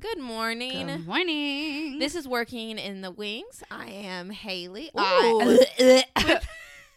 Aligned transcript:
Good 0.00 0.18
morning. 0.18 0.86
Good 0.88 1.06
morning. 1.06 1.98
This 1.98 2.14
is 2.14 2.28
working 2.28 2.78
in 2.78 3.00
the 3.00 3.10
wings. 3.10 3.62
I 3.70 3.86
am 3.86 4.28
Haley. 4.30 4.90
I, 4.94 6.02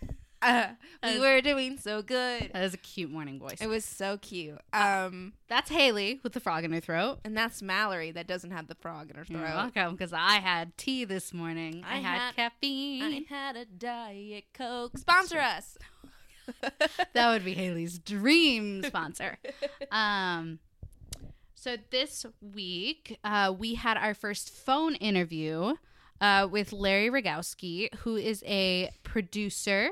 uh, 0.41 0.67
we 1.03 1.19
were 1.19 1.39
doing 1.39 1.77
so 1.77 2.01
good. 2.01 2.49
that 2.53 2.63
is 2.63 2.73
a 2.73 2.77
cute 2.77 3.09
morning 3.09 3.39
voice. 3.39 3.61
It 3.61 3.67
was 3.67 3.85
so 3.85 4.17
cute. 4.17 4.59
Um, 4.73 5.31
That's 5.47 5.69
Haley 5.69 6.19
with 6.23 6.33
the 6.33 6.41
frog 6.41 6.65
in 6.65 6.73
her 6.73 6.81
throat. 6.81 7.19
and 7.23 7.37
that's 7.37 7.61
Mallory 7.61 8.11
that 8.11 8.27
doesn't 8.27 8.51
have 8.51 8.67
the 8.67 8.75
frog 8.75 9.09
in 9.09 9.15
her 9.15 9.23
You're 9.27 9.39
throat. 9.39 9.55
welcome, 9.55 9.93
because 9.95 10.11
I 10.11 10.33
had 10.39 10.77
tea 10.77 11.05
this 11.05 11.33
morning. 11.33 11.83
I, 11.87 11.95
I 11.95 11.99
had, 11.99 12.17
had- 12.19 12.35
caffeine. 12.35 13.01
I 13.29 13.33
had 13.33 13.55
a 13.55 13.63
diet 13.65 14.45
coke. 14.53 14.97
Sponsor 14.97 15.39
us. 15.39 15.77
that 17.13 17.29
would 17.31 17.45
be 17.45 17.53
Haley's 17.53 17.97
dream 17.97 18.83
sponsor. 18.83 19.37
um, 19.91 20.59
so 21.59 21.75
this 21.91 22.25
week, 22.41 23.19
uh, 23.25 23.53
we 23.57 23.75
had 23.75 23.97
our 23.97 24.13
first 24.13 24.49
phone 24.49 24.95
interview 24.95 25.73
uh, 26.21 26.47
with 26.49 26.71
Larry 26.71 27.09
Rogowski, 27.09 27.93
who 27.95 28.15
is 28.15 28.41
a 28.47 28.89
producer. 29.03 29.89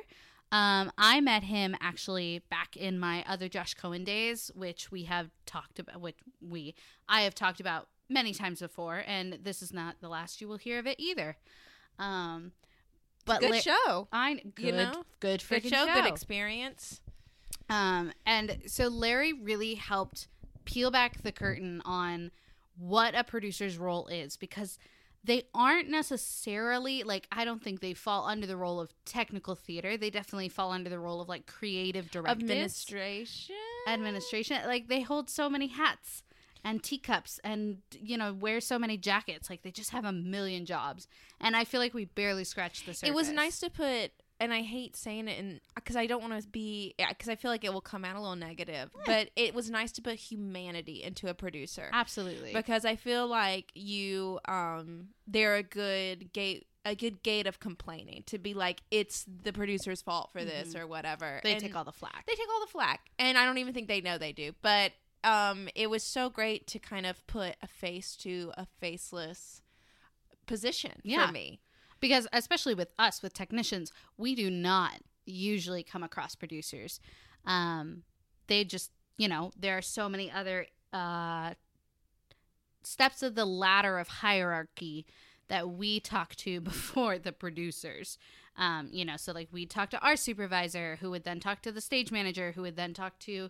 Um, 0.50 0.94
I 0.98 1.20
met 1.20 1.44
him 1.44 1.76
actually 1.82 2.42
back 2.50 2.78
in 2.78 2.98
my 2.98 3.22
other 3.28 3.50
Josh 3.50 3.74
Cohen 3.74 4.06
days, 4.06 4.50
which 4.56 4.92
we 4.92 5.04
have 5.04 5.30
talked 5.46 5.78
about. 5.78 6.00
Which 6.00 6.16
we 6.42 6.74
I 7.10 7.24
have 7.24 7.36
talked 7.36 7.60
about 7.60 7.90
many 8.08 8.34
times 8.34 8.62
before, 8.62 9.04
and 9.06 9.40
this 9.44 9.62
is 9.62 9.74
not 9.74 9.98
the 10.00 10.08
last 10.08 10.40
you 10.40 10.48
will 10.48 10.58
hear 10.58 10.80
of 10.80 10.88
it 10.88 10.98
either. 11.02 11.36
Um, 12.00 12.54
but 13.26 13.42
Good 13.42 13.52
La- 13.52 13.58
show. 13.58 14.08
I 14.14 14.36
good, 14.56 14.66
you 14.66 14.72
know? 14.72 15.04
good 15.20 15.44
Good 15.50 15.64
show, 15.64 15.86
show. 15.86 15.94
Good 15.94 16.06
experience. 16.06 17.02
Um, 17.70 18.14
and 18.26 18.62
so 18.68 18.88
Larry 18.88 19.34
really 19.34 19.76
helped 19.76 20.30
peel 20.68 20.92
back 20.92 21.24
the 21.24 21.32
curtain 21.32 21.82
on 21.86 22.30
what 22.78 23.16
a 23.16 23.24
producer's 23.24 23.78
role 23.78 24.08
is 24.08 24.38
because 24.38 24.78
they 25.24 25.44
aren't 25.54 25.90
necessarily 25.90 27.04
like 27.04 27.28
I 27.32 27.44
don't 27.46 27.64
think 27.64 27.80
they 27.80 27.94
fall 27.94 28.26
under 28.26 28.46
the 28.46 28.58
role 28.58 28.80
of 28.80 28.94
technical 29.06 29.56
theater. 29.56 29.98
They 29.98 30.10
definitely 30.10 30.50
fall 30.50 30.72
under 30.72 30.90
the 30.90 31.00
role 31.00 31.22
of 31.22 31.28
like 31.28 31.48
creative 31.48 32.12
directors, 32.12 32.44
Administration. 32.44 33.56
administration. 33.88 34.58
Like 34.66 34.88
they 34.88 35.02
hold 35.02 35.30
so 35.30 35.50
many 35.50 35.68
hats 35.68 36.24
and 36.64 36.84
teacups 36.84 37.40
and 37.44 37.78
you 37.92 38.18
know 38.18 38.34
wear 38.34 38.60
so 38.60 38.78
many 38.78 38.98
jackets. 38.98 39.50
Like 39.50 39.64
they 39.64 39.72
just 39.72 39.92
have 39.92 40.06
a 40.06 40.12
million 40.12 40.66
jobs, 40.66 41.08
and 41.40 41.56
I 41.56 41.64
feel 41.64 41.80
like 41.80 41.94
we 41.94 42.06
barely 42.06 42.44
scratched 42.44 42.86
the 42.86 42.94
surface. 42.94 43.10
It 43.10 43.16
was 43.16 43.30
nice 43.30 43.60
to 43.62 43.70
put, 43.70 44.12
and 44.40 44.54
I 44.54 44.62
hate 44.62 44.96
saying 44.96 45.28
it, 45.28 45.40
in 45.40 45.60
because 45.76 45.96
I 45.96 46.06
don't 46.08 46.22
want 46.22 46.42
to 46.42 46.48
be, 46.48 46.94
because 47.10 47.30
I 47.30 47.36
feel 47.36 47.50
like 47.52 47.64
it 47.64 47.74
will 47.74 47.82
come 47.82 48.06
out 48.06 48.16
a 48.16 48.20
little 48.20 48.36
negative. 48.36 48.90
But 49.06 49.30
it 49.36 49.54
was 49.56 49.70
nice 49.70 49.92
to 49.94 50.02
put 50.02 50.16
humanity 50.16 51.04
into 51.04 51.28
a 51.30 51.34
producer 51.34 51.90
absolutely 51.94 52.54
because 52.54 52.86
I 52.86 52.96
feel 52.96 53.28
like 53.28 53.72
you, 53.76 54.40
um, 54.48 55.08
they're 55.28 55.56
a 55.56 55.64
good 55.64 56.32
gate. 56.34 56.68
A 56.86 56.96
good 56.96 57.22
gate 57.22 57.48
of 57.48 57.60
complaining 57.60 58.24
to 58.28 58.38
be 58.38 58.54
like 58.54 58.82
it's 58.92 59.26
the 59.44 59.52
producer's 59.52 60.02
fault 60.02 60.30
for 60.32 60.46
this 60.46 60.74
or 60.74 60.88
whatever. 60.88 61.26
Mm-hmm. 61.26 61.40
they 61.44 61.52
And 61.52 61.62
take 61.62 61.76
all 61.76 61.84
the 61.84 61.92
flack. 61.92 62.24
they 62.26 62.34
take 62.34 62.48
all 62.50 62.62
the 62.62 62.72
flack, 62.72 63.02
and 63.20 63.38
I 63.38 63.44
don't 63.44 63.58
even 63.58 63.74
think 63.74 63.90
they 63.90 64.00
know 64.00 64.18
they 64.18 64.32
do. 64.32 64.54
But 64.62 64.94
um, 65.26 65.68
it 65.76 65.90
was 65.90 66.02
so 66.02 66.30
great 66.30 66.66
to 66.68 66.80
kind 66.80 67.06
of 67.06 67.28
put 67.28 67.58
a 67.62 67.68
face 67.68 68.16
to 68.18 68.54
a 68.58 68.66
faceless 68.80 69.62
position 70.46 71.02
Yeah. 71.04 71.28
for 71.28 71.34
me. 71.34 71.60
Because 72.00 72.28
especially 72.34 72.74
with 72.74 72.94
us 72.98 73.22
with 73.22 73.34
technicians 73.34 73.92
we 74.18 74.36
do 74.36 74.50
not 74.50 75.02
usually 75.26 75.84
come 75.84 76.04
across 76.04 76.36
producers. 76.36 77.00
Um 77.46 78.04
they 78.48 78.64
just 78.64 78.92
you 79.18 79.28
know 79.28 79.52
there 79.60 79.78
are 79.78 79.82
so 79.82 80.10
many 80.10 80.32
other 80.32 80.68
uh 80.94 81.54
steps 82.84 83.22
of 83.22 83.36
the 83.36 83.46
ladder 83.46 84.00
of 84.00 84.08
hierarchy 84.08 85.06
that 85.50 85.70
we 85.70 86.00
talk 86.00 86.36
to 86.36 86.62
before 86.72 87.18
the 87.18 87.32
producers. 87.32 88.18
Um 88.58 88.90
you 88.92 89.06
know 89.06 89.18
so 89.18 89.34
like 89.34 89.50
we'd 89.52 89.70
talk 89.70 89.90
to 89.92 90.00
our 90.00 90.16
supervisor 90.16 90.98
who 91.02 91.12
would 91.12 91.24
then 91.24 91.40
talk 91.40 91.62
to 91.64 91.72
the 91.72 91.82
stage 91.82 92.12
manager 92.12 92.54
who 92.54 92.62
would 92.62 92.76
then 92.76 92.94
talk 92.94 93.20
to 93.20 93.50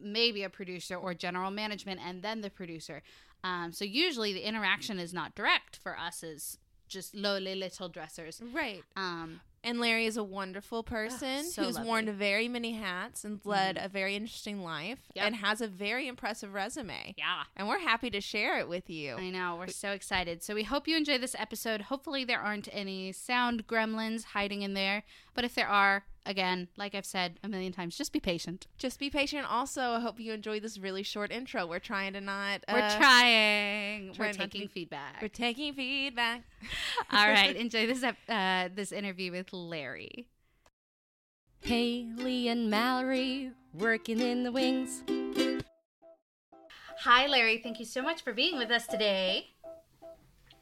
maybe 0.00 0.44
a 0.44 0.50
producer 0.50 0.94
or 0.94 1.12
general 1.12 1.50
management 1.50 2.00
and 2.04 2.22
then 2.22 2.40
the 2.40 2.50
producer. 2.50 3.02
Um 3.42 3.72
so 3.72 3.84
usually 3.84 4.32
the 4.32 4.46
interaction 4.46 4.98
is 4.98 5.14
not 5.14 5.34
direct 5.34 5.76
for 5.76 5.98
us 5.98 6.22
as 6.22 6.58
just 6.88 7.14
lowly 7.14 7.54
little 7.54 7.88
dressers 7.88 8.40
Right. 8.52 8.82
um 8.96 9.40
And 9.64 9.80
Larry 9.80 10.06
is 10.06 10.16
a 10.16 10.22
wonderful 10.24 10.82
person 10.82 11.44
so 11.44 11.62
who's 11.64 11.74
lovely. 11.74 11.88
worn 11.88 12.12
very 12.12 12.48
many 12.48 12.72
hats 12.72 13.24
and 13.24 13.40
led 13.44 13.76
a 13.76 13.88
very 13.88 14.14
interesting 14.14 14.62
life 14.62 15.00
Yep. 15.14 15.26
and 15.26 15.36
has 15.36 15.60
a 15.60 15.66
very 15.68 16.06
impressive 16.08 16.54
resume. 16.54 17.14
yeah 17.18 17.42
And 17.56 17.66
we're 17.68 17.80
happy 17.80 18.08
to 18.10 18.20
share 18.20 18.58
it 18.60 18.68
with 18.68 18.88
you. 18.88 19.16
I 19.16 19.30
know. 19.30 19.56
We're 19.58 19.66
so 19.86 19.90
excited. 19.92 20.42
So 20.42 20.54
we 20.54 20.62
hope 20.64 20.86
you 20.88 20.96
enjoy 20.96 21.18
this 21.18 21.34
episode. 21.38 21.82
Hopefully, 21.82 22.24
there 22.24 22.40
aren't 22.40 22.68
any 22.72 23.12
sound 23.12 23.66
gremlins 23.66 24.24
hiding 24.36 24.62
in 24.62 24.74
there. 24.74 25.02
But 25.34 25.44
if 25.44 25.54
there 25.54 25.68
are, 25.68 26.04
again, 26.28 26.68
like 26.76 26.94
I've 26.94 27.06
said 27.06 27.40
a 27.42 27.48
million 27.48 27.72
times, 27.72 27.96
just 27.96 28.12
be 28.12 28.20
patient. 28.20 28.68
Just 28.76 29.00
be 29.00 29.10
patient. 29.10 29.50
Also, 29.50 29.80
I 29.80 30.00
hope 30.00 30.20
you 30.20 30.32
enjoyed 30.32 30.62
this 30.62 30.78
really 30.78 31.02
short 31.02 31.32
intro. 31.32 31.66
We're 31.66 31.80
trying 31.80 32.12
to 32.12 32.20
not. 32.20 32.60
We're 32.70 32.78
uh, 32.78 32.96
trying. 32.96 34.12
trying 34.12 34.28
We're 34.28 34.32
taking 34.34 34.60
be- 34.62 34.66
feedback. 34.68 35.20
We're 35.20 35.28
taking 35.28 35.74
feedback. 35.74 36.42
All 37.12 37.26
right. 37.26 37.56
Enjoy 37.56 37.86
this 37.86 38.04
uh, 38.04 38.68
this 38.72 38.92
interview 38.92 39.32
with 39.32 39.52
Larry. 39.52 40.28
Haley 41.60 42.48
and 42.48 42.70
Mallory 42.70 43.50
working 43.74 44.20
in 44.20 44.44
the 44.44 44.52
wings. 44.52 45.02
Hi, 47.00 47.26
Larry. 47.26 47.58
Thank 47.58 47.80
you 47.80 47.86
so 47.86 48.02
much 48.02 48.22
for 48.22 48.32
being 48.32 48.58
with 48.58 48.70
us 48.70 48.86
today. 48.86 49.48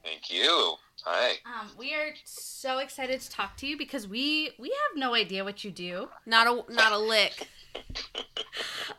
Thank 0.06 0.30
you. 0.30 0.76
Hi. 1.04 1.30
Um, 1.44 1.70
we 1.76 1.92
are 1.92 2.14
so 2.24 2.78
excited 2.78 3.20
to 3.20 3.28
talk 3.28 3.56
to 3.56 3.66
you 3.66 3.76
because 3.76 4.06
we 4.06 4.52
we 4.56 4.68
have 4.68 4.96
no 4.96 5.14
idea 5.14 5.42
what 5.42 5.64
you 5.64 5.72
do. 5.72 6.08
Not 6.24 6.46
a 6.46 6.72
not 6.72 6.92
a 6.92 6.98
lick. 6.98 7.48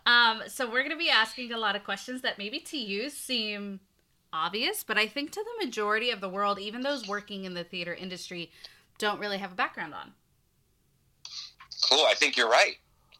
Um, 0.05 0.43
so 0.47 0.65
we're 0.65 0.83
going 0.83 0.91
to 0.91 0.97
be 0.97 1.09
asking 1.09 1.51
a 1.51 1.57
lot 1.57 1.75
of 1.75 1.83
questions 1.83 2.21
that 2.21 2.37
maybe 2.37 2.59
to 2.59 2.77
you 2.77 3.09
seem 3.09 3.81
obvious, 4.31 4.81
but 4.81 4.97
I 4.97 5.05
think 5.05 5.31
to 5.31 5.43
the 5.43 5.65
majority 5.65 6.11
of 6.11 6.21
the 6.21 6.29
world, 6.29 6.59
even 6.59 6.81
those 6.81 7.07
working 7.09 7.43
in 7.43 7.53
the 7.53 7.65
theater 7.65 7.93
industry, 7.93 8.49
don't 8.99 9.19
really 9.19 9.37
have 9.37 9.51
a 9.51 9.55
background 9.55 9.93
on. 9.93 10.13
Cool. 11.89 12.05
I 12.07 12.13
think 12.13 12.37
you're 12.37 12.49
right. 12.49 12.77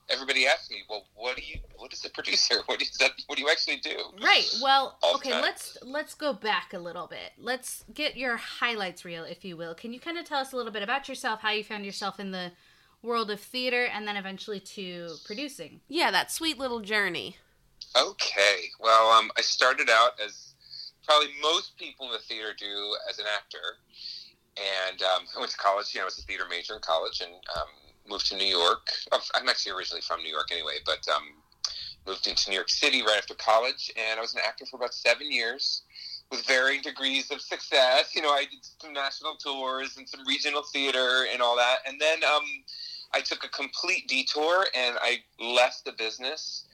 Everybody 0.10 0.48
asks 0.48 0.70
me, 0.70 0.84
"Well, 0.90 1.06
what 1.16 1.36
do 1.36 1.42
you? 1.44 1.60
What 1.78 1.92
is 1.94 2.06
a 2.06 2.10
producer? 2.10 2.56
What 2.66 2.82
is 2.82 2.92
that? 2.98 3.12
What 3.28 3.38
do 3.38 3.44
you 3.44 3.50
actually 3.50 3.78
do?" 3.78 3.98
Right. 4.22 4.48
Well, 4.62 4.98
All 5.02 5.16
okay, 5.16 5.32
time. 5.32 5.42
let's 5.42 5.78
let's 5.82 6.14
go 6.14 6.34
back 6.34 6.74
a 6.74 6.80
little 6.80 7.08
bit. 7.08 7.34
Let's 7.38 7.84
get 7.94 8.16
your 8.16 8.38
highlights 8.38 9.04
reel, 9.04 9.24
if 9.24 9.44
you 9.44 9.58
will. 9.58 9.76
Can 9.76 9.92
you 9.94 10.00
kind 10.00 10.18
of 10.18 10.26
tell 10.26 10.40
us 10.40 10.54
a 10.54 10.56
little 10.56 10.72
bit 10.72 10.84
about 10.84 11.10
yourself, 11.10 11.42
how 11.42 11.52
you 11.52 11.64
found 11.64 11.86
yourself 11.86 12.20
in 12.20 12.32
the 12.32 12.52
world 13.02 13.30
of 13.30 13.40
theater 13.40 13.86
and 13.86 14.08
then 14.08 14.16
eventually 14.16 14.60
to 14.60 15.10
producing? 15.26 15.82
Yeah, 15.88 16.10
that 16.12 16.32
sweet 16.32 16.58
little 16.58 16.80
journey. 16.80 17.38
Okay. 17.96 18.70
Well, 18.80 19.10
um, 19.12 19.32
I 19.38 19.42
started 19.42 19.90
out 19.90 20.12
as 20.24 20.54
probably 21.06 21.30
most 21.42 21.78
people 21.78 22.08
in 22.08 22.12
the 22.14 22.20
theater 22.20 22.54
do 22.58 22.96
as 23.10 23.20
an 23.20 23.26
actor, 23.36 23.78
and 24.58 25.02
um, 25.02 25.24
I 25.36 25.40
went 25.40 25.52
to 25.52 25.58
college. 25.58 25.94
You 25.94 26.00
know, 26.00 26.04
I 26.04 26.06
was 26.06 26.20
a 26.20 26.24
theater 26.24 26.44
major 26.50 26.76
in 26.76 26.80
college, 26.82 27.22
and 27.22 27.34
um, 27.56 27.68
moved 28.08 28.28
to 28.28 28.38
New 28.38 28.46
York. 28.46 28.88
Oh, 29.12 29.22
I'm 29.36 29.50
actually 29.50 29.74
originally 29.74 30.02
from 30.02 30.22
New 30.22 30.32
York, 30.32 30.50
anyway, 30.52 30.78
but 30.86 31.06
um, 31.14 31.24
moved 32.06 32.28
into 32.28 32.50
New 32.50 32.56
York 32.56 32.70
City 32.70 33.02
right 33.02 33.18
after 33.18 33.34
college, 33.36 33.92
and 33.98 34.18
I 34.18 34.22
was 34.22 34.34
an 34.34 34.42
actor 34.46 34.66
for 34.66 34.78
about 34.78 34.94
seven 34.94 35.32
years. 35.32 35.84
With 36.30 36.46
varying 36.46 36.82
degrees 36.82 37.32
of 37.32 37.40
success, 37.40 38.14
you 38.14 38.22
know, 38.22 38.32
I 38.32 38.42
did 38.42 38.60
some 38.82 38.92
national 38.92 39.36
tours 39.38 39.96
and 39.96 40.08
some 40.10 40.28
regional 40.28 40.62
theater 40.62 41.26
and 41.32 41.42
all 41.42 41.56
that, 41.56 41.78
and 41.88 42.02
then 42.02 42.22
um, 42.26 42.44
I 43.14 43.22
took 43.22 43.46
a 43.46 43.50
complete 43.50 44.08
detour 44.08 44.66
and 44.76 44.98
I 45.02 45.20
left 45.40 45.86
the 45.86 45.94
business 45.94 46.66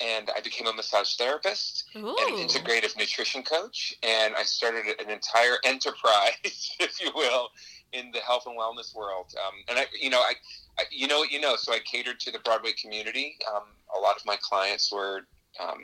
and 0.00 0.30
I 0.34 0.40
became 0.40 0.66
a 0.66 0.72
massage 0.72 1.16
therapist 1.16 1.84
Ooh. 1.96 2.16
and 2.20 2.38
an 2.38 2.46
integrative 2.46 2.96
nutrition 2.96 3.42
coach, 3.42 3.94
and 4.02 4.34
I 4.34 4.44
started 4.44 4.84
an 4.98 5.10
entire 5.10 5.58
enterprise, 5.64 6.32
if 6.80 7.00
you 7.02 7.10
will, 7.14 7.50
in 7.92 8.10
the 8.12 8.20
health 8.20 8.44
and 8.46 8.58
wellness 8.58 8.94
world. 8.94 9.34
Um, 9.46 9.54
and 9.68 9.78
I, 9.78 9.86
you 10.00 10.08
know, 10.08 10.20
I, 10.20 10.32
I, 10.69 10.69
you 10.90 11.06
know 11.06 11.18
what 11.18 11.30
you 11.30 11.40
know, 11.40 11.56
so 11.56 11.72
I 11.72 11.78
catered 11.80 12.20
to 12.20 12.30
the 12.30 12.38
Broadway 12.40 12.72
community. 12.80 13.36
Um, 13.54 13.64
a 13.96 14.00
lot 14.00 14.16
of 14.16 14.24
my 14.24 14.36
clients 14.40 14.92
were 14.92 15.26
um, 15.60 15.78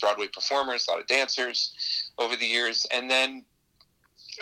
Broadway 0.00 0.28
performers, 0.28 0.86
a 0.88 0.92
lot 0.92 1.00
of 1.00 1.06
dancers 1.06 1.72
over 2.18 2.36
the 2.36 2.46
years, 2.46 2.86
and 2.92 3.10
then 3.10 3.44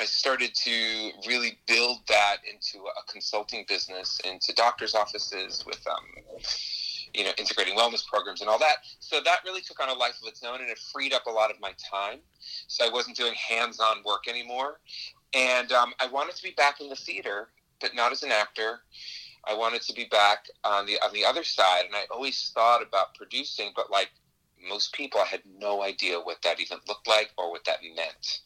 I 0.01 0.05
started 0.05 0.55
to 0.55 1.11
really 1.27 1.59
build 1.67 1.99
that 2.09 2.39
into 2.51 2.87
a 2.87 3.13
consulting 3.13 3.65
business, 3.69 4.21
into 4.25 4.55
doctors' 4.55 4.95
offices 4.95 5.65
with, 5.67 5.87
um, 5.87 6.41
you 7.13 7.25
know, 7.25 7.33
integrating 7.37 7.77
wellness 7.77 8.07
programs 8.07 8.41
and 8.41 8.49
all 8.49 8.59
that. 8.59 8.77
So 9.01 9.21
that 9.23 9.41
really 9.45 9.61
took 9.61 9.81
on 9.81 9.91
a 9.91 9.93
life 9.93 10.15
of 10.23 10.29
its 10.29 10.43
own, 10.43 10.61
and 10.61 10.71
it 10.71 10.79
freed 10.79 11.13
up 11.13 11.27
a 11.27 11.31
lot 11.31 11.51
of 11.51 11.61
my 11.61 11.73
time. 11.91 12.21
So 12.69 12.87
I 12.87 12.89
wasn't 12.89 13.17
doing 13.17 13.35
hands-on 13.35 13.99
work 14.05 14.29
anymore, 14.29 14.81
and 15.35 15.71
um, 15.73 15.93
I 16.01 16.07
wanted 16.07 16.37
to 16.37 16.43
be 16.43 16.53
back 16.53 16.81
in 16.81 16.89
the 16.89 16.97
theater, 16.97 17.49
but 17.81 17.95
not 17.95 18.13
as 18.13 18.23
an 18.23 18.33
actor. 18.33 18.81
I 19.45 19.55
wanted 19.55 19.83
to 19.83 19.93
be 19.95 20.05
back 20.05 20.47
on 20.65 20.87
the 20.87 20.99
on 21.05 21.13
the 21.13 21.25
other 21.25 21.45
side, 21.45 21.85
and 21.87 21.95
I 21.95 22.05
always 22.11 22.51
thought 22.55 22.83
about 22.83 23.15
producing, 23.15 23.73
but 23.75 23.91
like 23.91 24.11
most 24.69 24.93
people, 24.93 25.21
I 25.21 25.27
had 25.27 25.43
no 25.59 25.83
idea 25.83 26.21
what 26.21 26.43
that 26.43 26.61
even 26.61 26.79
looked 26.87 27.09
like 27.09 27.31
or 27.37 27.51
what 27.51 27.65
that 27.65 27.79
meant. 27.83 28.41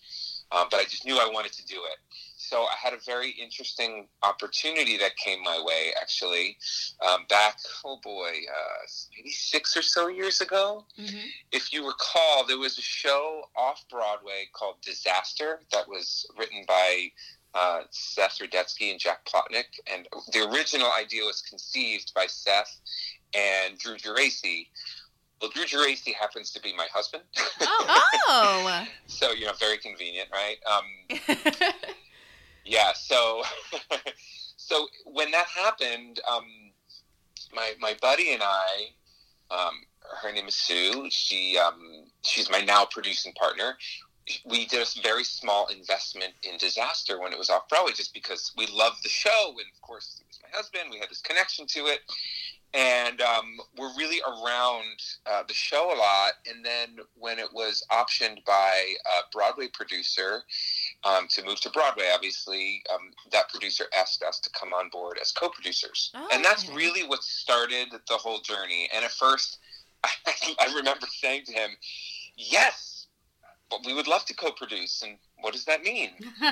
Um, 0.52 0.69
but 0.70 0.78
I 0.78 0.84
just 0.84 1.04
knew 1.04 1.16
I 1.16 1.28
wanted 1.32 1.52
to 1.54 1.66
do 1.66 1.75
it. 1.75 1.98
So 2.37 2.62
I 2.62 2.76
had 2.81 2.93
a 2.93 2.98
very 3.04 3.31
interesting 3.31 4.06
opportunity 4.22 4.96
that 4.98 5.16
came 5.16 5.43
my 5.43 5.60
way, 5.60 5.90
actually, 6.00 6.56
um, 7.04 7.26
back, 7.28 7.58
oh 7.84 7.98
boy, 8.02 8.31
uh, 8.31 8.87
maybe 9.16 9.31
six 9.31 9.76
or 9.76 9.82
so 9.82 10.06
years 10.06 10.40
ago. 10.40 10.84
Mm-hmm. 11.00 11.26
If 11.50 11.72
you 11.72 11.84
recall, 11.84 12.46
there 12.46 12.58
was 12.58 12.78
a 12.78 12.82
show 12.82 13.43
off 13.56 13.84
Broadway 13.90 14.48
called 14.52 14.76
Disaster 14.82 15.60
that 15.72 15.88
was 15.88 16.26
written 16.38 16.64
by 16.69 17.10
uh, 17.56 17.81
Seth 17.91 18.38
Rudetsky 18.38 18.91
and 18.91 19.00
Jack 19.00 19.25
Plotnick. 19.25 19.81
And 19.93 20.06
the 20.32 20.49
original 20.50 20.88
idea 20.99 21.23
was 21.25 21.41
conceived 21.41 22.12
by 22.14 22.26
Seth 22.26 22.81
and 23.35 23.79
Drew 23.79 23.97
Geraci. 23.97 24.69
Well, 25.41 25.50
Drew 25.50 25.64
Geraci 25.64 26.14
happens 26.14 26.50
to 26.53 26.61
be 26.61 26.75
my 26.76 26.87
husband. 26.93 27.23
Oh. 27.61 28.87
so, 29.06 29.32
you 29.32 29.47
know, 29.47 29.53
very 29.55 29.79
convenient, 29.79 30.29
right? 30.32 30.56
Um, 30.70 31.29
yeah, 32.64 32.93
so 32.94 33.43
so 34.56 34.87
when 35.05 35.31
that 35.31 35.47
happened, 35.47 36.20
um, 36.31 36.44
my 37.55 37.73
my 37.81 37.94
buddy 38.00 38.32
and 38.32 38.43
I, 38.43 38.88
um, 39.50 39.75
her 40.23 40.32
name 40.32 40.49
is 40.49 40.55
Sue. 40.55 41.08
She 41.11 41.58
um, 41.58 42.05
she's 42.23 42.50
my 42.50 42.61
now 42.61 42.87
producing 42.91 43.32
partner. 43.35 43.76
We 44.44 44.67
did 44.67 44.82
a 44.82 45.00
very 45.02 45.23
small 45.25 45.67
investment 45.69 46.32
in 46.43 46.58
Disaster 46.58 47.20
when 47.20 47.32
it 47.32 47.38
was 47.38 47.49
off 47.50 47.69
Broadway, 47.69 47.93
just 47.94 48.12
because 48.12 48.52
we 48.56 48.67
loved 48.67 49.05
the 49.05 49.08
show, 49.08 49.50
and 49.50 49.67
of 49.75 49.81
course 49.82 50.20
it 50.20 50.26
was 50.26 50.40
my 50.43 50.49
husband. 50.56 50.84
We 50.90 50.99
had 50.99 51.08
this 51.11 51.20
connection 51.20 51.67
to 51.69 51.87
it, 51.87 52.00
and 52.75 53.20
um, 53.20 53.56
we're 53.78 53.94
really 53.96 54.20
around 54.26 54.99
uh, 55.26 55.44
the 55.46 55.55
show 55.55 55.94
a 55.94 55.96
lot. 55.96 56.32
And 56.52 56.64
then 56.64 56.96
when 57.14 57.38
it 57.38 57.52
was 57.52 57.84
optioned 57.93 58.44
by 58.44 58.94
a 59.06 59.31
Broadway 59.32 59.69
producer 59.69 60.43
um, 61.05 61.29
to 61.31 61.44
move 61.44 61.61
to 61.61 61.70
Broadway, 61.70 62.11
obviously 62.12 62.82
um, 62.93 63.12
that 63.31 63.49
producer 63.49 63.84
asked 63.96 64.25
us 64.25 64.40
to 64.40 64.50
come 64.58 64.72
on 64.72 64.88
board 64.88 65.19
as 65.22 65.31
co-producers, 65.31 66.11
and 66.32 66.44
that's 66.44 66.64
Okay. 66.64 66.75
really 66.75 67.05
what 67.06 67.22
started 67.22 67.88
the 68.08 68.17
whole 68.17 68.40
journey. 68.40 68.88
And 68.93 69.05
at 69.05 69.12
first, 69.12 69.58
I 70.05 70.72
remember 70.75 71.06
saying 71.11 71.44
to 71.46 71.52
him, 71.52 71.70
"Yes." 72.37 72.95
But 73.71 73.81
we 73.85 73.95
would 73.95 74.07
love 74.07 74.25
to 74.27 74.35
co-produce, 74.35 75.03
and 75.03 75.19
what 75.41 75.53
does 75.53 75.65
that 75.65 75.83
mean? 75.83 76.11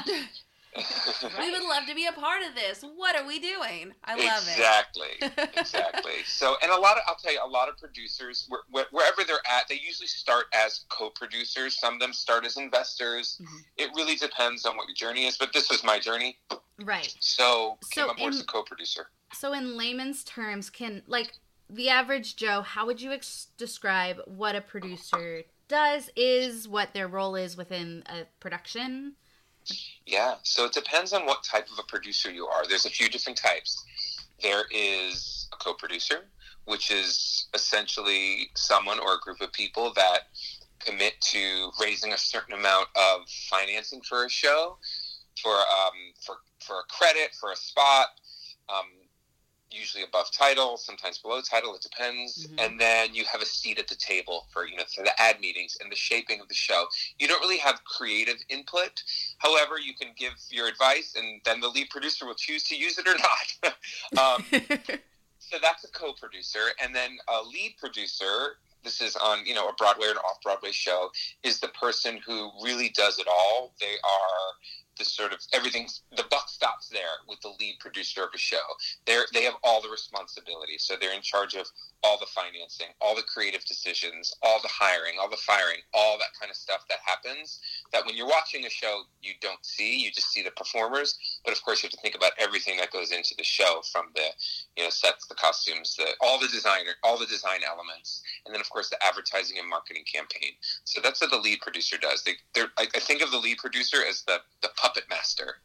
we 1.38 1.50
would 1.52 1.62
love 1.62 1.86
to 1.86 1.94
be 1.94 2.06
a 2.06 2.12
part 2.12 2.42
of 2.42 2.54
this. 2.56 2.82
What 2.96 3.14
are 3.14 3.24
we 3.26 3.38
doing? 3.38 3.92
I 4.04 4.16
love 4.16 4.42
it. 4.48 4.50
exactly, 4.58 5.08
exactly. 5.56 6.12
So, 6.26 6.56
and 6.62 6.72
a 6.72 6.76
lot 6.76 6.96
of, 6.96 7.04
I'll 7.06 7.14
tell 7.14 7.32
you, 7.32 7.38
a 7.44 7.46
lot 7.46 7.68
of 7.68 7.76
producers, 7.78 8.46
where, 8.48 8.62
where, 8.70 8.86
wherever 8.90 9.22
they're 9.24 9.36
at, 9.48 9.68
they 9.68 9.76
usually 9.76 10.08
start 10.08 10.46
as 10.52 10.84
co-producers. 10.88 11.78
Some 11.78 11.94
of 11.94 12.00
them 12.00 12.12
start 12.12 12.44
as 12.44 12.56
investors. 12.56 13.40
Mhm. 13.40 13.60
It 13.76 13.90
really 13.94 14.16
depends 14.16 14.66
on 14.66 14.76
what 14.76 14.88
your 14.88 14.96
journey 14.96 15.26
is. 15.26 15.38
But 15.38 15.52
this 15.52 15.70
was 15.70 15.84
my 15.84 16.00
journey, 16.00 16.38
right. 16.82 17.14
so 17.20 17.78
came 17.92 18.04
So 18.06 18.10
on 18.10 18.16
board 18.16 18.32
as 18.34 18.40
in- 18.40 18.42
a 18.42 18.46
co-producer. 18.46 19.06
So, 19.32 19.52
in 19.52 19.76
layman's 19.76 20.24
terms, 20.24 20.70
can 20.70 21.02
like 21.06 21.34
the 21.70 21.88
average 21.88 22.34
Joe, 22.36 22.62
how 22.62 22.84
would 22.86 23.00
you 23.00 23.12
ex- 23.12 23.48
describe 23.56 24.20
what 24.26 24.54
a 24.56 24.60
producer 24.60 25.44
does, 25.68 26.10
is, 26.16 26.68
what 26.68 26.94
their 26.94 27.08
role 27.08 27.34
is 27.34 27.56
within 27.56 28.02
a 28.06 28.24
production? 28.40 29.14
Yeah, 30.06 30.34
so 30.42 30.66
it 30.66 30.72
depends 30.72 31.12
on 31.12 31.26
what 31.26 31.42
type 31.42 31.68
of 31.72 31.78
a 31.78 31.82
producer 31.84 32.30
you 32.30 32.46
are. 32.46 32.66
There's 32.66 32.86
a 32.86 32.90
few 32.90 33.08
different 33.08 33.38
types. 33.38 33.82
There 34.42 34.64
is 34.70 35.48
a 35.52 35.56
co 35.56 35.74
producer, 35.74 36.26
which 36.66 36.90
is 36.90 37.48
essentially 37.54 38.50
someone 38.54 38.98
or 38.98 39.14
a 39.14 39.18
group 39.20 39.40
of 39.40 39.52
people 39.52 39.92
that 39.94 40.28
commit 40.80 41.14
to 41.20 41.70
raising 41.80 42.12
a 42.12 42.18
certain 42.18 42.54
amount 42.54 42.88
of 42.94 43.26
financing 43.50 44.02
for 44.02 44.26
a 44.26 44.30
show, 44.30 44.76
for, 45.42 45.54
um, 45.54 46.12
for, 46.20 46.36
for 46.60 46.80
a 46.80 46.84
credit, 46.92 47.34
for 47.40 47.52
a 47.52 47.56
spot. 47.56 48.08
Um, 48.68 48.86
usually 49.74 50.04
above 50.04 50.30
title, 50.30 50.76
sometimes 50.76 51.18
below 51.18 51.40
title. 51.40 51.74
It 51.74 51.82
depends. 51.82 52.46
Mhm. 52.46 52.64
And 52.64 52.80
then 52.80 53.14
you 53.14 53.24
have 53.24 53.42
a 53.42 53.46
seat 53.46 53.78
at 53.78 53.88
the 53.88 53.96
table 53.96 54.46
for 54.52 54.66
you 54.66 54.76
know 54.76 54.84
for 54.94 55.02
the 55.02 55.20
ad 55.20 55.40
meetings 55.40 55.76
and 55.80 55.90
the 55.90 55.96
shaping 55.96 56.40
of 56.40 56.48
the 56.48 56.54
show. 56.54 56.86
You 57.18 57.28
don't 57.28 57.40
really 57.40 57.58
have 57.58 57.84
creative 57.84 58.38
input. 58.48 59.02
However, 59.38 59.78
you 59.78 59.94
can 59.94 60.12
give 60.16 60.34
your 60.50 60.68
advice, 60.68 61.14
and 61.16 61.40
then 61.44 61.60
the 61.60 61.68
lead 61.68 61.90
producer 61.90 62.26
will 62.26 62.34
choose 62.34 62.64
to 62.64 62.76
use 62.76 62.98
it 62.98 63.06
or 63.08 63.16
not. 63.18 63.76
um, 64.38 64.44
so 65.38 65.58
that's 65.60 65.84
a 65.84 65.88
co-producer, 65.88 66.72
and 66.82 66.94
then 66.94 67.18
a 67.28 67.42
lead 67.42 67.76
producer. 67.78 68.58
This 68.82 69.00
is 69.00 69.16
on 69.16 69.46
you 69.46 69.54
know 69.54 69.68
a 69.68 69.72
Broadway 69.74 70.08
or 70.08 70.12
an 70.12 70.18
off-Broadway 70.18 70.72
show. 70.72 71.10
Is 71.42 71.60
the 71.60 71.68
person 71.68 72.20
who 72.24 72.50
really 72.62 72.90
does 72.90 73.18
it 73.18 73.26
all. 73.26 73.74
They 73.80 73.96
are 74.04 74.54
the 74.98 75.04
sort 75.04 75.32
of 75.32 75.40
everything. 75.52 75.88
The 76.16 76.24
buck 76.30 76.48
stops 76.48 76.88
there 76.88 77.22
with 77.28 77.40
the 77.40 77.52
lead 77.60 77.76
producer 77.80 78.22
of 78.22 78.30
a 78.34 78.38
show. 78.38 78.64
They're 79.06 79.26
they 79.32 79.42
have 79.44 79.54
all 79.62 79.80
the 79.80 79.88
responsibility. 79.88 80.78
So 80.78 80.94
they're 81.00 81.14
in 81.14 81.22
charge 81.22 81.54
of 81.54 81.66
all 82.02 82.18
the 82.18 82.26
financing, 82.26 82.88
all 83.00 83.14
the 83.14 83.22
creative 83.22 83.64
decisions, 83.64 84.34
all 84.42 84.60
the 84.62 84.68
hiring, 84.68 85.14
all 85.20 85.30
the 85.30 85.36
firing, 85.36 85.80
all 85.92 86.18
that 86.18 86.38
kind 86.38 86.50
of 86.50 86.56
stuff 86.56 86.84
that 86.88 86.98
happens. 87.04 87.60
That 87.92 88.04
when 88.06 88.16
you're 88.16 88.28
watching 88.28 88.66
a 88.66 88.70
show, 88.70 89.02
you 89.22 89.32
don't 89.40 89.64
see. 89.64 89.98
You 89.98 90.10
just 90.10 90.30
see 90.30 90.42
the 90.42 90.50
performers. 90.52 91.18
But 91.44 91.52
of 91.52 91.62
course, 91.62 91.82
you 91.82 91.88
have 91.88 91.92
to 91.92 92.00
think 92.00 92.14
about 92.14 92.32
everything 92.38 92.76
that 92.78 92.90
goes 92.90 93.12
into 93.12 93.34
the 93.36 93.44
show, 93.44 93.82
from 93.92 94.06
the 94.14 94.28
you 94.76 94.84
know 94.84 94.90
sets, 94.90 95.26
the 95.26 95.34
costumes, 95.34 95.96
the 95.96 96.06
all 96.20 96.38
the 96.38 96.48
designer, 96.48 96.92
all 97.02 97.18
the 97.18 97.26
design 97.26 97.60
elements, 97.66 98.22
and 98.46 98.54
then 98.54 98.60
of 98.60 98.70
course 98.70 98.88
the 98.90 99.02
advertising 99.04 99.58
and 99.58 99.68
marketing 99.68 100.04
campaign. 100.12 100.52
So 100.84 101.00
that's 101.00 101.20
what 101.20 101.30
the 101.30 101.38
lead 101.38 101.60
producer 101.60 101.96
does. 101.98 102.22
They, 102.24 102.32
they're, 102.54 102.70
I, 102.78 102.86
I 102.94 103.00
think 103.00 103.22
of 103.22 103.30
the 103.30 103.38
lead 103.38 103.58
producer 103.58 103.98
as 104.08 104.22
the 104.22 104.38
the 104.62 104.70
puppet 104.76 105.04
master, 105.10 105.56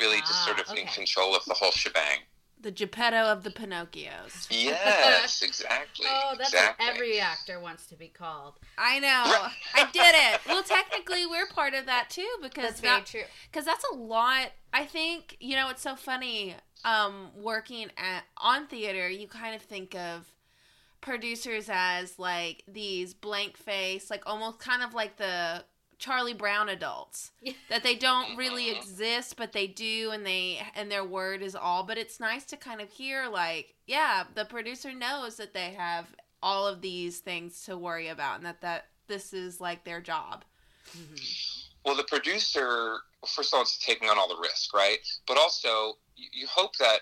really 0.00 0.18
just 0.20 0.42
Ah, 0.42 0.46
sort 0.46 0.60
of 0.60 0.76
in 0.76 0.86
control 0.88 1.36
of 1.36 1.44
the 1.46 1.54
whole 1.54 1.72
shebang. 1.72 2.20
The 2.60 2.70
Geppetto 2.70 3.16
of 3.16 3.42
the 3.42 3.50
Pinocchios. 3.50 4.46
Yes, 4.50 5.42
exactly. 5.42 6.06
Oh, 6.08 6.34
that's 6.36 6.52
exactly. 6.52 6.86
what 6.86 6.94
every 6.94 7.20
actor 7.20 7.58
wants 7.60 7.86
to 7.86 7.96
be 7.96 8.08
called. 8.08 8.54
I 8.76 8.98
know. 9.00 9.48
I 9.74 9.90
did 9.92 10.14
it. 10.14 10.40
Well, 10.46 10.62
technically, 10.62 11.26
we're 11.26 11.46
part 11.46 11.74
of 11.74 11.86
that 11.86 12.10
too 12.10 12.28
because 12.42 12.64
That's 12.64 12.80
very 12.80 12.96
that, 13.00 13.06
true. 13.06 13.22
because 13.50 13.64
that's 13.64 13.84
a 13.92 13.96
lot. 13.96 14.50
I 14.72 14.84
think 14.84 15.36
you 15.40 15.56
know 15.56 15.68
it's 15.70 15.82
so 15.82 15.96
funny. 15.96 16.56
Um, 16.84 17.30
working 17.36 17.90
at 17.96 18.24
on 18.38 18.66
theater, 18.66 19.08
you 19.08 19.28
kind 19.28 19.54
of 19.54 19.62
think 19.62 19.94
of 19.94 20.32
producers 21.00 21.68
as 21.72 22.18
like 22.18 22.62
these 22.68 23.14
blank 23.14 23.56
face, 23.56 24.10
like 24.10 24.22
almost 24.26 24.58
kind 24.58 24.82
of 24.82 24.94
like 24.94 25.16
the 25.16 25.64
Charlie 26.00 26.32
Brown 26.32 26.70
adults 26.70 27.30
that 27.68 27.82
they 27.82 27.94
don't 27.94 28.36
really 28.36 28.70
exist, 28.70 29.36
but 29.36 29.52
they 29.52 29.66
do, 29.66 30.10
and 30.12 30.26
they 30.26 30.60
and 30.74 30.90
their 30.90 31.04
word 31.04 31.42
is 31.42 31.54
all. 31.54 31.84
But 31.84 31.98
it's 31.98 32.18
nice 32.18 32.44
to 32.46 32.56
kind 32.56 32.80
of 32.80 32.90
hear 32.90 33.28
like, 33.28 33.74
yeah, 33.86 34.24
the 34.34 34.46
producer 34.46 34.92
knows 34.92 35.36
that 35.36 35.54
they 35.54 35.72
have 35.72 36.06
all 36.42 36.66
of 36.66 36.80
these 36.80 37.18
things 37.18 37.62
to 37.66 37.76
worry 37.76 38.08
about, 38.08 38.38
and 38.38 38.46
that 38.46 38.62
that 38.62 38.86
this 39.06 39.32
is 39.32 39.60
like 39.60 39.84
their 39.84 40.00
job. 40.00 40.44
Mm-hmm. 40.96 41.16
Well, 41.84 41.96
the 41.96 42.04
producer, 42.04 42.98
first 43.26 43.52
of 43.52 43.58
all, 43.58 43.62
is 43.62 43.78
taking 43.78 44.08
on 44.08 44.18
all 44.18 44.28
the 44.28 44.40
risk, 44.40 44.74
right? 44.74 44.98
But 45.26 45.38
also, 45.38 45.98
you, 46.16 46.28
you 46.32 46.46
hope 46.50 46.76
that 46.78 47.00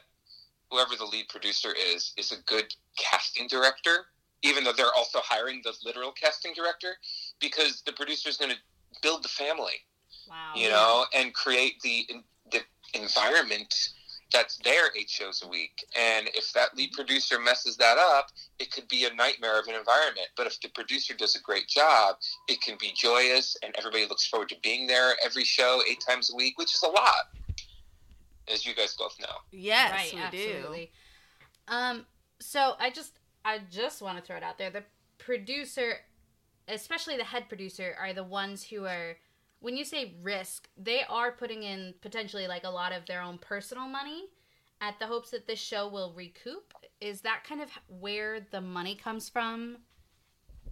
whoever 0.70 0.96
the 0.96 1.04
lead 1.04 1.28
producer 1.28 1.70
is 1.72 2.12
is 2.16 2.32
a 2.32 2.42
good 2.46 2.74
casting 2.96 3.46
director, 3.46 4.06
even 4.42 4.64
though 4.64 4.72
they're 4.72 4.94
also 4.96 5.20
hiring 5.22 5.60
the 5.62 5.72
literal 5.84 6.10
casting 6.10 6.52
director, 6.52 6.96
because 7.40 7.82
the 7.86 7.92
producer 7.92 8.28
is 8.28 8.36
going 8.36 8.50
to 8.50 8.56
build 9.02 9.22
the 9.24 9.28
family, 9.28 9.84
Wow. 10.28 10.52
you 10.54 10.68
know, 10.68 11.06
and 11.14 11.32
create 11.34 11.80
the 11.82 12.06
the 12.50 12.60
environment 12.94 13.74
that's 14.30 14.58
there 14.58 14.90
eight 14.94 15.08
shows 15.08 15.42
a 15.42 15.48
week. 15.48 15.82
And 15.98 16.28
if 16.34 16.52
that 16.52 16.76
lead 16.76 16.92
producer 16.92 17.38
messes 17.38 17.76
that 17.78 17.96
up, 17.96 18.26
it 18.58 18.70
could 18.70 18.86
be 18.88 19.06
a 19.06 19.14
nightmare 19.14 19.58
of 19.58 19.66
an 19.68 19.74
environment. 19.74 20.28
But 20.36 20.46
if 20.46 20.60
the 20.60 20.68
producer 20.68 21.14
does 21.14 21.34
a 21.34 21.40
great 21.40 21.66
job, 21.66 22.16
it 22.46 22.60
can 22.60 22.76
be 22.78 22.92
joyous 22.94 23.56
and 23.62 23.74
everybody 23.78 24.04
looks 24.06 24.26
forward 24.26 24.50
to 24.50 24.56
being 24.62 24.86
there 24.86 25.14
every 25.24 25.44
show 25.44 25.80
eight 25.88 26.04
times 26.06 26.30
a 26.30 26.36
week, 26.36 26.58
which 26.58 26.74
is 26.74 26.82
a 26.82 26.88
lot, 26.88 27.32
as 28.52 28.66
you 28.66 28.74
guys 28.74 28.94
both 28.96 29.16
know. 29.18 29.26
Yes, 29.50 29.92
right, 29.92 30.12
we 30.14 30.20
absolutely. 30.20 30.92
Um, 31.68 32.04
so 32.38 32.74
I 32.78 32.90
just 32.90 33.18
I 33.46 33.60
just 33.70 34.02
want 34.02 34.18
to 34.18 34.22
throw 34.24 34.36
it 34.36 34.42
out 34.42 34.58
there. 34.58 34.68
The 34.70 34.84
producer, 35.16 35.94
especially 36.68 37.16
the 37.16 37.24
head 37.24 37.48
producer, 37.48 37.96
are 37.98 38.12
the 38.12 38.24
ones 38.24 38.62
who 38.64 38.84
are 38.86 39.16
when 39.60 39.76
you 39.76 39.84
say 39.84 40.14
risk, 40.22 40.68
they 40.76 41.02
are 41.08 41.32
putting 41.32 41.64
in 41.64 41.94
potentially 42.00 42.46
like 42.46 42.62
a 42.64 42.70
lot 42.70 42.92
of 42.92 43.04
their 43.06 43.20
own 43.20 43.38
personal 43.38 43.88
money 43.88 44.26
at 44.80 44.96
the 45.00 45.06
hopes 45.06 45.30
that 45.30 45.48
this 45.48 45.58
show 45.58 45.88
will 45.88 46.12
recoup. 46.14 46.72
Is 47.00 47.22
that 47.22 47.42
kind 47.42 47.60
of 47.60 47.68
where 47.88 48.38
the 48.52 48.60
money 48.60 48.94
comes 48.94 49.28
from 49.28 49.78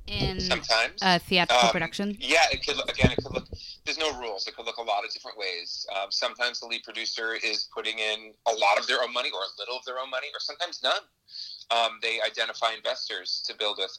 in 0.06 0.38
Sometimes. 0.38 1.00
a 1.02 1.18
theatrical 1.18 1.66
Um, 1.66 1.72
production? 1.72 2.16
Yeah, 2.20 2.46
it 2.52 2.64
could 2.64 2.76
look, 2.76 2.88
again. 2.88 3.10
It 3.10 3.16
could 3.16 3.32
look. 3.34 3.48
There's 3.84 3.98
no 3.98 4.16
rules. 4.20 4.46
It 4.46 4.54
could 4.54 4.66
look 4.66 4.76
a 4.76 4.82
lot 4.82 5.04
of 5.04 5.12
different 5.12 5.36
ways. 5.36 5.84
Um, 5.96 6.12
sometimes 6.12 6.60
the 6.60 6.66
lead 6.66 6.84
producer 6.84 7.34
is 7.34 7.68
putting 7.74 7.98
in 7.98 8.32
a 8.46 8.52
lot 8.52 8.78
of 8.78 8.86
their 8.86 9.02
own 9.02 9.12
money, 9.12 9.30
or 9.32 9.40
a 9.40 9.50
little 9.58 9.78
of 9.78 9.84
their 9.84 9.98
own 9.98 10.10
money, 10.10 10.28
or 10.32 10.38
sometimes 10.38 10.80
none. 10.84 11.02
Um, 11.72 11.98
they 12.02 12.20
identify 12.24 12.72
investors 12.72 13.42
to 13.46 13.54
build 13.56 13.78
with. 13.78 13.98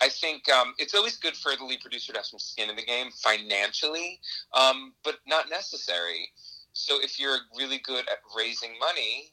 I 0.00 0.08
think 0.08 0.48
um, 0.50 0.74
it's 0.78 0.94
always 0.94 1.16
good 1.16 1.36
for 1.36 1.54
the 1.56 1.64
lead 1.64 1.80
producer 1.80 2.12
to 2.12 2.18
have 2.18 2.26
some 2.26 2.38
skin 2.38 2.70
in 2.70 2.76
the 2.76 2.84
game 2.84 3.10
financially, 3.10 4.20
um, 4.54 4.92
but 5.04 5.16
not 5.26 5.50
necessary. 5.50 6.30
So 6.72 7.00
if 7.02 7.18
you're 7.18 7.38
really 7.56 7.78
good 7.78 8.08
at 8.08 8.18
raising 8.36 8.78
money, 8.78 9.32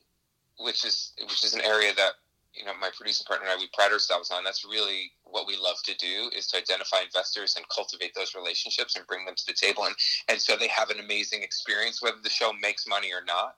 which 0.59 0.85
is 0.85 1.13
which 1.21 1.43
is 1.43 1.53
an 1.53 1.61
area 1.61 1.93
that 1.95 2.13
you 2.53 2.65
know 2.65 2.71
my 2.79 2.89
producing 2.95 3.25
partner 3.25 3.47
and 3.47 3.59
I 3.59 3.61
we 3.61 3.69
pride 3.73 3.91
ourselves 3.91 4.31
on. 4.31 4.43
That's 4.43 4.65
really 4.65 5.11
what 5.23 5.47
we 5.47 5.57
love 5.57 5.77
to 5.83 5.95
do 5.97 6.29
is 6.35 6.47
to 6.47 6.57
identify 6.57 7.01
investors 7.03 7.55
and 7.57 7.65
cultivate 7.69 8.15
those 8.15 8.33
relationships 8.35 8.95
and 8.95 9.05
bring 9.07 9.25
them 9.25 9.35
to 9.35 9.45
the 9.45 9.53
table, 9.53 9.85
and 9.85 9.95
and 10.29 10.41
so 10.41 10.55
they 10.55 10.67
have 10.67 10.89
an 10.89 10.99
amazing 10.99 11.43
experience 11.43 12.01
whether 12.01 12.17
the 12.23 12.29
show 12.29 12.53
makes 12.53 12.87
money 12.87 13.11
or 13.11 13.23
not. 13.25 13.55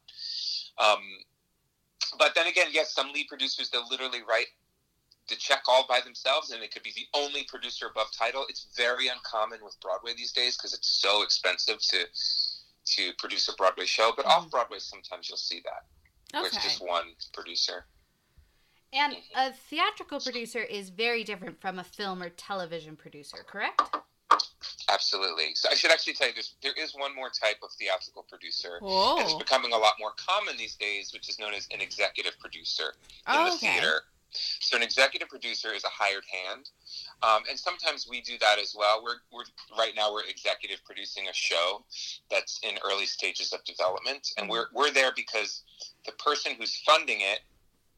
Um, 0.79 1.01
but 2.17 2.33
then 2.35 2.47
again, 2.47 2.67
yes, 2.71 2.93
some 2.93 3.11
lead 3.13 3.27
producers 3.27 3.69
they'll 3.69 3.87
literally 3.89 4.21
write 4.27 4.47
the 5.29 5.35
check 5.35 5.63
all 5.67 5.85
by 5.87 5.99
themselves, 6.01 6.51
and 6.51 6.63
it 6.63 6.71
could 6.71 6.83
be 6.83 6.93
the 6.95 7.07
only 7.13 7.43
producer 7.43 7.87
above 7.87 8.11
title. 8.11 8.45
It's 8.49 8.67
very 8.75 9.07
uncommon 9.07 9.59
with 9.63 9.75
Broadway 9.81 10.13
these 10.15 10.31
days 10.31 10.57
because 10.57 10.73
it's 10.73 10.87
so 10.87 11.23
expensive 11.23 11.79
to 11.79 12.05
to 12.95 13.11
produce 13.17 13.49
a 13.49 13.53
Broadway 13.55 13.85
show. 13.85 14.13
But 14.15 14.25
off 14.25 14.41
mm-hmm. 14.41 14.49
Broadway, 14.49 14.79
sometimes 14.79 15.27
you'll 15.27 15.37
see 15.37 15.61
that 15.65 15.85
where 16.33 16.47
it's 16.47 16.63
just 16.63 16.85
one 16.85 17.05
producer. 17.33 17.85
And 18.93 19.13
mm-hmm. 19.13 19.49
a 19.49 19.53
theatrical 19.69 20.19
producer 20.19 20.61
is 20.61 20.89
very 20.89 21.23
different 21.23 21.59
from 21.59 21.79
a 21.79 21.83
film 21.83 22.23
or 22.23 22.29
television 22.29 22.95
producer, 22.95 23.45
correct? 23.45 23.81
Absolutely. 24.89 25.55
So 25.55 25.69
I 25.69 25.75
should 25.75 25.91
actually 25.91 26.13
tell 26.13 26.27
you, 26.27 26.33
there's, 26.33 26.55
there 26.61 26.73
is 26.77 26.95
one 26.95 27.13
more 27.15 27.29
type 27.29 27.57
of 27.63 27.69
theatrical 27.77 28.25
producer. 28.29 28.79
And 28.81 29.21
it's 29.21 29.33
oh. 29.33 29.37
becoming 29.37 29.73
a 29.73 29.77
lot 29.77 29.93
more 29.99 30.11
common 30.15 30.57
these 30.57 30.75
days, 30.75 31.11
which 31.13 31.29
is 31.29 31.39
known 31.39 31.53
as 31.53 31.67
an 31.71 31.81
executive 31.81 32.39
producer 32.39 32.93
in 33.27 33.33
Oh, 33.35 33.49
the 33.49 33.55
okay. 33.55 33.73
theater. 33.73 34.01
So 34.31 34.75
an 34.75 34.83
executive 34.83 35.29
producer 35.29 35.73
is 35.73 35.83
a 35.83 35.89
hired 35.89 36.23
hand, 36.31 36.69
um, 37.23 37.43
and 37.49 37.57
sometimes 37.57 38.07
we 38.09 38.21
do 38.21 38.37
that 38.39 38.59
as 38.59 38.75
well. 38.77 39.01
We're, 39.03 39.19
we're 39.31 39.45
right 39.77 39.93
now 39.95 40.11
we're 40.11 40.25
executive 40.25 40.83
producing 40.85 41.27
a 41.27 41.33
show 41.33 41.85
that's 42.29 42.59
in 42.63 42.77
early 42.85 43.05
stages 43.05 43.53
of 43.53 43.63
development, 43.63 44.29
and 44.37 44.49
we're 44.49 44.67
we're 44.73 44.91
there 44.91 45.11
because 45.15 45.63
the 46.05 46.11
person 46.13 46.53
who's 46.57 46.75
funding 46.85 47.19
it, 47.21 47.39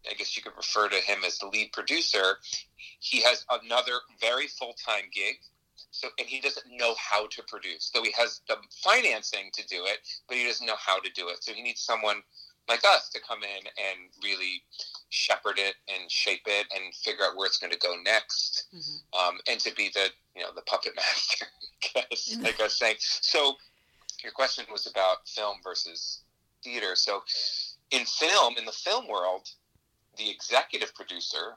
I 0.10 0.14
guess 0.14 0.38
you 0.38 0.44
could 0.44 0.56
refer 0.56 0.88
to 0.90 0.96
him 0.96 1.20
as 1.26 1.38
the 1.40 1.48
lead 1.48 1.72
producer. 1.74 2.38
He 3.00 3.22
has 3.22 3.46
another 3.64 3.94
very 4.22 4.48
full 4.48 4.76
time 4.86 5.06
gig. 5.14 5.36
So, 5.92 6.10
and 6.20 6.28
he 6.28 6.40
doesn't 6.40 6.66
know 6.70 6.94
how 7.00 7.28
to 7.28 7.44
produce. 7.48 7.90
So 7.92 8.04
he 8.04 8.12
has 8.12 8.42
the 8.48 8.58
financing 8.84 9.50
to 9.54 9.66
do 9.68 9.86
it, 9.86 10.00
but 10.28 10.38
he 10.38 10.46
doesn't 10.46 10.68
know 10.68 10.76
how 10.78 11.00
to 11.00 11.10
do 11.16 11.30
it. 11.30 11.44
So 11.44 11.54
he 11.54 11.64
needs 11.64 11.82
someone 11.82 12.22
like 12.68 12.84
us 12.86 13.10
to 13.10 13.20
come 13.28 13.40
in 13.44 13.66
and 13.66 14.10
really 14.24 14.64
shepherd 15.10 15.58
it 15.58 15.76
and 15.88 16.10
shape 16.10 16.44
it 16.46 16.68
and 16.76 16.94
figure 16.96 17.26
out 17.26 17.36
where 17.36 17.46
it's 17.48 17.58
going 17.58 17.74
to 17.74 17.80
go 17.80 17.96
next, 18.04 18.68
um, 19.14 19.40
and 19.50 19.60
to 19.62 19.74
be 19.76 19.90
the 19.94 20.10
you 20.36 20.42
know 20.42 20.50
the 20.56 20.62
puppet 20.64 20.94
master, 20.96 21.46
I 21.96 22.02
guess, 22.10 22.38
like 22.44 22.60
I 22.60 22.64
was 22.64 22.78
saying. 22.78 22.96
So 23.00 23.56
your 24.24 24.32
question 24.32 24.66
was 24.72 24.86
about 24.88 25.28
film 25.28 25.58
versus 25.64 26.22
theater. 26.64 26.96
So 26.96 27.24
in 27.92 28.06
film, 28.06 28.56
in 28.58 28.66
the 28.66 28.72
film 28.72 29.08
world, 29.08 29.50
the 30.18 30.30
executive 30.30 30.94
producer 30.94 31.56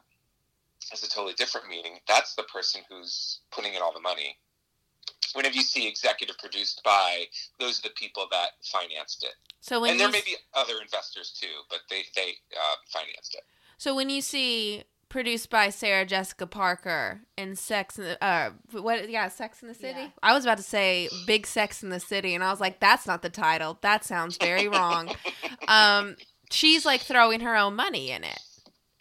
has 0.91 1.03
a 1.03 1.09
totally 1.09 1.35
different 1.35 1.69
meaning. 1.69 1.99
That's 2.09 2.35
the 2.35 2.45
person 2.45 2.83
who's 2.89 3.41
putting 3.51 3.75
in 3.75 3.83
all 3.83 3.93
the 3.93 4.01
money. 4.01 4.37
Whenever 5.35 5.55
you 5.55 5.63
see 5.63 5.89
executive 5.89 6.39
produced 6.39 6.83
by, 6.85 7.25
those 7.59 7.79
are 7.79 7.83
the 7.89 7.95
people 7.95 8.27
that 8.31 8.51
financed 8.63 9.25
it 9.25 9.35
So 9.61 9.81
when 9.81 9.93
and 9.93 10.01
there 10.01 10.11
may 10.11 10.23
be 10.25 10.37
other 10.55 10.75
investors 10.81 11.37
too, 11.41 11.63
but 11.71 11.81
they 11.91 12.03
they 12.15 12.33
uh, 12.57 12.75
financed 12.89 13.35
it. 13.35 13.43
so 13.79 13.95
when 13.95 14.11
you 14.11 14.21
see 14.21 14.85
produced 15.09 15.51
by 15.51 15.69
Sarah 15.69 16.07
Jessica 16.07 16.47
Parker 16.47 17.21
in 17.37 17.55
Sex 17.55 17.99
in 17.99 18.05
the 18.05 18.25
uh 18.25 18.51
what 18.71 19.11
yeah 19.11 19.29
Sex 19.29 19.61
in 19.63 19.69
the 19.69 19.75
City. 19.75 20.01
Yeah. 20.01 20.09
I 20.23 20.33
was 20.33 20.45
about 20.45 20.57
to 20.57 20.63
say 20.65 21.09
Big 21.27 21.47
Sex 21.47 21.83
in 21.83 21.91
the 21.91 22.01
City, 22.01 22.35
and 22.35 22.43
I 22.43 22.51
was 22.51 22.61
like, 22.61 22.81
that's 22.81 23.07
not 23.07 23.21
the 23.21 23.29
title. 23.29 23.79
That 23.83 24.05
sounds 24.05 24.39
very 24.39 24.69
wrong. 24.69 25.15
um, 25.69 26.17
she's 26.51 26.87
like 26.87 27.03
throwing 27.03 27.41
her 27.41 27.55
own 27.55 27.77
money 27.77 28.11
in 28.11 28.25
it, 28.25 28.41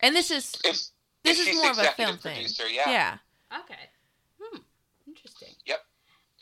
and 0.01 0.13
this 0.13 0.31
is 0.31 0.53
It's, 0.65 0.91
this 1.23 1.39
it's 1.39 1.47
is 1.49 1.55
more 1.55 1.71
of 1.71 1.77
a 1.77 1.81
executive 1.81 2.19
film 2.21 2.35
thing. 2.35 2.45
Yeah. 2.75 2.89
Yeah. 2.91 3.17
Okay. 3.61 3.89
Hmm. 4.41 4.57
Interesting. 5.07 5.49
Yep. 5.65 5.79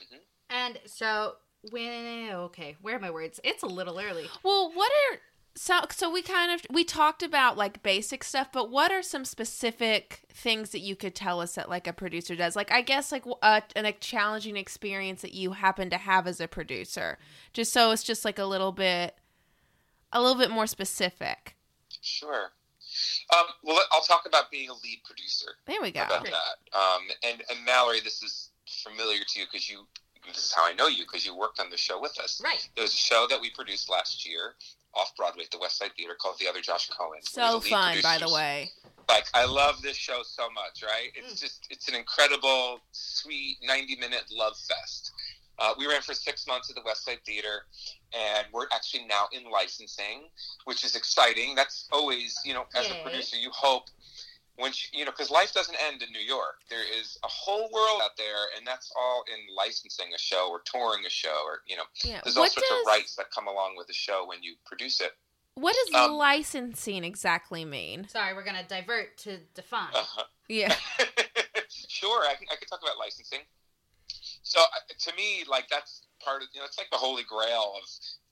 Mhm. 0.01 0.17
And 0.49 0.79
so 0.85 1.35
when 1.71 2.29
okay, 2.31 2.77
where 2.81 2.95
are 2.95 2.99
my 2.99 3.11
words? 3.11 3.39
It's 3.43 3.63
a 3.63 3.67
little 3.67 3.99
early. 3.99 4.27
Well, 4.43 4.71
what 4.73 4.91
are 4.91 5.19
so 5.55 5.81
so 5.91 6.09
we 6.09 6.21
kind 6.21 6.51
of 6.51 6.65
we 6.69 6.83
talked 6.83 7.21
about 7.21 7.57
like 7.57 7.83
basic 7.83 8.23
stuff, 8.23 8.49
but 8.51 8.69
what 8.69 8.91
are 8.91 9.01
some 9.01 9.25
specific 9.25 10.21
things 10.31 10.69
that 10.69 10.79
you 10.79 10.95
could 10.95 11.15
tell 11.15 11.41
us 11.41 11.55
that 11.55 11.69
like 11.69 11.85
a 11.87 11.93
producer 11.93 12.35
does? 12.35 12.55
Like 12.55 12.71
I 12.71 12.81
guess 12.81 13.11
like 13.11 13.25
a, 13.41 13.63
an, 13.75 13.85
a 13.85 13.91
challenging 13.91 14.55
experience 14.57 15.21
that 15.21 15.33
you 15.33 15.51
happen 15.51 15.89
to 15.89 15.97
have 15.97 16.27
as 16.27 16.39
a 16.39 16.47
producer, 16.47 17.17
just 17.51 17.73
so 17.73 17.91
it's 17.91 18.03
just 18.03 18.23
like 18.23 18.39
a 18.39 18.45
little 18.45 18.71
bit 18.71 19.15
a 20.13 20.21
little 20.21 20.37
bit 20.39 20.49
more 20.49 20.67
specific. 20.67 21.55
Sure. 22.01 22.51
Um, 23.37 23.45
well, 23.63 23.79
I'll 23.91 24.01
talk 24.01 24.23
about 24.25 24.49
being 24.49 24.69
a 24.69 24.73
lead 24.73 25.01
producer 25.05 25.51
There 25.67 25.81
we 25.81 25.91
go. 25.91 26.03
about 26.03 26.21
Great. 26.21 26.33
that. 26.33 26.77
Um, 26.77 27.01
and 27.23 27.43
and 27.49 27.65
Mallory, 27.65 27.99
this 27.99 28.23
is 28.23 28.49
familiar 28.83 29.19
to 29.27 29.39
you 29.39 29.45
because 29.51 29.69
you. 29.69 29.85
This 30.33 30.45
is 30.45 30.53
how 30.53 30.65
I 30.65 30.73
know 30.73 30.87
you 30.87 31.03
because 31.03 31.25
you 31.25 31.35
worked 31.35 31.59
on 31.59 31.69
the 31.69 31.77
show 31.77 31.99
with 31.99 32.19
us. 32.19 32.41
Right. 32.43 32.67
There 32.75 32.83
was 32.83 32.93
a 32.93 32.97
show 32.97 33.27
that 33.29 33.39
we 33.39 33.49
produced 33.51 33.89
last 33.89 34.27
year 34.27 34.55
off 34.93 35.15
Broadway 35.15 35.43
at 35.43 35.51
the 35.51 35.59
West 35.59 35.77
Side 35.77 35.91
Theater 35.95 36.15
called 36.19 36.35
The 36.39 36.47
Other 36.47 36.61
Josh 36.61 36.89
Cohen. 36.89 37.21
So 37.21 37.59
fun, 37.59 37.97
by 38.01 38.17
the 38.17 38.31
way. 38.31 38.71
like 39.07 39.25
I 39.33 39.45
love 39.45 39.81
this 39.81 39.97
show 39.97 40.21
so 40.23 40.49
much, 40.49 40.83
right? 40.83 41.09
Mm. 41.15 41.31
It's 41.31 41.39
just 41.39 41.67
it's 41.69 41.87
an 41.87 41.95
incredible, 41.95 42.79
sweet 42.91 43.57
ninety 43.63 43.95
minute 43.95 44.23
love 44.31 44.53
fest. 44.57 45.11
Uh, 45.59 45.73
we 45.77 45.85
ran 45.87 46.01
for 46.01 46.13
six 46.13 46.47
months 46.47 46.69
at 46.69 46.75
the 46.75 46.81
West 46.85 47.03
Side 47.03 47.19
Theater, 47.25 47.65
and 48.13 48.47
we're 48.53 48.67
actually 48.73 49.05
now 49.07 49.25
in 49.33 49.49
licensing, 49.51 50.29
which 50.63 50.85
is 50.85 50.95
exciting. 50.95 51.53
That's 51.53 51.85
always, 51.91 52.39
you 52.45 52.53
know, 52.53 52.63
as 52.75 52.87
Yay. 52.87 52.97
a 52.97 53.03
producer, 53.03 53.35
you 53.35 53.49
hope 53.51 53.89
once 54.59 54.89
you, 54.91 54.99
you 54.99 55.05
know, 55.05 55.11
because 55.11 55.31
life 55.31 55.53
doesn't 55.53 55.77
end 55.87 56.01
in 56.01 56.11
New 56.11 56.19
York. 56.25 56.55
There 56.69 56.83
is 56.99 57.17
a 57.23 57.27
whole 57.27 57.69
world 57.71 58.01
out 58.03 58.17
there, 58.17 58.45
and 58.57 58.65
that's 58.67 58.91
all 58.99 59.23
in 59.33 59.55
licensing 59.55 60.07
a 60.13 60.17
show 60.19 60.49
or 60.49 60.61
touring 60.65 61.05
a 61.05 61.09
show, 61.09 61.41
or 61.45 61.61
you 61.67 61.77
know, 61.77 61.83
Yeah. 62.03 62.21
there's 62.23 62.37
all 62.37 62.43
What 62.43 62.51
sorts 62.51 62.69
does 62.69 62.79
of 62.81 62.87
rights 62.87 63.15
that 63.15 63.31
come 63.31 63.47
along 63.47 63.75
with 63.77 63.89
a 63.89 63.93
show 63.93 64.25
when 64.25 64.43
you 64.43 64.55
produce 64.65 64.99
it. 65.01 65.11
what 65.55 65.75
does 65.85 65.93
um, 65.95 66.11
licensing 66.13 67.03
exactly 67.03 67.65
mean? 67.65 68.07
Sorry, 68.09 68.33
we're 68.33 68.43
gonna 68.45 68.67
divert 68.67 69.17
to 69.19 69.37
define. 69.55 69.93
Uh-huh. 69.93 70.23
Yeah. 70.47 70.73
sure, 71.69 72.23
I 72.25 72.35
can, 72.35 72.47
I 72.51 72.55
can 72.55 72.67
talk 72.67 72.81
about 72.81 72.97
licensing. 72.97 73.39
So 74.43 74.61
uh, 74.61 74.65
to 74.97 75.15
me, 75.15 75.43
like 75.47 75.67
that's 75.69 76.03
part 76.23 76.41
of 76.41 76.47
you 76.53 76.59
know, 76.59 76.65
it's 76.65 76.77
like 76.77 76.89
the 76.91 76.97
holy 76.97 77.23
grail 77.23 77.73
of 77.75 77.83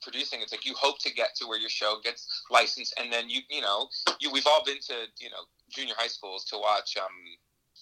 producing. 0.01 0.41
It's 0.41 0.51
like 0.51 0.65
you 0.65 0.73
hope 0.77 0.99
to 0.99 1.13
get 1.13 1.35
to 1.37 1.47
where 1.47 1.59
your 1.59 1.69
show 1.69 1.97
gets 2.03 2.43
licensed, 2.49 2.93
and 2.99 3.11
then 3.11 3.29
you 3.29 3.41
you 3.49 3.61
know 3.61 3.87
you 4.19 4.31
we've 4.31 4.47
all 4.47 4.63
been 4.65 4.79
to 4.87 4.93
you 5.19 5.29
know 5.29 5.43
junior 5.69 5.93
high 5.97 6.07
schools 6.07 6.45
to 6.45 6.57
watch 6.57 6.97
um 6.97 7.11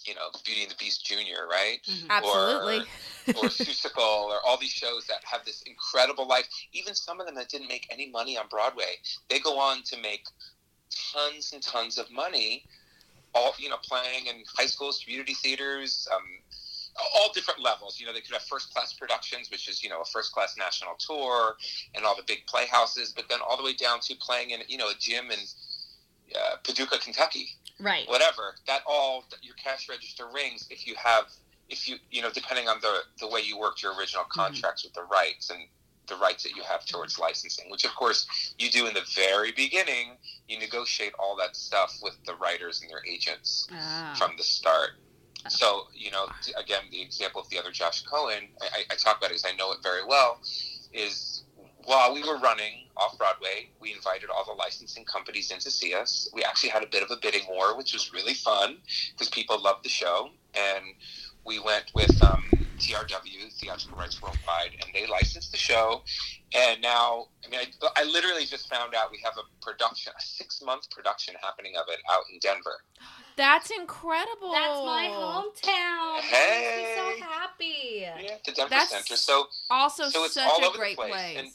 you 0.05 0.15
know 0.15 0.29
Beauty 0.45 0.63
and 0.63 0.71
the 0.71 0.75
Beast 0.75 1.05
Junior, 1.05 1.47
right? 1.49 1.79
Mhm. 1.87 2.09
Absolutely. 2.09 2.87
or 3.35 3.49
Seussical, 3.49 4.29
or 4.29 4.39
all 4.45 4.57
these 4.57 4.71
shows 4.71 5.05
that 5.07 5.23
have 5.23 5.45
this 5.45 5.61
incredible 5.63 6.27
life. 6.27 6.47
Even 6.73 6.93
some 6.93 7.19
of 7.19 7.25
them 7.25 7.35
that 7.35 7.49
didn't 7.49 7.67
make 7.67 7.87
any 7.89 8.09
money 8.09 8.37
on 8.37 8.47
Broadway, 8.49 8.97
they 9.29 9.39
go 9.39 9.59
on 9.59 9.83
to 9.83 9.97
make 9.97 10.25
tons 11.13 11.51
and 11.53 11.61
tons 11.61 11.97
of 11.97 12.09
money. 12.11 12.65
All 13.33 13.53
you 13.57 13.69
know, 13.69 13.77
playing 13.83 14.27
in 14.27 14.43
high 14.57 14.67
schools, 14.67 15.01
community 15.03 15.33
theaters, 15.33 16.07
um, 16.13 16.21
all 17.15 17.31
different 17.33 17.61
levels. 17.61 17.99
You 17.99 18.05
know, 18.05 18.13
they 18.13 18.21
could 18.21 18.33
have 18.33 18.43
first 18.43 18.73
class 18.73 18.93
productions, 18.93 19.49
which 19.51 19.67
is 19.67 19.83
you 19.83 19.89
know 19.89 20.01
a 20.01 20.05
first 20.05 20.31
class 20.31 20.55
national 20.57 20.95
tour, 20.99 21.55
and 21.95 22.05
all 22.05 22.15
the 22.15 22.23
big 22.27 22.45
playhouses, 22.47 23.11
but 23.15 23.25
then 23.29 23.39
all 23.47 23.57
the 23.57 23.63
way 23.63 23.73
down 23.73 23.99
to 24.01 24.15
playing 24.15 24.51
in 24.51 24.61
you 24.67 24.77
know 24.77 24.89
a 24.89 24.95
gym 24.99 25.31
in 25.31 25.39
uh, 26.35 26.55
Paducah, 26.63 26.97
Kentucky. 26.99 27.47
Right. 27.79 28.07
whatever. 28.07 28.55
That 28.67 28.81
all 28.87 29.25
your 29.41 29.55
cash 29.55 29.89
register 29.89 30.25
rings 30.33 30.65
if 30.69 30.87
you 30.87 30.95
have 30.95 31.25
if 31.67 31.89
you 31.89 31.97
you 32.11 32.21
know 32.21 32.29
depending 32.31 32.67
on 32.69 32.77
the 32.81 32.99
the 33.19 33.27
way 33.27 33.41
you 33.41 33.57
worked 33.59 33.83
your 33.83 33.93
original 33.97 34.23
contracts 34.29 34.83
with 34.85 34.93
the 34.93 35.03
rights 35.03 35.49
and 35.49 35.59
the 36.07 36.15
rights 36.15 36.43
that 36.43 36.55
you 36.55 36.61
have 36.63 36.85
towards 36.85 37.17
licensing 37.19 37.65
which 37.71 37.83
of 37.83 37.93
course 37.95 38.53
you 38.59 38.69
do 38.69 38.85
in 38.87 38.93
the 38.93 39.01
very 39.15 39.51
beginning. 39.51 40.17
You 40.47 40.57
negotiate 40.59 41.13
all 41.19 41.35
that 41.37 41.55
stuff 41.55 41.97
with 42.01 42.13
the 42.25 42.35
writers 42.35 42.81
and 42.81 42.89
their 42.89 43.01
agents 43.05 43.67
Ah. 43.73 44.13
from 44.17 44.37
the 44.37 44.43
start. 44.43 44.91
So 45.49 45.87
you 45.93 46.11
know 46.11 46.27
again 46.57 46.83
the 46.91 47.01
example 47.01 47.41
of 47.41 47.49
the 47.49 47.59
other 47.59 47.71
josh 47.71 48.03
cohen 48.03 48.43
i, 48.61 48.65
I- 48.77 48.85
I 48.91 48.95
talk 48.95 49.17
about 49.17 49.31
it 49.31 49.41
because 49.41 49.45
i 49.51 49.55
know 49.57 49.71
it 49.73 49.79
very 49.83 50.05
well 50.05 50.39
is 50.93 51.34
while 51.85 52.13
we 52.13 52.21
were 52.23 52.37
running 52.39 52.87
off 52.97 53.17
Broadway, 53.17 53.69
we 53.79 53.93
invited 53.93 54.29
all 54.29 54.43
the 54.45 54.53
licensing 54.53 55.05
companies 55.05 55.51
in 55.51 55.59
to 55.59 55.71
see 55.71 55.93
us. 55.93 56.29
We 56.33 56.43
actually 56.43 56.69
had 56.69 56.83
a 56.83 56.87
bit 56.87 57.03
of 57.03 57.11
a 57.11 57.17
bidding 57.21 57.43
war, 57.49 57.77
which 57.77 57.93
was 57.93 58.11
really 58.13 58.33
fun 58.33 58.77
because 59.11 59.29
people 59.29 59.61
loved 59.61 59.83
the 59.85 59.89
show. 59.89 60.29
And 60.55 60.85
we 61.45 61.59
went 61.59 61.91
with 61.93 62.11
um, 62.23 62.43
TRW, 62.79 63.51
Theatrical 63.59 63.97
Rights 63.97 64.21
Worldwide, 64.21 64.71
and 64.81 64.89
they 64.93 65.05
licensed 65.05 65.51
the 65.51 65.57
show. 65.57 66.01
And 66.53 66.81
now, 66.81 67.27
I 67.45 67.49
mean, 67.49 67.59
I, 67.83 68.01
I 68.01 68.03
literally 68.05 68.45
just 68.45 68.67
found 68.69 68.95
out 68.95 69.11
we 69.11 69.19
have 69.23 69.33
a 69.37 69.63
production, 69.63 70.13
a 70.17 70.21
six 70.21 70.61
month 70.63 70.89
production 70.89 71.35
happening 71.41 71.73
of 71.77 71.85
it 71.89 71.99
out 72.11 72.23
in 72.31 72.39
Denver. 72.39 72.77
That's 73.35 73.69
incredible. 73.69 74.53
That's 74.53 74.79
my 74.85 75.09
hometown. 75.11 76.21
Hey. 76.21 76.31
That 76.31 76.77
makes 76.77 77.17
me 77.17 77.21
so 77.21 77.25
happy. 77.27 78.23
Yeah, 78.25 78.37
the 78.45 78.51
Denver 78.53 78.69
That's 78.69 78.89
Center. 78.91 79.17
So, 79.17 79.47
Also, 79.69 80.07
So 80.09 80.23
it's 80.23 80.35
such 80.35 80.49
all 80.49 80.63
a 80.63 80.67
over 80.67 80.73
the 80.73 80.79
great 80.79 80.95
place, 80.95 81.11
place. 81.11 81.37
and- 81.37 81.51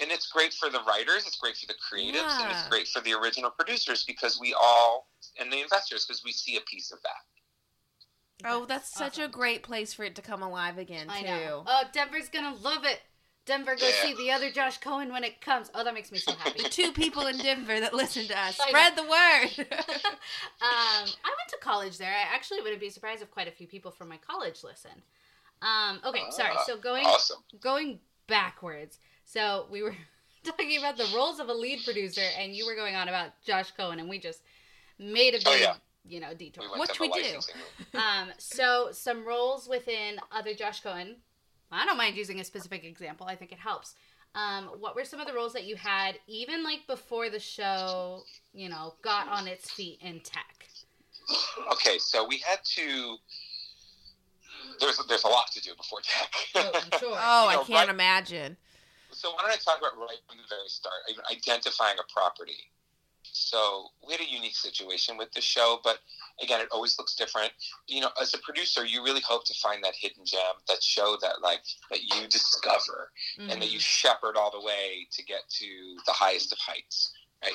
and 0.00 0.10
it's 0.10 0.26
great 0.30 0.52
for 0.54 0.70
the 0.70 0.80
writers, 0.82 1.26
it's 1.26 1.36
great 1.36 1.56
for 1.56 1.66
the 1.66 1.74
creatives, 1.74 2.40
and 2.40 2.50
it's 2.50 2.68
great 2.68 2.88
for 2.88 3.00
the 3.00 3.12
original 3.12 3.50
producers 3.50 4.04
because 4.04 4.38
we 4.40 4.54
all, 4.54 5.08
and 5.38 5.52
the 5.52 5.60
investors, 5.60 6.04
because 6.06 6.22
we 6.24 6.32
see 6.32 6.56
a 6.56 6.60
piece 6.62 6.92
of 6.92 6.98
that. 7.02 8.48
oh, 8.48 8.64
that's 8.66 8.88
such 8.88 9.18
a 9.18 9.28
great 9.28 9.62
place 9.62 9.92
for 9.92 10.04
it 10.04 10.14
to 10.16 10.22
come 10.22 10.42
alive 10.42 10.78
again 10.78 11.08
I 11.08 11.20
too. 11.20 11.26
know. 11.26 11.64
Oh, 11.66 11.84
Denver's 11.92 12.28
gonna 12.28 12.54
love 12.62 12.84
it. 12.84 13.00
Denver, 13.44 13.74
go 13.74 13.86
Yeah. 13.86 14.02
see 14.02 14.14
the 14.14 14.30
other 14.30 14.50
Josh 14.50 14.78
Cohen 14.78 15.12
when 15.12 15.24
it 15.24 15.40
comes. 15.40 15.68
Oh, 15.74 15.82
that 15.82 15.94
makes 15.94 16.12
me 16.12 16.18
so 16.18 16.32
happy. 16.32 16.62
The 16.62 16.68
two 16.68 16.92
people 16.92 17.26
in 17.26 17.38
Denver 17.38 17.80
that 17.80 17.92
listen 17.92 18.26
to 18.28 18.38
us. 18.38 18.56
Spread 18.68 18.96
the 18.96 19.02
word. 19.02 19.66
um, 19.68 19.68
I 20.60 21.28
went 21.28 21.48
to 21.48 21.58
college 21.60 21.98
there. 21.98 22.12
I 22.12 22.34
actually 22.34 22.60
wouldn't 22.60 22.80
be 22.80 22.88
surprised 22.90 23.20
if 23.20 23.30
quite 23.32 23.48
a 23.48 23.52
few 23.52 23.66
people 23.66 23.90
from 23.90 24.08
my 24.08 24.16
college 24.18 24.62
listen. 24.62 25.02
Um, 25.60 26.00
okay, 26.04 26.22
sorry. 26.30 26.52
Ah, 26.56 26.62
So 26.64 26.76
going 26.76 27.04
Awesome. 27.06 27.42
going 27.60 27.98
backwards. 28.28 28.98
So 29.32 29.66
we 29.70 29.82
were 29.82 29.94
talking 30.44 30.78
about 30.78 30.96
the 30.98 31.08
roles 31.14 31.40
of 31.40 31.48
a 31.48 31.54
lead 31.54 31.80
producer, 31.84 32.24
and 32.38 32.54
you 32.54 32.66
were 32.66 32.74
going 32.74 32.94
on 32.94 33.08
about 33.08 33.30
Josh 33.44 33.70
Cohen, 33.72 33.98
and 33.98 34.08
we 34.08 34.18
just 34.18 34.42
made 34.98 35.34
a 35.34 35.38
big, 35.38 35.46
Oh, 35.46 35.54
yeah. 35.58 35.74
you 36.06 36.20
know, 36.20 36.34
detour. 36.34 36.64
We 36.64 36.78
went 36.78 36.90
Which 36.90 37.00
we 37.00 37.08
do. 37.08 37.38
Um, 37.98 38.30
so 38.38 38.88
some 38.92 39.24
roles 39.26 39.68
within 39.68 40.16
other 40.30 40.54
Josh 40.54 40.80
Cohen. 40.80 41.16
I 41.70 41.86
don't 41.86 41.96
mind 41.96 42.16
using 42.16 42.40
a 42.40 42.44
specific 42.44 42.84
example. 42.84 43.26
I 43.26 43.34
think 43.34 43.52
it 43.52 43.58
helps. 43.58 43.94
Um, 44.34 44.64
what 44.80 44.94
were 44.94 45.04
some 45.04 45.20
of 45.20 45.26
the 45.26 45.32
roles 45.32 45.52
that 45.54 45.64
you 45.64 45.76
had, 45.76 46.18
even 46.26 46.62
like 46.62 46.86
before 46.86 47.30
the 47.30 47.38
show, 47.38 48.22
you 48.52 48.68
know, 48.68 48.94
got 49.02 49.28
on 49.28 49.46
its 49.46 49.70
feet 49.70 49.98
in 50.02 50.20
tech? 50.20 50.66
Okay, 51.72 51.98
so 51.98 52.26
we 52.26 52.38
had 52.38 52.58
to. 52.76 53.16
There's 54.80 55.00
there's 55.08 55.24
a 55.24 55.28
lot 55.28 55.50
to 55.52 55.60
do 55.62 55.70
before 55.76 56.00
tech. 56.02 56.32
sure. 57.00 57.14
oh, 57.14 57.48
I 57.48 57.54
know, 57.54 57.64
can't 57.64 57.70
right- 57.70 57.88
imagine. 57.88 58.56
So 59.12 59.30
why 59.30 59.42
don't 59.42 59.52
I 59.52 59.56
talk 59.56 59.78
about 59.78 59.96
right 59.98 60.18
from 60.26 60.38
the 60.38 60.44
very 60.48 60.68
start, 60.68 60.94
identifying 61.30 61.96
a 61.98 62.12
property. 62.12 62.70
So 63.22 63.88
we 64.06 64.12
had 64.12 64.20
a 64.20 64.28
unique 64.28 64.56
situation 64.56 65.16
with 65.16 65.32
the 65.32 65.40
show, 65.40 65.80
but 65.84 65.98
again, 66.42 66.60
it 66.60 66.68
always 66.72 66.98
looks 66.98 67.14
different. 67.14 67.52
You 67.86 68.00
know, 68.00 68.10
as 68.20 68.34
a 68.34 68.38
producer, 68.38 68.84
you 68.84 69.04
really 69.04 69.20
hope 69.20 69.44
to 69.46 69.54
find 69.54 69.82
that 69.84 69.94
hidden 69.94 70.24
gem, 70.24 70.40
that 70.68 70.82
show 70.82 71.16
that 71.22 71.40
like 71.42 71.62
that 71.90 72.02
you 72.02 72.26
discover 72.28 73.10
and 73.38 73.50
that 73.50 73.70
you 73.70 73.78
mm-hmm. 73.78 73.78
shepherd 73.78 74.36
all 74.36 74.50
the 74.50 74.60
way 74.60 75.06
to 75.12 75.24
get 75.24 75.48
to 75.60 75.66
the 76.06 76.12
highest 76.12 76.52
of 76.52 76.58
heights, 76.58 77.12
right? 77.42 77.52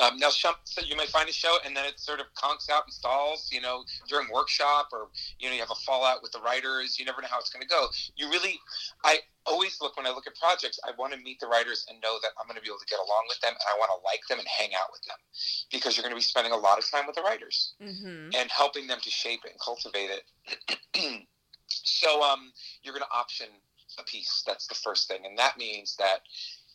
Um, 0.00 0.16
now, 0.18 0.30
some, 0.30 0.54
so 0.64 0.80
you 0.80 0.96
may 0.96 1.06
find 1.06 1.28
a 1.28 1.32
show 1.32 1.58
and 1.66 1.76
then 1.76 1.84
it 1.84 2.00
sort 2.00 2.20
of 2.20 2.26
conks 2.34 2.70
out 2.70 2.84
and 2.84 2.92
stalls, 2.92 3.50
you 3.52 3.60
know, 3.60 3.84
during 4.08 4.28
workshop 4.32 4.88
or, 4.92 5.08
you 5.38 5.48
know, 5.48 5.54
you 5.54 5.60
have 5.60 5.70
a 5.70 5.80
fallout 5.86 6.22
with 6.22 6.32
the 6.32 6.40
writers. 6.40 6.98
You 6.98 7.04
never 7.04 7.20
know 7.20 7.28
how 7.30 7.38
it's 7.38 7.50
going 7.50 7.62
to 7.62 7.68
go. 7.68 7.88
You 8.16 8.30
really, 8.30 8.58
I 9.04 9.18
always 9.44 9.78
look, 9.82 9.96
when 9.96 10.06
I 10.06 10.10
look 10.10 10.26
at 10.26 10.34
projects, 10.36 10.80
I 10.86 10.92
want 10.98 11.12
to 11.12 11.18
meet 11.20 11.40
the 11.40 11.46
writers 11.46 11.84
and 11.90 12.00
know 12.00 12.16
that 12.22 12.30
I'm 12.40 12.46
going 12.46 12.56
to 12.56 12.62
be 12.62 12.68
able 12.68 12.78
to 12.78 12.86
get 12.86 13.00
along 13.00 13.24
with 13.28 13.40
them 13.40 13.52
and 13.52 13.62
I 13.68 13.76
want 13.78 13.90
to 13.90 14.00
like 14.06 14.22
them 14.28 14.38
and 14.38 14.48
hang 14.48 14.70
out 14.74 14.88
with 14.92 15.02
them 15.02 15.18
because 15.70 15.96
you're 15.96 16.02
going 16.04 16.14
to 16.14 16.20
be 16.20 16.22
spending 16.24 16.52
a 16.52 16.56
lot 16.56 16.78
of 16.78 16.90
time 16.90 17.06
with 17.06 17.16
the 17.16 17.22
writers 17.22 17.74
Mm-hmm. 17.82 18.30
and 18.34 18.50
helping 18.50 18.86
them 18.86 18.98
to 19.02 19.10
shape 19.10 19.40
it 19.44 19.50
and 19.52 19.60
cultivate 19.60 20.10
it. 20.10 20.78
so 21.68 22.22
um, 22.22 22.52
you're 22.82 22.94
going 22.94 23.04
to 23.04 23.16
option 23.16 23.46
a 23.98 24.02
piece. 24.04 24.42
That's 24.46 24.66
the 24.66 24.74
first 24.74 25.08
thing, 25.08 25.26
and 25.26 25.36
that 25.38 25.58
means 25.58 25.96
that 25.96 26.20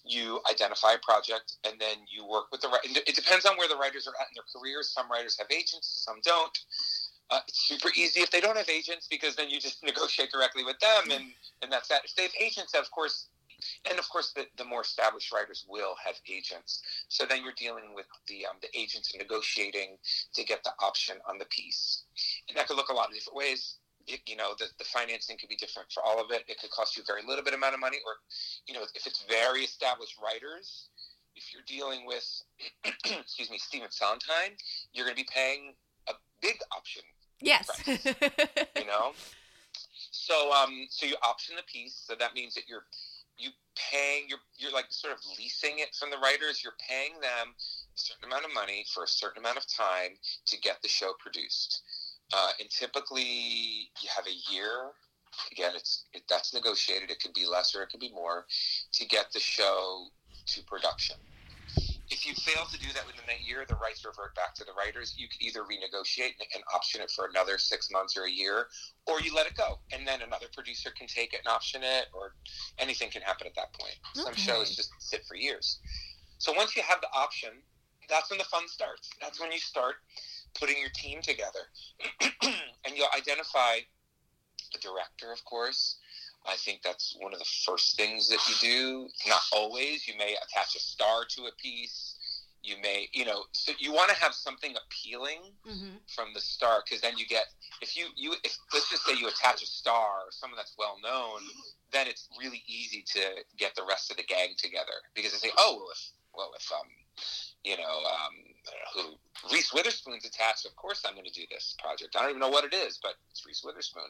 you 0.09 0.41
identify 0.49 0.93
a 0.93 0.97
project 0.99 1.57
and 1.65 1.79
then 1.79 1.97
you 2.09 2.25
work 2.25 2.45
with 2.51 2.61
the. 2.61 2.69
It 2.83 3.15
depends 3.15 3.45
on 3.45 3.57
where 3.57 3.67
the 3.67 3.75
writers 3.75 4.07
are 4.07 4.13
at 4.19 4.27
in 4.29 4.35
their 4.35 4.47
careers. 4.53 4.89
Some 4.89 5.09
writers 5.11 5.37
have 5.37 5.47
agents, 5.51 6.03
some 6.05 6.17
don't. 6.23 6.57
Uh, 7.29 7.39
it's 7.47 7.67
super 7.67 7.89
easy 7.95 8.21
if 8.21 8.31
they 8.31 8.39
don't 8.39 8.55
have 8.55 8.69
agents 8.69 9.07
because 9.09 9.35
then 9.35 9.49
you 9.49 9.59
just 9.59 9.83
negotiate 9.83 10.31
directly 10.31 10.63
with 10.63 10.79
them 10.79 11.11
and, 11.11 11.25
and 11.61 11.71
that's 11.71 11.89
that. 11.89 12.05
If 12.05 12.15
they 12.15 12.23
have 12.23 12.31
agents, 12.39 12.73
of 12.73 12.89
course, 12.91 13.27
and 13.89 13.99
of 13.99 14.07
course, 14.09 14.33
the, 14.33 14.45
the 14.57 14.65
more 14.65 14.81
established 14.81 15.33
writers 15.33 15.65
will 15.67 15.95
have 16.03 16.15
agents. 16.29 16.81
So 17.09 17.25
then 17.25 17.43
you're 17.43 17.57
dealing 17.57 17.95
with 17.95 18.05
the 18.27 18.45
um, 18.45 18.57
the 18.61 18.69
agents 18.77 19.11
and 19.13 19.21
negotiating 19.21 19.97
to 20.33 20.43
get 20.43 20.63
the 20.63 20.71
option 20.79 21.17
on 21.27 21.37
the 21.37 21.45
piece, 21.45 22.03
and 22.47 22.57
that 22.57 22.67
could 22.67 22.77
look 22.77 22.89
a 22.89 22.93
lot 22.93 23.07
of 23.07 23.13
different 23.13 23.37
ways. 23.37 23.77
It, 24.07 24.21
you 24.25 24.35
know, 24.35 24.53
the, 24.57 24.65
the 24.77 24.85
financing 24.85 25.37
could 25.37 25.49
be 25.49 25.55
different 25.55 25.91
for 25.91 26.01
all 26.03 26.21
of 26.23 26.31
it. 26.31 26.43
It 26.47 26.59
could 26.59 26.71
cost 26.71 26.95
you 26.95 27.03
a 27.03 27.05
very 27.05 27.21
little 27.27 27.43
bit 27.43 27.53
amount 27.53 27.73
of 27.73 27.79
money, 27.79 27.97
or 28.05 28.13
you 28.67 28.73
know, 28.73 28.83
if 28.95 29.05
it's 29.05 29.25
very 29.27 29.61
established 29.61 30.15
writers, 30.21 30.89
if 31.35 31.53
you're 31.53 31.63
dealing 31.67 32.05
with, 32.05 32.25
excuse 33.05 33.49
me, 33.49 33.57
Stephen 33.57 33.91
Sondheim, 33.91 34.53
you're 34.93 35.05
going 35.05 35.15
to 35.15 35.21
be 35.21 35.29
paying 35.31 35.73
a 36.07 36.13
big 36.41 36.57
option 36.75 37.03
Yes. 37.41 37.69
you 37.85 38.85
know 38.85 39.13
so 40.11 40.51
um 40.51 40.87
so 40.89 41.05
you 41.05 41.15
option 41.23 41.55
the 41.55 41.63
piece 41.71 42.03
so 42.05 42.15
that 42.19 42.33
means 42.33 42.55
that 42.55 42.63
you're 42.67 42.85
you 43.37 43.49
paying 43.75 44.25
you're 44.27 44.39
you're 44.57 44.71
like 44.71 44.85
sort 44.89 45.13
of 45.13 45.19
leasing 45.37 45.77
it 45.77 45.95
from 45.99 46.09
the 46.09 46.17
writers 46.17 46.61
you're 46.63 46.77
paying 46.87 47.13
them 47.21 47.53
a 47.53 47.99
certain 47.99 48.25
amount 48.25 48.45
of 48.45 48.53
money 48.53 48.85
for 48.93 49.03
a 49.03 49.07
certain 49.07 49.39
amount 49.39 49.57
of 49.57 49.67
time 49.67 50.17
to 50.45 50.59
get 50.59 50.81
the 50.81 50.87
show 50.87 51.13
produced 51.19 51.83
uh, 52.33 52.51
and 52.59 52.69
typically 52.69 53.89
you 54.01 54.09
have 54.15 54.25
a 54.27 54.53
year 54.53 54.91
again 55.51 55.71
it's 55.75 56.05
it, 56.13 56.23
that's 56.29 56.53
negotiated 56.53 57.11
it 57.11 57.19
could 57.21 57.33
be 57.33 57.45
less 57.45 57.75
or 57.75 57.83
it 57.83 57.89
could 57.89 57.99
be 57.99 58.11
more 58.11 58.45
to 58.91 59.05
get 59.05 59.25
the 59.33 59.39
show 59.39 60.07
to 60.45 60.61
production 60.63 61.17
if 62.09 62.25
you 62.25 62.33
fail 62.35 62.65
to 62.71 62.79
do 62.79 62.87
that 62.93 63.05
within 63.05 63.25
that 63.27 63.43
year, 63.45 63.65
the 63.67 63.75
rights 63.75 64.05
revert 64.05 64.33
back 64.35 64.55
to 64.55 64.63
the 64.63 64.71
writers. 64.71 65.13
You 65.17 65.27
can 65.27 65.43
either 65.43 65.61
renegotiate 65.67 66.39
and, 66.39 66.47
and 66.55 66.63
option 66.73 67.01
it 67.01 67.11
for 67.11 67.27
another 67.27 67.57
six 67.57 67.89
months 67.91 68.15
or 68.15 68.23
a 68.23 68.31
year, 68.31 68.67
or 69.05 69.19
you 69.19 69.35
let 69.35 69.45
it 69.45 69.55
go, 69.55 69.79
and 69.91 70.07
then 70.07 70.21
another 70.21 70.47
producer 70.53 70.89
can 70.97 71.07
take 71.07 71.33
it 71.33 71.41
and 71.43 71.51
option 71.51 71.81
it, 71.83 72.07
or 72.13 72.33
anything 72.79 73.09
can 73.09 73.21
happen 73.21 73.45
at 73.45 73.55
that 73.55 73.73
point. 73.73 73.95
Some 74.13 74.35
shows 74.35 74.75
just 74.75 74.89
sit 74.99 75.25
for 75.27 75.35
years. 75.35 75.79
So 76.37 76.53
once 76.53 76.75
you 76.75 76.83
have 76.83 77.01
the 77.01 77.11
option, 77.13 77.49
that's 78.09 78.29
when 78.29 78.37
the 78.37 78.45
fun 78.45 78.67
starts. 78.67 79.09
That's 79.19 79.39
when 79.39 79.51
you 79.51 79.59
start 79.59 79.95
putting 80.59 80.77
your 80.79 80.89
team 80.93 81.21
together, 81.21 81.59
and 82.43 82.95
you'll 82.95 83.07
identify 83.15 83.79
the 84.73 84.79
director, 84.79 85.31
of 85.31 85.43
course. 85.45 85.97
I 86.47 86.55
think 86.55 86.81
that's 86.83 87.15
one 87.19 87.33
of 87.33 87.39
the 87.39 87.49
first 87.65 87.97
things 87.97 88.29
that 88.29 88.39
you 88.47 88.55
do. 88.61 89.09
Not 89.27 89.41
always. 89.51 90.07
You 90.07 90.17
may 90.17 90.35
attach 90.35 90.75
a 90.75 90.79
star 90.79 91.25
to 91.35 91.43
a 91.47 91.51
piece. 91.61 92.15
You 92.63 92.75
may, 92.81 93.07
you 93.13 93.25
know, 93.25 93.43
so 93.51 93.71
you 93.79 93.93
want 93.93 94.09
to 94.09 94.15
have 94.17 94.33
something 94.33 94.73
appealing 94.75 95.41
Mm-hmm. 95.67 95.97
from 96.07 96.33
the 96.33 96.39
start 96.39 96.83
because 96.87 97.01
then 97.01 97.17
you 97.17 97.25
get 97.27 97.43
if 97.81 97.97
you 97.97 98.07
you 98.15 98.33
if 98.43 98.57
let's 98.73 98.89
just 98.89 99.05
say 99.05 99.13
you 99.13 99.27
attach 99.27 99.61
a 99.61 99.65
star 99.65 100.23
or 100.25 100.31
someone 100.31 100.55
that's 100.57 100.75
well 100.77 100.97
known, 101.03 101.41
then 101.91 102.07
it's 102.07 102.29
really 102.39 102.63
easy 102.67 103.03
to 103.05 103.19
get 103.57 103.75
the 103.75 103.83
rest 103.87 104.09
of 104.11 104.17
the 104.17 104.23
gang 104.23 104.55
together 104.57 105.03
because 105.15 105.33
they 105.33 105.37
say, 105.49 105.53
oh 105.57 105.75
well, 105.77 105.89
if 105.91 106.11
well 106.33 106.51
if 106.57 106.71
um 106.71 106.87
you 107.63 107.75
know 107.77 107.83
um 107.83 108.33
I 108.33 108.33
don't 108.33 108.33
know 108.39 108.56
who 108.95 109.01
Reese 109.53 109.73
Witherspoon's 109.73 110.25
attached, 110.25 110.65
of 110.65 110.75
course 110.75 111.03
I'm 111.05 111.13
going 111.13 111.25
to 111.25 111.31
do 111.31 111.43
this 111.51 111.75
project. 111.81 112.15
I 112.15 112.21
don't 112.21 112.29
even 112.31 112.39
know 112.39 112.49
what 112.49 112.63
it 112.65 112.73
is, 112.73 112.99
but 113.01 113.13
it's 113.31 113.45
Reese 113.45 113.63
Witherspoon. 113.63 114.03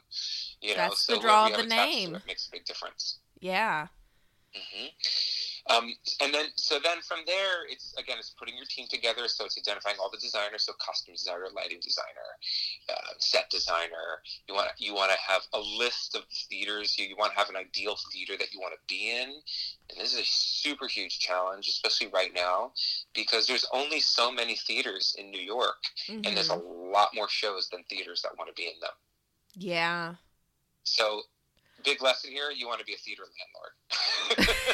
You 0.62 0.72
know, 0.72 0.76
That's 0.78 1.06
so 1.06 1.16
the 1.16 1.22
draw 1.22 1.46
of 1.46 1.52
the 1.52 1.58
have 1.58 1.66
attached 1.68 1.92
to 1.92 1.98
name. 2.00 2.16
it 2.16 2.22
makes 2.28 2.48
a 2.48 2.52
big 2.52 2.66
difference. 2.66 3.20
yeah. 3.40 3.88
hmm 4.54 4.86
Um, 5.70 5.94
and 6.22 6.34
then, 6.34 6.46
so 6.56 6.80
then 6.82 7.02
from 7.02 7.20
there, 7.26 7.68
it's 7.70 7.94
again, 7.98 8.18
it's 8.20 8.30
putting 8.38 8.56
your 8.56 8.66
team 8.66 8.88
together. 8.90 9.28
So 9.28 9.46
it's 9.46 9.58
identifying 9.58 9.98
all 10.00 10.10
the 10.10 10.18
designers, 10.18 10.64
so 10.64 10.74
costume 10.80 11.16
designer, 11.16 11.48
lighting 11.56 11.80
designer, 11.82 12.30
uh, 12.90 13.14
set 13.20 13.50
designer. 13.50 14.22
You 14.48 14.56
want 14.56 14.70
you 14.78 14.94
want 14.94 15.12
to 15.12 15.18
have 15.20 15.42
a 15.54 15.60
list 15.60 16.16
of 16.16 16.24
theaters. 16.50 16.98
You, 16.98 17.06
you 17.08 17.16
want 17.18 17.34
to 17.34 17.38
have 17.38 17.50
an 17.50 17.58
ideal 17.58 17.98
theater 18.12 18.38
that 18.38 18.54
you 18.54 18.60
want 18.60 18.74
to 18.74 18.80
be 18.88 19.12
in. 19.12 19.30
And 19.90 20.00
this 20.00 20.14
is 20.14 20.20
a 20.20 20.26
super 20.26 20.88
huge 20.88 21.20
challenge, 21.20 21.68
especially 21.68 22.08
right 22.08 22.34
now, 22.34 22.74
because 23.14 23.48
there's 23.48 23.66
only 23.74 24.00
so 24.00 24.32
many 24.32 24.56
theaters 24.56 25.16
in 25.18 25.32
New 25.32 25.42
York, 25.42 25.84
and 26.08 26.36
there's 26.36 26.50
a 26.50 26.56
Mhm. 26.56 26.92
lot 26.94 27.14
more 27.14 27.30
shows 27.30 27.70
than 27.70 27.84
theaters 27.86 28.22
that 28.22 28.38
want 28.38 28.50
to 28.50 28.54
be 28.54 28.68
in 28.68 28.80
them. 28.80 28.92
Yeah. 29.56 30.16
So, 30.84 31.24
big 31.84 32.02
lesson 32.02 32.32
here: 32.32 32.52
you 32.52 32.68
want 32.68 32.80
to 32.80 32.86
be 32.86 32.94
a 32.94 32.98
theater 32.98 33.24
landlord. 33.38 33.74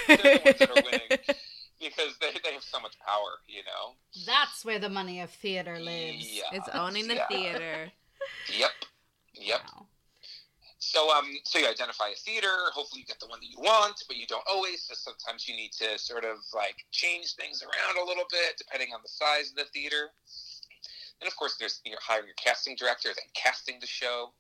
They're 0.08 0.18
the 0.18 0.42
ones 0.46 0.60
that 0.60 0.70
are 0.70 0.76
winning 0.92 1.38
because 1.80 2.18
they, 2.20 2.32
they 2.44 2.54
have 2.54 2.64
so 2.64 2.80
much 2.80 2.98
power, 3.00 3.40
you 3.48 3.62
know. 3.64 3.96
That's 4.26 4.64
where 4.64 4.80
the 4.80 4.90
money 4.90 5.20
of 5.20 5.30
theater 5.30 5.80
lives. 5.80 6.32
Yeah. 6.32 6.58
It's 6.58 6.70
owning 6.70 7.08
the 7.08 7.16
yeah. 7.16 7.28
theater. 7.28 7.92
Yep. 8.58 8.72
Yep. 9.36 9.62
Wow. 9.76 9.88
So 10.80 11.10
um, 11.16 11.26
so 11.46 11.60
you 11.60 11.68
identify 11.68 12.10
a 12.10 12.16
theater. 12.16 12.52
Hopefully, 12.74 13.02
you 13.02 13.08
get 13.08 13.20
the 13.20 13.28
one 13.28 13.40
that 13.40 13.48
you 13.48 13.58
want, 13.58 14.04
but 14.08 14.18
you 14.18 14.28
don't 14.28 14.44
always. 14.52 14.84
So 14.84 14.94
sometimes 14.96 15.48
you 15.48 15.56
need 15.56 15.72
to 15.80 15.98
sort 15.98 16.26
of 16.26 16.38
like 16.54 16.76
change 16.92 17.36
things 17.36 17.64
around 17.64 18.04
a 18.04 18.06
little 18.06 18.26
bit 18.30 18.58
depending 18.58 18.90
on 18.94 19.00
the 19.02 19.10
size 19.10 19.50
of 19.52 19.56
the 19.56 19.66
theater. 19.74 20.12
And 21.22 21.28
of 21.28 21.36
course, 21.38 21.56
there's 21.58 21.80
you're 21.86 21.98
hiring 22.02 22.28
your 22.28 22.36
casting 22.36 22.76
director, 22.76 23.10
then 23.16 23.32
casting 23.34 23.80
the 23.80 23.88
show, 23.88 24.34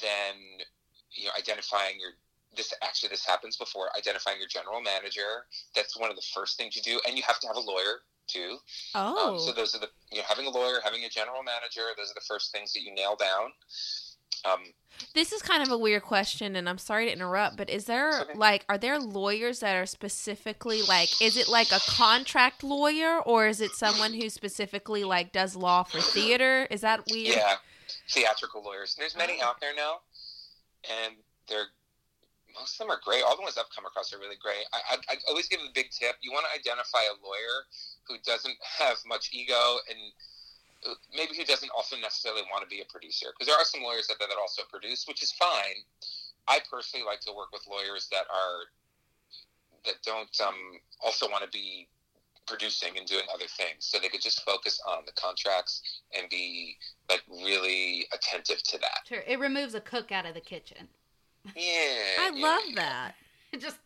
then 0.00 0.64
you 1.12 1.24
know 1.26 1.32
identifying 1.38 1.98
your 2.00 2.10
this 2.56 2.74
actually 2.82 3.08
this 3.10 3.24
happens 3.24 3.56
before 3.56 3.90
identifying 3.96 4.38
your 4.38 4.48
general 4.48 4.80
manager. 4.80 5.46
That's 5.74 5.96
one 5.96 6.10
of 6.10 6.16
the 6.16 6.26
first 6.34 6.56
things 6.56 6.74
you 6.76 6.82
do, 6.82 7.00
and 7.06 7.16
you 7.16 7.22
have 7.26 7.38
to 7.40 7.46
have 7.46 7.56
a 7.56 7.60
lawyer 7.60 8.02
too. 8.26 8.56
Oh, 8.94 9.34
Um, 9.34 9.38
so 9.38 9.52
those 9.52 9.74
are 9.74 9.78
the 9.78 9.88
you 10.10 10.18
know 10.18 10.24
having 10.28 10.46
a 10.46 10.50
lawyer, 10.50 10.80
having 10.82 11.04
a 11.04 11.08
general 11.08 11.42
manager. 11.42 11.82
Those 11.96 12.10
are 12.10 12.14
the 12.14 12.26
first 12.26 12.52
things 12.52 12.72
that 12.72 12.82
you 12.82 12.94
nail 12.94 13.16
down. 13.16 13.52
Um, 14.44 14.60
this 15.14 15.32
is 15.32 15.42
kind 15.42 15.62
of 15.62 15.70
a 15.70 15.78
weird 15.78 16.02
question, 16.02 16.56
and 16.56 16.68
I'm 16.68 16.78
sorry 16.78 17.06
to 17.06 17.12
interrupt, 17.12 17.56
but 17.56 17.70
is 17.70 17.84
there 17.84 18.20
Okay. 18.22 18.34
like, 18.34 18.64
are 18.68 18.78
there 18.78 18.98
lawyers 18.98 19.60
that 19.60 19.74
are 19.76 19.86
specifically 19.86 20.82
like, 20.82 21.20
is 21.22 21.36
it 21.36 21.48
like 21.48 21.72
a 21.72 21.80
contract 21.80 22.62
lawyer, 22.62 23.20
or 23.20 23.46
is 23.46 23.60
it 23.60 23.72
someone 23.72 24.12
who 24.14 24.28
specifically 24.28 25.04
like 25.04 25.32
does 25.32 25.56
law 25.56 25.82
for 25.82 26.00
theater? 26.00 26.66
Is 26.70 26.80
that 26.82 27.06
weird? 27.10 27.36
yeah, 27.36 27.56
theatrical 28.10 28.62
lawyers. 28.62 28.94
There's 28.98 29.16
many 29.16 29.40
Oh. 29.42 29.46
out 29.46 29.60
there 29.60 29.74
now, 29.74 30.00
and 30.86 31.16
they're 31.48 31.72
most 32.54 32.74
of 32.74 32.86
them 32.86 32.90
are 32.90 33.00
great. 33.04 33.22
All 33.22 33.36
the 33.36 33.46
ones 33.46 33.54
I've 33.54 33.70
come 33.70 33.86
across 33.86 34.12
are 34.12 34.18
really 34.18 34.38
great. 34.38 34.66
I, 34.74 34.98
I, 34.98 35.14
I 35.14 35.14
always 35.28 35.46
give 35.46 35.60
the 35.60 35.70
big 35.74 35.90
tip: 35.90 36.16
you 36.20 36.32
want 36.32 36.46
to 36.50 36.52
identify 36.58 37.06
a 37.06 37.14
lawyer 37.22 37.66
who 38.08 38.16
doesn't 38.26 38.56
have 38.78 38.98
much 39.06 39.30
ego 39.32 39.78
and 39.88 40.00
uh, 40.88 40.98
maybe 41.14 41.36
who 41.36 41.44
doesn't 41.44 41.70
also 41.70 41.96
necessarily 41.96 42.42
want 42.50 42.64
to 42.64 42.70
be 42.70 42.80
a 42.80 42.88
producer. 42.90 43.30
Because 43.32 43.46
there 43.46 43.58
are 43.58 43.64
some 43.64 43.82
lawyers 43.82 44.08
that 44.08 44.18
that 44.18 44.30
also 44.40 44.62
produce, 44.70 45.06
which 45.06 45.22
is 45.22 45.32
fine. 45.32 45.84
I 46.48 46.58
personally 46.70 47.06
like 47.06 47.20
to 47.28 47.32
work 47.32 47.52
with 47.52 47.62
lawyers 47.70 48.08
that 48.10 48.26
are 48.26 48.72
that 49.84 50.02
don't 50.04 50.34
um, 50.40 50.80
also 51.00 51.28
want 51.28 51.44
to 51.44 51.50
be 51.50 51.88
producing 52.50 52.98
and 52.98 53.06
doing 53.06 53.24
other 53.32 53.46
things, 53.46 53.86
so 53.86 53.98
they 53.98 54.08
could 54.08 54.20
just 54.20 54.44
focus 54.44 54.80
on 54.86 55.04
the 55.06 55.12
contracts 55.12 55.82
and 56.18 56.28
be 56.28 56.76
like 57.08 57.22
really 57.28 58.06
attentive 58.12 58.62
to 58.64 58.78
that. 58.78 59.00
Sure, 59.08 59.22
it 59.26 59.38
removes 59.38 59.74
a 59.74 59.80
cook 59.80 60.12
out 60.12 60.26
of 60.26 60.34
the 60.34 60.40
kitchen. 60.40 60.88
Yeah, 61.56 61.62
I 62.18 62.32
yeah, 62.34 62.42
love 62.42 62.62
yeah. 62.68 62.74
that. 62.76 63.14
just, 63.60 63.78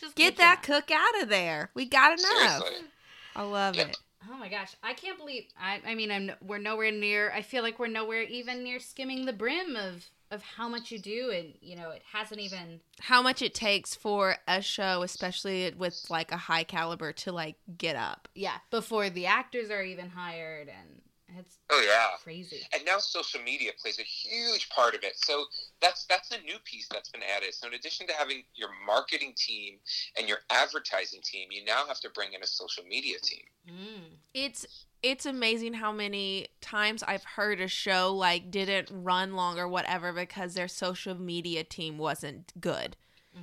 just 0.00 0.16
Get 0.16 0.36
that 0.38 0.62
going. 0.62 0.80
cook 0.80 0.90
out 0.90 1.22
of 1.22 1.28
there. 1.28 1.70
We 1.74 1.86
got 1.86 2.18
enough. 2.18 2.62
Seriously. 2.62 2.88
I 3.36 3.42
love 3.42 3.76
Yep. 3.76 3.88
it. 3.90 3.98
Oh 4.28 4.36
my 4.38 4.48
gosh, 4.48 4.74
I 4.82 4.94
can't 4.94 5.18
believe. 5.18 5.44
I, 5.60 5.80
I 5.86 5.94
mean, 5.94 6.10
I'm, 6.10 6.32
we're 6.42 6.58
nowhere 6.58 6.90
near. 6.90 7.30
I 7.32 7.42
feel 7.42 7.62
like 7.62 7.78
we're 7.78 7.86
nowhere 7.86 8.22
even 8.22 8.64
near 8.64 8.80
skimming 8.80 9.24
the 9.26 9.32
brim 9.32 9.76
of 9.76 10.06
of 10.30 10.42
how 10.42 10.68
much 10.68 10.90
you 10.90 10.98
do, 10.98 11.30
and 11.30 11.54
you 11.60 11.76
know, 11.76 11.90
it 11.90 12.02
hasn't 12.12 12.40
even. 12.40 12.80
How 13.00 13.22
much 13.22 13.42
it 13.42 13.54
takes 13.54 13.94
for 13.94 14.36
a 14.48 14.60
show, 14.60 15.02
especially 15.02 15.72
with 15.76 16.06
like 16.10 16.32
a 16.32 16.36
high 16.36 16.64
caliber, 16.64 17.12
to 17.12 17.32
like 17.32 17.56
get 17.78 17.96
up. 17.96 18.28
Yeah, 18.34 18.56
before 18.70 19.10
the 19.10 19.26
actors 19.26 19.70
are 19.70 19.82
even 19.82 20.10
hired, 20.10 20.68
and 20.68 21.02
it's 21.38 21.58
Oh 21.70 21.82
yeah. 21.86 22.16
crazy. 22.22 22.62
and 22.72 22.84
now 22.84 22.98
social 22.98 23.40
media 23.42 23.72
plays 23.80 23.98
a 23.98 24.02
huge 24.02 24.68
part 24.70 24.94
of 24.94 25.02
it. 25.02 25.12
So 25.16 25.44
that's 25.80 26.04
that's 26.06 26.30
a 26.30 26.38
new 26.42 26.56
piece 26.64 26.88
that's 26.90 27.10
been 27.10 27.22
added. 27.36 27.54
So 27.54 27.66
in 27.68 27.74
addition 27.74 28.06
to 28.08 28.12
having 28.14 28.42
your 28.54 28.68
marketing 28.86 29.34
team 29.36 29.78
and 30.18 30.28
your 30.28 30.38
advertising 30.50 31.20
team, 31.22 31.48
you 31.50 31.64
now 31.64 31.86
have 31.86 32.00
to 32.00 32.10
bring 32.10 32.32
in 32.32 32.42
a 32.42 32.46
social 32.46 32.84
media 32.84 33.18
team. 33.22 33.42
Mm. 33.68 34.16
It's 34.34 34.86
it's 35.02 35.26
amazing 35.26 35.74
how 35.74 35.92
many 35.92 36.48
times 36.60 37.02
I've 37.02 37.24
heard 37.24 37.60
a 37.60 37.68
show 37.68 38.14
like 38.14 38.50
didn't 38.50 38.88
run 38.90 39.34
long 39.34 39.58
or 39.58 39.68
whatever 39.68 40.12
because 40.12 40.54
their 40.54 40.68
social 40.68 41.14
media 41.14 41.64
team 41.64 41.98
wasn't 41.98 42.52
good. 42.60 42.96
hmm 43.34 43.42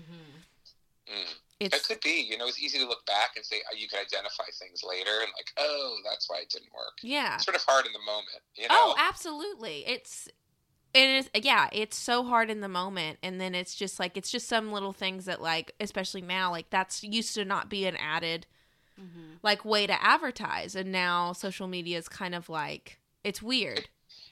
Mm. 1.05 1.33
It's 1.65 1.77
It 1.77 1.83
could 1.83 2.01
be, 2.01 2.27
you 2.29 2.37
know, 2.37 2.47
it's 2.47 2.61
easy 2.61 2.79
to 2.79 2.85
look 2.87 3.05
back 3.05 3.31
and 3.35 3.45
say 3.45 3.57
uh, 3.71 3.75
you 3.75 3.87
can 3.87 3.99
identify 3.99 4.45
things 4.59 4.81
later 4.87 5.11
and 5.21 5.31
like, 5.37 5.51
oh, 5.57 5.97
that's 6.09 6.29
why 6.29 6.39
it 6.41 6.49
didn't 6.49 6.73
work. 6.73 6.97
yeah. 7.01 7.35
It's 7.35 7.45
sort 7.45 7.55
of 7.55 7.63
hard 7.63 7.85
in 7.85 7.93
the 7.93 7.99
moment, 7.99 8.41
you 8.55 8.67
know. 8.67 8.75
Oh, 8.77 8.95
absolutely. 8.97 9.85
It's 9.87 10.27
it 10.93 11.09
is 11.09 11.29
yeah, 11.33 11.69
it's 11.71 11.97
so 11.97 12.23
hard 12.23 12.49
in 12.49 12.61
the 12.61 12.67
moment 12.69 13.17
and 13.23 13.41
then 13.41 13.55
it's 13.55 13.73
just 13.75 13.99
like 13.99 14.15
it's 14.15 14.29
just 14.29 14.47
some 14.47 14.71
little 14.71 14.93
things 14.93 15.25
that 15.25 15.41
like 15.41 15.73
especially 15.79 16.21
now 16.21 16.51
like 16.51 16.69
that's 16.69 17.03
used 17.03 17.33
to 17.35 17.43
not 17.45 17.69
be 17.69 17.85
an 17.85 17.95
added 17.95 18.45
hmm 18.95 19.33
like 19.41 19.65
way 19.65 19.85
to 19.85 20.03
advertise 20.03 20.75
and 20.75 20.91
now 20.91 21.33
social 21.33 21.67
media 21.67 21.97
is 21.97 22.07
kind 22.07 22.33
of 22.35 22.47
like 22.47 22.99
it's 23.23 23.41
weird. 23.41 23.89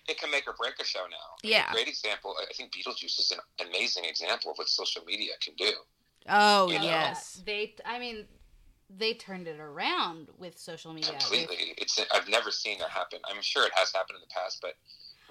it 0.08 0.20
can 0.20 0.30
make 0.32 0.48
or 0.48 0.54
break 0.54 0.74
a 0.80 0.86
show 0.86 1.06
now. 1.10 1.36
Yeah. 1.44 1.70
A 1.70 1.74
great 1.74 1.88
example. 1.88 2.36
I 2.42 2.54
think 2.54 2.72
Beetlejuice 2.72 3.20
is 3.20 3.32
an 3.32 3.68
amazing 3.68 4.06
example 4.06 4.52
of 4.52 4.58
what 4.58 4.68
social 4.68 5.04
media 5.06 5.34
can 5.42 5.54
do. 5.56 5.72
Oh, 6.30 6.70
You 6.70 6.80
know? 6.80 6.86
yes. 6.86 7.42
They, 7.46 7.76
I 7.86 7.98
mean, 8.00 8.26
they 8.90 9.14
turned 9.14 9.48
it 9.48 9.60
around 9.60 10.28
with 10.38 10.58
social 10.58 10.94
media. 10.94 11.12
with- 11.14 11.22
Completely. 11.22 11.74
It's 11.78 12.00
I've 12.14 12.28
never 12.30 12.52
seen 12.52 12.78
that 12.80 12.90
happen. 12.90 13.20
I'm 13.30 13.42
sure 13.42 13.66
it 13.66 13.72
has 13.76 13.92
happened 13.92 14.18
in 14.18 14.22
the 14.22 14.34
past, 14.34 14.60
but 14.62 14.76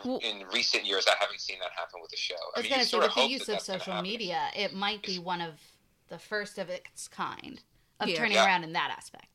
Well- 0.05 0.19
in 0.19 0.47
recent 0.49 0.85
years, 0.85 1.07
I 1.07 1.15
haven't 1.21 1.41
seen 1.41 1.59
that 1.61 1.71
happen 1.73 2.01
with 2.01 2.11
the 2.11 2.17
show. 2.17 2.35
I 2.57 2.61
was 2.61 2.63
mean, 2.65 2.71
gonna 2.71 2.81
you 2.83 2.85
say 2.87 2.91
sort 2.91 3.03
with 3.05 3.11
of 3.11 3.17
the 3.17 3.29
use 3.29 3.47
that 3.47 3.57
of 3.57 3.63
social 3.63 4.03
media, 4.03 4.51
it 4.57 4.73
might 4.75 5.03
be 5.03 5.19
one 5.19 5.41
of 5.41 5.61
the 6.09 6.19
first 6.19 6.59
of 6.59 6.69
its 6.71 7.07
kind 7.07 7.63
of 8.01 8.09
Yeah. 8.09 8.17
turning 8.17 8.33
Yeah. 8.33 8.47
around 8.47 8.65
in 8.65 8.73
that 8.73 8.91
aspect. 8.97 9.27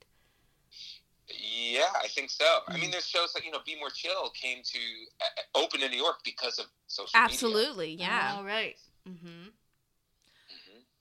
Yeah, 1.28 1.92
I 2.04 2.08
think 2.08 2.30
so. 2.30 2.46
I 2.68 2.72
Mm-hmm. 2.74 2.82
mean, 2.82 2.92
there's 2.92 3.08
shows 3.08 3.34
like 3.34 3.46
you 3.46 3.52
know, 3.52 3.60
Be 3.66 3.76
More 3.76 3.90
Chill 3.90 4.30
came 4.32 4.62
to 4.64 4.80
uh, 5.22 5.26
open 5.60 5.82
in 5.82 5.90
New 5.92 5.98
York 5.98 6.24
because 6.24 6.60
of 6.60 6.68
social 6.88 7.12
Absolutely. 7.16 7.94
Yeah. 7.94 8.36
All 8.38 8.44
right. 8.44 8.78
Mm-hmm. 9.08 9.50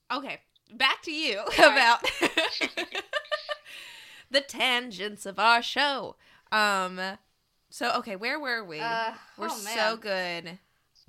Media. 0.09 0.19
Okay, 0.19 0.41
back 0.73 1.01
to 1.03 1.11
you 1.11 1.39
right. 1.59 1.59
about 1.59 2.03
the 4.31 4.41
tangents 4.41 5.25
of 5.25 5.39
our 5.39 5.61
show. 5.61 6.15
Um, 6.51 6.99
so 7.69 7.91
okay, 7.97 8.15
where 8.15 8.39
were 8.39 8.63
we? 8.63 8.79
Uh, 8.79 9.11
we're 9.37 9.47
oh, 9.51 9.57
so 9.57 9.97
good. 9.97 10.59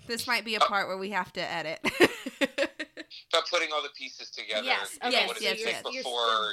This 0.07 0.27
might 0.27 0.45
be 0.45 0.55
a 0.55 0.61
Oh. 0.63 0.67
part 0.67 0.89
where 0.89 0.97
we 0.99 1.11
have 1.11 1.33
to 1.35 1.41
edit. 1.41 1.81
But 3.33 3.49
putting 3.51 3.73
all 3.73 3.83
the 3.83 3.89
pieces 3.97 4.31
together. 4.31 4.65
Yes, 4.65 4.99
you 5.03 5.11
know, 5.11 5.17
okay, 5.17 5.27
what 5.27 5.41
yes, 5.43 5.53
it 5.53 5.57
take 5.65 5.67
yes. 5.67 5.83
You're 5.91 6.03
before? 6.03 6.53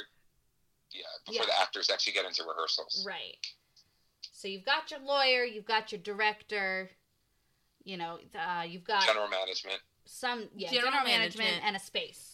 Yeah, 0.90 1.02
before 1.26 1.42
Yeah. 1.42 1.46
the 1.46 1.60
actors 1.60 1.90
actually 1.90 2.12
get 2.14 2.24
into 2.26 2.42
rehearsals. 2.44 3.04
Right. 3.06 3.36
So 4.32 4.48
you've 4.48 4.64
got 4.64 4.90
your 4.90 5.00
lawyer, 5.00 5.44
you've 5.44 5.64
got 5.64 5.92
your 5.92 6.00
director, 6.00 6.90
you 7.84 7.96
know, 7.96 8.18
uh, 8.38 8.62
you've 8.62 8.84
got 8.84 9.04
General 9.06 9.28
management. 9.28 9.80
some 10.04 10.48
yeah, 10.54 10.70
General 10.70 10.92
general, 10.92 11.06
management. 11.06 11.38
management. 11.48 11.66
and 11.66 11.76
a 11.76 11.80
space. 11.80 12.33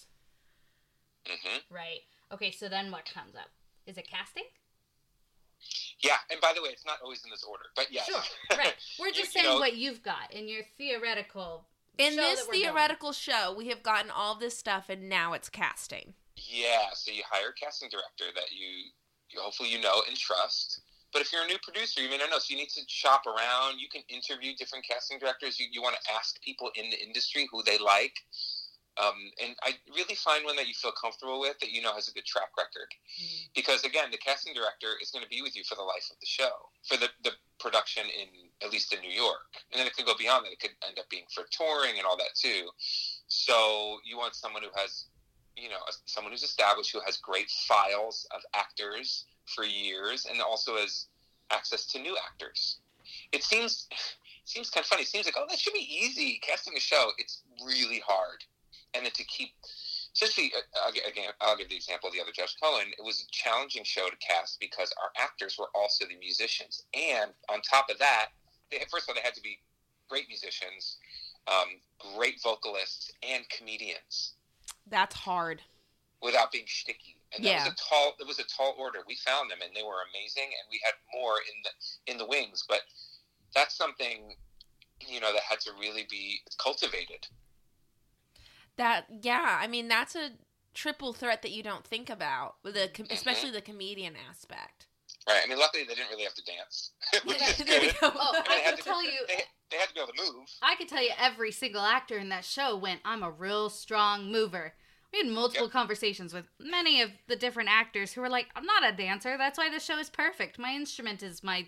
Hmm 1.30 1.58
Right. 1.74 2.00
Okay, 2.32 2.50
so 2.50 2.68
then 2.68 2.90
what 2.90 3.04
comes 3.12 3.34
up? 3.34 3.48
Is 3.86 3.96
it 3.96 4.08
casting? 4.08 4.44
Yeah, 6.02 6.16
and 6.30 6.40
by 6.40 6.52
the 6.54 6.62
way, 6.62 6.70
it's 6.70 6.86
not 6.86 6.98
always 7.02 7.22
in 7.24 7.30
this 7.30 7.44
order, 7.44 7.64
but 7.76 7.88
yes. 7.90 8.06
Sure. 8.06 8.22
Right. 8.56 8.74
We're 8.98 9.10
just 9.10 9.34
you 9.34 9.42
saying 9.42 9.54
know- 9.54 9.60
what 9.60 9.76
you've 9.76 10.02
got 10.02 10.32
in 10.32 10.48
your 10.48 10.62
theoretical. 10.78 11.64
In 11.98 12.14
show 12.14 12.20
this 12.22 12.40
that 12.40 12.48
we're 12.48 12.54
theoretical 12.54 13.12
show, 13.12 13.54
we 13.56 13.68
have 13.68 13.82
gotten 13.82 14.10
all 14.10 14.34
this 14.34 14.56
stuff, 14.56 14.88
and 14.88 15.08
now 15.08 15.34
it's 15.34 15.50
casting. 15.50 16.14
Yeah, 16.36 16.94
so 16.94 17.12
you 17.12 17.22
hire 17.28 17.50
a 17.50 17.52
casting 17.52 17.90
director 17.90 18.32
that 18.34 18.50
you, 18.52 18.88
you 19.28 19.40
hopefully 19.40 19.68
you 19.68 19.80
know 19.80 20.02
and 20.08 20.16
trust. 20.16 20.80
But 21.12 21.20
if 21.20 21.32
you're 21.32 21.42
a 21.42 21.46
new 21.46 21.58
producer, 21.62 22.00
you 22.00 22.08
may 22.08 22.16
not 22.16 22.30
know. 22.30 22.38
So 22.38 22.54
you 22.54 22.56
need 22.56 22.70
to 22.70 22.80
shop 22.86 23.26
around. 23.26 23.80
You 23.80 23.88
can 23.92 24.02
interview 24.08 24.54
different 24.56 24.86
casting 24.88 25.18
directors. 25.18 25.58
You, 25.58 25.66
you 25.70 25.82
want 25.82 25.96
to 26.02 26.12
ask 26.12 26.40
people 26.40 26.70
in 26.76 26.88
the 26.88 26.98
industry 27.04 27.48
who 27.50 27.62
they 27.64 27.76
like. 27.78 28.14
Um, 29.00 29.32
and 29.42 29.56
I 29.62 29.72
really 29.94 30.14
find 30.14 30.44
one 30.44 30.56
that 30.56 30.68
you 30.68 30.74
feel 30.74 30.92
comfortable 30.92 31.40
with 31.40 31.58
that 31.60 31.70
you 31.70 31.80
know 31.80 31.94
has 31.94 32.08
a 32.08 32.12
good 32.12 32.26
track 32.26 32.50
record. 32.58 32.92
Because 33.54 33.84
again, 33.84 34.10
the 34.10 34.18
casting 34.18 34.52
director 34.52 34.98
is 35.00 35.10
going 35.10 35.24
to 35.24 35.30
be 35.30 35.42
with 35.42 35.56
you 35.56 35.64
for 35.64 35.74
the 35.74 35.82
life 35.82 36.08
of 36.10 36.20
the 36.20 36.26
show, 36.26 36.68
for 36.86 36.96
the, 36.96 37.08
the 37.24 37.32
production 37.58 38.04
in 38.04 38.28
at 38.62 38.72
least 38.72 38.92
in 38.92 39.00
New 39.00 39.14
York. 39.14 39.56
And 39.72 39.80
then 39.80 39.86
it 39.86 39.96
could 39.96 40.06
go 40.06 40.14
beyond 40.18 40.44
that. 40.44 40.52
It 40.52 40.60
could 40.60 40.76
end 40.86 40.98
up 40.98 41.08
being 41.08 41.24
for 41.34 41.44
touring 41.50 41.96
and 41.96 42.06
all 42.06 42.16
that 42.18 42.34
too. 42.34 42.68
So 43.28 43.98
you 44.04 44.18
want 44.18 44.34
someone 44.34 44.62
who 44.62 44.70
has 44.76 45.06
you 45.56 45.68
know, 45.68 45.76
someone 46.06 46.32
who's 46.32 46.42
established 46.42 46.92
who 46.92 47.00
has 47.04 47.16
great 47.16 47.50
files 47.50 48.26
of 48.34 48.40
actors 48.54 49.26
for 49.46 49.64
years 49.64 50.26
and 50.30 50.40
also 50.40 50.76
has 50.76 51.06
access 51.50 51.86
to 51.86 51.98
new 51.98 52.16
actors. 52.26 52.78
It 53.32 53.42
seems 53.42 53.88
seems 54.44 54.70
kind 54.70 54.82
of 54.82 54.88
funny. 54.88 55.02
It 55.02 55.08
seems 55.08 55.26
like 55.26 55.36
oh, 55.38 55.46
that 55.48 55.58
should 55.58 55.74
be 55.74 55.86
easy 55.88 56.40
casting 56.42 56.76
a 56.76 56.80
show. 56.80 57.10
It's 57.18 57.42
really 57.64 58.02
hard, 58.06 58.44
and 58.94 59.04
then 59.04 59.12
to 59.12 59.24
keep. 59.24 59.50
Especially, 60.12 60.52
uh, 60.56 60.90
again, 61.08 61.30
I'll 61.40 61.56
give 61.56 61.68
the 61.68 61.76
example 61.76 62.08
of 62.08 62.14
the 62.14 62.20
other 62.20 62.32
Josh 62.34 62.56
Cohen. 62.60 62.88
It 62.98 63.04
was 63.04 63.20
a 63.22 63.30
challenging 63.30 63.84
show 63.84 64.08
to 64.10 64.16
cast 64.16 64.58
because 64.58 64.92
our 65.00 65.10
actors 65.22 65.56
were 65.56 65.68
also 65.74 66.04
the 66.06 66.16
musicians, 66.18 66.82
and 66.94 67.30
on 67.48 67.60
top 67.62 67.86
of 67.90 67.98
that, 67.98 68.30
they 68.70 68.78
first 68.90 69.08
of 69.08 69.10
all 69.10 69.14
they 69.14 69.24
had 69.24 69.34
to 69.34 69.40
be 69.42 69.58
great 70.08 70.26
musicians, 70.28 70.98
um, 71.46 71.78
great 72.16 72.42
vocalists, 72.42 73.12
and 73.22 73.48
comedians 73.50 74.34
That's 74.88 75.14
hard. 75.14 75.62
without 76.20 76.50
being 76.50 76.66
sticky. 76.66 77.16
And 77.32 77.44
that 77.44 77.48
Yeah. 77.48 77.64
was 77.64 77.72
a 77.72 77.76
tall 77.76 78.16
it 78.18 78.26
was 78.26 78.40
a 78.40 78.44
tall 78.44 78.74
order. 78.76 79.04
We 79.06 79.14
found 79.14 79.48
them 79.50 79.62
and 79.62 79.74
they 79.74 79.84
were 79.84 80.02
amazing 80.10 80.52
and 80.52 80.68
we 80.70 80.80
had 80.84 80.94
more 81.14 81.38
in 81.40 81.62
the 81.62 82.12
in 82.12 82.18
the 82.18 82.26
wings, 82.26 82.64
but 82.68 82.82
that's 83.54 83.76
something 83.76 84.36
you 85.06 85.20
know 85.20 85.32
that 85.32 85.42
had 85.42 85.60
to 85.60 85.72
really 85.74 86.04
be 86.10 86.42
cultivated. 86.58 87.26
That 88.80 89.06
yeah, 89.22 89.58
I 89.60 89.66
mean 89.66 89.88
that's 89.88 90.16
a 90.16 90.30
triple 90.74 91.12
threat 91.12 91.42
that 91.42 91.50
you 91.50 91.62
don't 91.62 91.84
think 91.86 92.08
about 92.10 92.54
with 92.64 92.74
the 92.74 92.88
com- 92.94 93.06
especially 93.10 93.50
the 93.50 93.60
comedian 93.60 94.14
aspect. 94.28 94.86
Right. 95.28 95.40
I 95.44 95.48
mean 95.48 95.58
luckily 95.58 95.84
they 95.84 95.94
didn't 95.94 96.10
really 96.10 96.24
have 96.24 96.34
to 96.34 96.42
dance. 96.44 96.92
which 97.24 97.40
is 97.42 97.56
There 97.58 97.82
you 97.82 97.90
good. 97.92 98.00
go. 98.00 98.10
Oh, 98.14 98.30
I 98.32 98.36
mean, 98.38 98.42
I 98.48 98.56
they 98.56 98.62
had 98.64 98.76
to- 98.78 98.82
tell 98.82 99.04
you. 99.04 99.10
They, 99.28 99.42
they 99.70 99.76
had 99.76 99.88
to 99.88 99.94
be 99.94 100.00
able 100.00 100.12
to 100.12 100.22
move. 100.32 100.46
I 100.62 100.74
could 100.76 100.88
tell 100.88 101.02
you 101.02 101.10
every 101.20 101.52
single 101.52 101.82
actor 101.82 102.18
in 102.18 102.28
that 102.30 102.44
show 102.44 102.76
went, 102.76 103.00
I'm 103.04 103.22
a 103.22 103.30
real 103.30 103.70
strong 103.70 104.32
mover. 104.32 104.74
We 105.12 105.18
had 105.18 105.28
multiple 105.28 105.66
Yep. 105.66 105.72
conversations 105.72 106.32
with 106.34 106.46
many 106.58 107.02
of 107.02 107.10
the 107.28 107.36
different 107.36 107.68
actors 107.68 108.12
who 108.12 108.20
were 108.20 108.28
like, 108.28 108.46
I'm 108.56 108.64
not 108.66 108.88
a 108.88 108.96
dancer. 108.96 109.36
That's 109.38 109.58
why 109.58 109.70
the 109.70 109.78
show 109.80 109.98
is 109.98 110.08
perfect. 110.10 110.58
My 110.58 110.72
instrument 110.74 111.22
is 111.22 111.42
my 111.44 111.66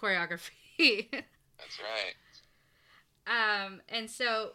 choreography. 0.00 1.08
That's 1.58 1.78
right. 1.80 3.64
um, 3.64 3.80
and 3.88 4.10
so 4.10 4.50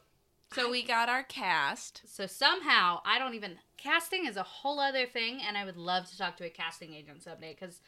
So 0.52 0.70
we 0.70 0.84
got 0.84 1.10
our 1.10 1.24
cast. 1.24 2.02
so 2.06 2.26
somehow 2.26 3.02
I 3.06 3.20
don't 3.20 3.36
even 3.36 3.58
casting 3.78 4.26
is 4.26 4.36
a 4.36 4.44
whole 4.44 4.80
other 4.80 5.06
thing, 5.06 5.40
and 5.48 5.56
I 5.58 5.64
would 5.66 5.78
love 5.78 6.10
to 6.10 6.18
talk 6.18 6.38
to 6.38 6.46
a 6.46 6.50
casting 6.50 6.94
agent 6.94 7.24
someday 7.24 7.56
because 7.60 7.82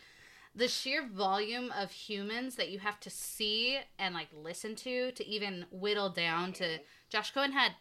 the 0.56 0.68
sheer 0.68 1.08
volume 1.08 1.72
of 1.72 1.92
humans 1.92 2.56
that 2.56 2.70
you 2.70 2.80
have 2.80 3.00
to 3.02 3.10
see 3.10 3.80
and 3.98 4.14
like 4.14 4.28
listen 4.34 4.76
to 4.76 5.12
to 5.14 5.26
even 5.28 5.66
whittle 5.72 6.10
down 6.10 6.54
to 6.54 6.80
Josh 7.10 7.32
Cohen 7.32 7.54
had 7.54 7.74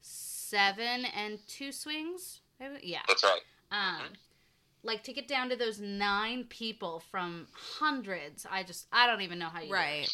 seven 0.00 1.04
and 1.04 1.38
two 1.46 1.72
swings. 1.72 2.40
Yeah, 2.82 3.00
That's 3.08 3.24
right. 3.24 3.40
um, 3.72 4.02
like 4.84 5.04
to 5.04 5.12
get 5.12 5.28
down 5.28 5.48
to 5.50 5.56
those 5.56 5.78
nine 5.80 6.44
people 6.44 7.02
from 7.10 7.46
hundreds. 7.52 8.46
I 8.50 8.62
just 8.64 8.86
I 8.92 9.06
don't 9.06 9.20
even 9.22 9.38
know 9.38 9.48
how 9.48 9.60
you. 9.62 9.72
Right. 9.72 10.08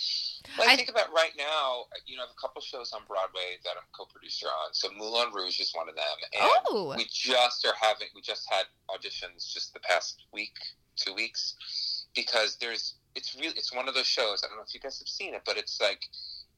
Well, 0.59 0.69
I, 0.69 0.73
I- 0.73 0.77
think 0.77 0.91
about 0.91 1.13
right 1.13 1.33
now, 1.37 1.85
you 2.07 2.17
know, 2.17 2.23
I 2.23 2.27
have 2.27 2.35
a 2.37 2.41
couple 2.41 2.61
shows 2.61 2.93
on 2.93 3.01
Broadway 3.09 3.57
that 3.65 3.71
I'm 3.77 3.85
co-producer 3.97 4.47
on. 4.47 4.73
So 4.73 4.89
Moulin 4.97 5.33
Rouge 5.33 5.61
is 5.61 5.73
one 5.75 5.89
of 5.89 5.95
them, 5.97 6.05
and 6.39 6.51
Oh. 6.69 6.95
we 6.97 7.07
just 7.11 7.67
are 7.67 7.75
having 7.81 8.09
we 8.15 8.21
just 8.23 8.47
had 8.51 8.65
auditions 8.91 9.53
just 9.53 9.73
the 9.75 9.81
past 9.81 10.25
week, 10.33 10.55
two 10.97 11.15
weeks, 11.15 12.05
because 12.15 12.57
there's 12.61 12.95
it's 13.15 13.35
really 13.37 13.55
it's 13.57 13.75
one 13.75 13.89
of 13.89 13.95
those 13.95 14.07
shows. 14.07 14.43
I 14.45 14.49
don't 14.49 14.57
know 14.59 14.65
if 14.67 14.75
you 14.75 14.81
guys 14.81 14.99
have 14.99 15.09
seen 15.09 15.35
it, 15.35 15.43
but 15.47 15.57
it's 15.57 15.81
like 15.81 16.03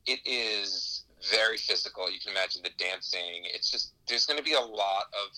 it 0.07 0.21
is 0.25 1.05
very 1.31 1.59
physical. 1.59 2.11
You 2.11 2.19
can 2.19 2.33
imagine 2.33 2.63
the 2.65 2.71
dancing. 2.79 3.45
It's 3.55 3.71
just 3.71 3.93
there's 4.09 4.27
going 4.27 4.39
to 4.39 4.43
be 4.45 4.55
a 4.55 4.61
lot 4.61 5.05
of 5.13 5.37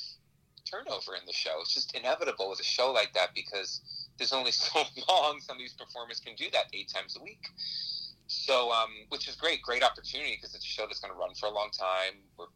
turnover 0.65 1.15
in 1.19 1.27
the 1.27 1.33
show. 1.33 1.61
It's 1.61 1.75
just 1.75 1.95
inevitable 1.97 2.49
with 2.51 2.61
a 2.61 2.65
show 2.65 2.93
like 2.93 3.13
that 3.15 3.31
because 3.35 3.81
there's 4.19 4.33
only 4.33 4.51
so 4.53 4.83
long 5.09 5.41
some 5.41 5.57
of 5.57 5.61
these 5.61 5.75
performers 5.75 6.21
can 6.21 6.35
do 6.37 6.47
that 6.53 6.67
eight 6.73 6.91
times 6.93 7.17
a 7.19 7.23
week. 7.23 7.45
So, 8.27 8.73
um, 8.73 8.89
which 9.11 9.29
is 9.29 9.35
great, 9.37 9.61
great 9.63 9.83
opportunity 9.83 10.37
because 10.37 10.55
it's 10.55 10.65
a 10.65 10.69
show 10.69 10.87
that's 10.87 11.01
going 11.01 11.13
to 11.13 11.19
run 11.19 11.35
for 11.35 11.47
a 11.47 11.51
long 11.53 11.71
time. 11.71 12.15
We're 12.39 12.47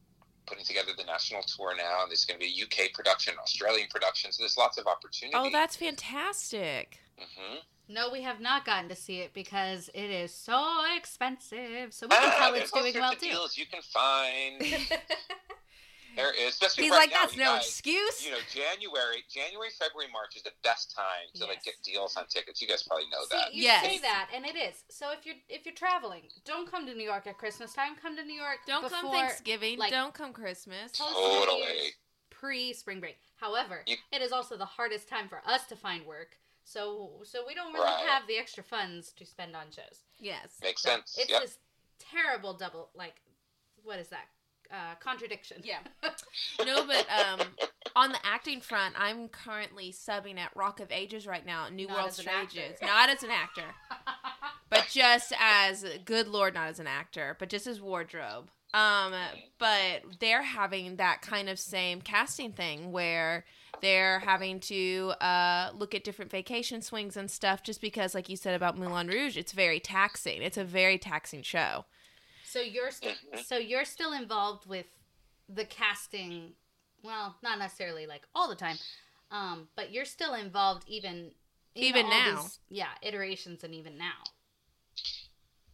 putting 0.47 0.65
together 0.65 0.93
the 0.97 1.05
national 1.05 1.43
tour 1.43 1.75
now, 1.77 2.03
and 2.03 2.11
there's 2.11 2.25
going 2.25 2.41
to 2.41 2.47
be 2.47 2.53
a 2.61 2.65
UK 2.65 2.93
production, 2.95 3.35
Australian 3.43 3.89
production. 3.91 4.33
So 4.33 4.43
there's 4.43 4.57
lots 4.57 4.79
of 4.79 4.87
opportunity. 4.87 5.37
Oh, 5.37 5.51
that's 5.53 5.77
fantastic. 5.77 6.99
hmm 7.19 7.57
No, 7.89 8.11
we 8.11 8.23
have 8.23 8.41
not 8.41 8.65
gotten 8.65 8.89
to 8.89 8.97
see 8.97 9.19
it 9.19 9.35
because 9.35 9.91
it 9.93 10.11
is 10.11 10.33
so 10.33 10.83
expensive. 10.97 11.93
So 11.93 12.07
we 12.07 12.17
can 12.17 12.39
tell 12.39 12.55
it's 12.55 12.71
doing 12.71 12.95
well 12.95 13.13
too. 13.15 13.27
Deals 13.29 13.59
you 13.59 13.67
can 13.67 13.83
find. 13.83 14.63
there 16.17 16.33
is, 16.33 16.55
especially 16.55 16.85
He's 16.85 16.91
right 16.93 16.99
like, 17.01 17.11
now, 17.11 17.21
that's 17.23 17.37
no 17.37 17.45
guys, 17.57 17.67
excuse. 17.69 18.25
You 18.25 18.33
know, 18.33 18.39
January, 18.53 19.23
January, 19.33 19.69
February, 19.79 20.11
March 20.13 20.37
is 20.37 20.43
the 20.43 20.53
best 20.65 20.95
time 20.95 21.29
to 21.37 21.45
like 21.47 21.63
get 21.63 21.75
deals 21.85 22.17
on 22.17 22.27
tickets. 22.27 22.61
You 22.61 22.69
guys 22.69 22.83
probably 22.83 23.07
know 23.13 23.23
See, 23.31 23.37
that. 23.37 23.55
you 23.55 23.63
Yes. 23.63 23.85
say 23.85 23.99
that, 24.01 24.31
and 24.35 24.45
it 24.45 24.57
is. 24.57 24.83
So 24.89 25.13
if 25.13 25.25
you're 25.27 25.37
if 25.49 25.65
you're 25.67 25.75
traveling, 25.75 26.23
don't 26.45 26.71
come 26.71 26.87
to 26.87 26.95
New 26.95 27.05
York 27.05 27.27
at 27.27 27.39
Christmas 27.39 27.73
time. 27.73 27.95
Come 28.01 28.17
to 28.17 28.25
New 28.25 28.35
York. 28.41 28.59
Don't 28.67 28.83
before, 28.83 29.01
come 29.01 29.13
Thanksgiving. 29.13 29.79
like- 29.79 29.91
don't 29.93 30.15
come 30.15 30.33
Christmas. 30.33 30.93
Tell 30.93 31.07
us 31.09 31.15
what 31.15 31.43
it 31.43 31.47
Totally. 31.47 31.91
Pre 32.31 32.73
spring 32.73 33.01
break. 33.01 33.19
However, 33.37 33.83
You- 33.87 33.97
it 34.13 34.23
is 34.23 34.33
also 34.33 34.57
the 34.57 34.65
hardest 34.67 35.09
time 35.09 35.29
for 35.29 35.41
us 35.47 35.67
to 35.69 35.77
find 35.77 36.05
work. 36.07 36.39
So 36.65 37.23
so 37.25 37.45
we 37.47 37.55
don't 37.55 37.73
really 37.73 37.87
Right. 37.87 38.07
have 38.09 38.27
the 38.27 38.37
extra 38.39 38.65
funds 38.65 39.13
to 39.13 39.25
spend 39.25 39.55
on 39.55 39.71
shows. 39.71 40.01
Yes. 40.19 40.59
Makes 40.63 40.83
So 40.83 40.91
sense. 40.91 41.17
It's 41.19 41.31
Yep. 41.31 41.43
this 41.43 41.59
terrible 41.99 42.55
double 42.55 42.91
like 42.95 43.21
what 43.83 43.99
is 43.99 44.09
that? 44.09 44.27
Uh, 44.71 44.95
contradiction. 45.01 45.63
Yeah. 45.65 45.79
No, 46.65 46.87
but 46.87 47.07
um, 47.11 47.47
on 47.95 48.13
the 48.13 48.19
acting 48.25 48.61
front, 48.61 48.95
I'm 48.99 49.29
currently 49.29 49.93
subbing 49.93 50.39
at 50.39 50.55
Rock 50.57 50.81
of 50.81 50.91
Ages 50.91 51.27
right 51.27 51.45
now, 51.45 51.69
New 51.69 51.87
Not 51.87 51.97
World 51.97 52.13
Stages. 52.13 52.79
Not 52.83 53.09
as 53.09 53.23
an 53.23 53.31
actor, 53.31 53.75
but 54.71 54.87
just 54.91 55.33
as 55.39 55.85
good 56.05 56.29
lord, 56.29 56.55
not 56.55 56.69
as 56.69 56.81
an 56.81 56.87
actor, 56.87 57.37
but 57.39 57.49
just 57.49 57.67
as 57.67 57.81
wardrobe. 57.81 58.51
Um, 58.75 59.15
but 59.59 60.03
they're 60.21 60.43
having 60.43 60.97
that 60.97 61.23
kind 61.23 61.49
of 61.49 61.59
same 61.59 62.01
casting 62.01 62.53
thing 62.53 62.93
where 62.93 63.45
they're 63.81 64.19
having 64.21 64.61
to 64.61 65.13
uh, 65.21 65.71
look 65.75 65.95
at 65.95 66.05
different 66.05 66.31
vacation 66.31 66.83
swings 66.83 67.17
and 67.17 67.31
stuff 67.31 67.63
just 67.63 67.81
because, 67.81 68.15
like 68.15 68.29
you 68.29 68.37
said 68.37 68.55
about 68.55 68.77
Moulin 68.77 69.09
Rouge, 69.09 69.37
it's 69.37 69.53
very 69.53 69.81
taxing. 69.81 70.43
It's 70.43 70.59
a 70.59 70.65
very 70.65 70.99
taxing 70.99 71.43
show. 71.43 71.85
So 72.49 72.61
you're 72.61 72.91
st- 72.91 73.17
so 73.45 73.57
you're 73.59 73.85
still 73.85 74.13
involved 74.13 74.67
with 74.67 74.87
the 75.49 75.65
casting. 75.65 76.53
Well, 77.03 77.37
not 77.43 77.59
necessarily 77.59 78.07
like 78.07 78.23
all 78.35 78.49
the 78.49 78.55
time, 78.57 78.77
um, 79.31 79.69
but 79.77 79.93
you're 79.93 80.05
still 80.05 80.35
involved 80.35 80.85
even 80.89 81.33
in 81.75 81.83
Even 81.83 82.09
now. 82.09 82.43
these- 82.43 82.59
yeah, 82.69 82.89
iterations 83.03 83.63
and 83.65 83.75
even 83.75 83.99
now. 83.99 84.23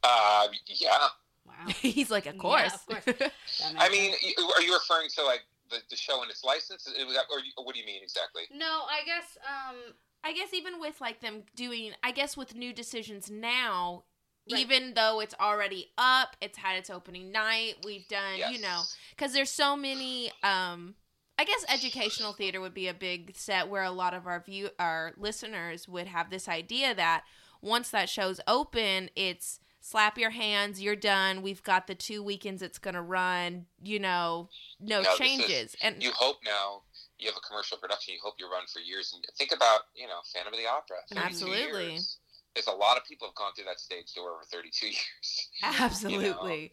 Uh, 0.02 0.48
yeah. 0.66 1.08
Wow. 1.46 1.66
He's 1.80 2.10
like, 2.10 2.26
of 2.26 2.34
Yeah, 2.34 2.40
course. 2.40 2.74
of 2.74 2.86
course. 2.86 3.04
I 3.78 3.88
mean, 3.88 4.12
sense. 4.12 4.34
are 4.56 4.62
you 4.62 4.74
referring 4.74 5.08
to 5.16 5.24
like 5.24 5.42
the, 5.70 5.78
the 5.90 5.96
show 5.96 6.22
and 6.22 6.30
its 6.30 6.44
license, 6.44 6.86
Is 6.86 6.94
that- 7.14 7.24
or, 7.30 7.38
or 7.56 7.64
what 7.64 7.74
do 7.74 7.80
you 7.80 7.86
mean 7.86 8.02
exactly? 8.02 8.42
no, 8.54 8.82
I 8.88 9.04
guess 9.06 9.38
um, 9.46 9.76
I 10.24 10.32
guess 10.32 10.52
even 10.52 10.80
with 10.80 11.00
like 11.00 11.20
them 11.20 11.42
doing, 11.56 11.92
I 12.02 12.10
guess 12.12 12.36
with 12.36 12.54
new 12.54 12.72
decisions 12.72 13.30
now, 13.30 14.04
Right. 14.50 14.60
even 14.60 14.94
though 14.94 15.20
it's 15.20 15.34
already 15.40 15.92
up, 15.96 16.36
it's 16.40 16.58
had 16.58 16.76
its 16.76 16.90
opening 16.90 17.30
night. 17.30 17.74
We've 17.84 18.06
done, 18.08 18.38
you 18.50 18.60
know, 18.60 18.82
because 19.10 19.32
there's 19.32 19.50
so 19.50 19.76
many. 19.76 20.30
um 20.42 20.94
I 21.38 21.44
guess 21.44 21.64
educational 21.68 22.32
theater 22.34 22.60
would 22.60 22.74
be 22.74 22.88
a 22.88 22.94
big 22.94 23.34
set 23.34 23.68
where 23.68 23.82
a 23.82 23.90
lot 23.90 24.14
of 24.14 24.26
our 24.26 24.40
view 24.40 24.70
our 24.78 25.12
listeners 25.16 25.88
would 25.88 26.06
have 26.06 26.28
this 26.30 26.46
idea 26.48 26.94
that 26.94 27.24
once 27.60 27.90
that 27.90 28.08
show's 28.08 28.40
open, 28.46 29.10
it's 29.16 29.58
slap 29.80 30.18
your 30.18 30.30
hands, 30.30 30.80
you're 30.82 30.94
done. 30.94 31.42
We've 31.42 31.62
got 31.62 31.86
the 31.86 31.94
two 31.94 32.22
weekends 32.22 32.62
it's 32.62 32.78
gonna 32.78 33.02
run. 33.02 33.66
You 33.82 33.98
know, 34.00 34.50
no 34.80 34.98
No, 35.00 35.02
this 35.02 35.12
is- 35.12 35.18
changes. 35.18 35.76
and 35.80 36.02
You 36.02 36.12
hope 36.12 36.38
now 36.44 36.82
you 37.18 37.28
have 37.28 37.36
a 37.36 37.40
commercial 37.40 37.78
production. 37.78 38.14
You 38.14 38.20
hope 38.22 38.34
you 38.38 38.50
run 38.50 38.66
for 38.66 38.80
years. 38.80 39.12
And 39.12 39.24
think 39.36 39.52
about 39.52 39.82
you 39.94 40.06
know 40.08 40.20
Phantom 40.32 40.52
of 40.52 40.58
the 40.58 40.66
Opera. 40.66 40.98
Absolutely. 41.16 41.92
years. 41.92 42.18
There's 42.54 42.66
a 42.66 42.72
lot 42.72 42.96
of 42.96 43.04
people 43.04 43.28
have 43.28 43.34
gone 43.34 43.52
through 43.54 43.64
that 43.66 43.80
stage 43.80 44.12
door 44.14 44.30
over 44.32 44.44
32 44.50 44.86
years. 44.92 45.48
absolutely. 45.62 46.72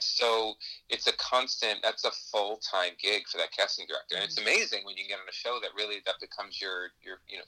So 0.00 0.54
it's 0.88 1.06
a 1.08 1.12
constant. 1.14 1.80
That's 1.82 2.04
a 2.04 2.10
full 2.30 2.58
time 2.58 2.92
gig 3.02 3.26
for 3.26 3.38
that 3.38 3.50
casting 3.52 3.86
director, 3.88 4.14
and 4.14 4.24
it's 4.24 4.38
Mm-hmm. 4.38 4.46
amazing 4.48 4.80
when 4.84 4.96
you 4.96 5.08
get 5.08 5.14
on 5.18 5.28
a 5.28 5.32
show 5.32 5.58
that 5.60 5.70
really 5.76 5.96
that 6.06 6.14
becomes 6.20 6.60
your 6.60 6.90
your 7.02 7.18
you 7.28 7.38
know. 7.38 7.44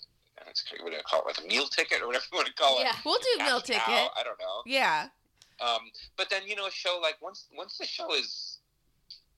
It's, 0.48 0.64
what 0.80 0.90
do 0.90 0.96
you 0.96 1.02
call 1.04 1.20
it? 1.20 1.26
Like 1.26 1.44
a 1.44 1.46
meal 1.46 1.66
ticket 1.66 2.00
or 2.02 2.06
whatever 2.06 2.24
you 2.32 2.36
want 2.36 2.48
to 2.48 2.54
call 2.54 2.78
it. 2.80 2.84
Yeah. 2.84 2.94
We'll 3.04 3.18
do 3.18 3.44
meal 3.44 3.60
ticket. 3.60 3.82
I 3.84 4.22
don't 4.24 4.38
know. 4.40 4.62
Yeah. 4.64 5.08
Um, 5.60 5.90
but 6.16 6.30
then 6.30 6.42
you 6.46 6.56
know 6.56 6.66
a 6.66 6.70
show 6.70 6.98
like 7.02 7.20
once 7.20 7.46
once 7.56 7.76
the 7.76 7.84
show 7.86 8.14
is 8.14 8.49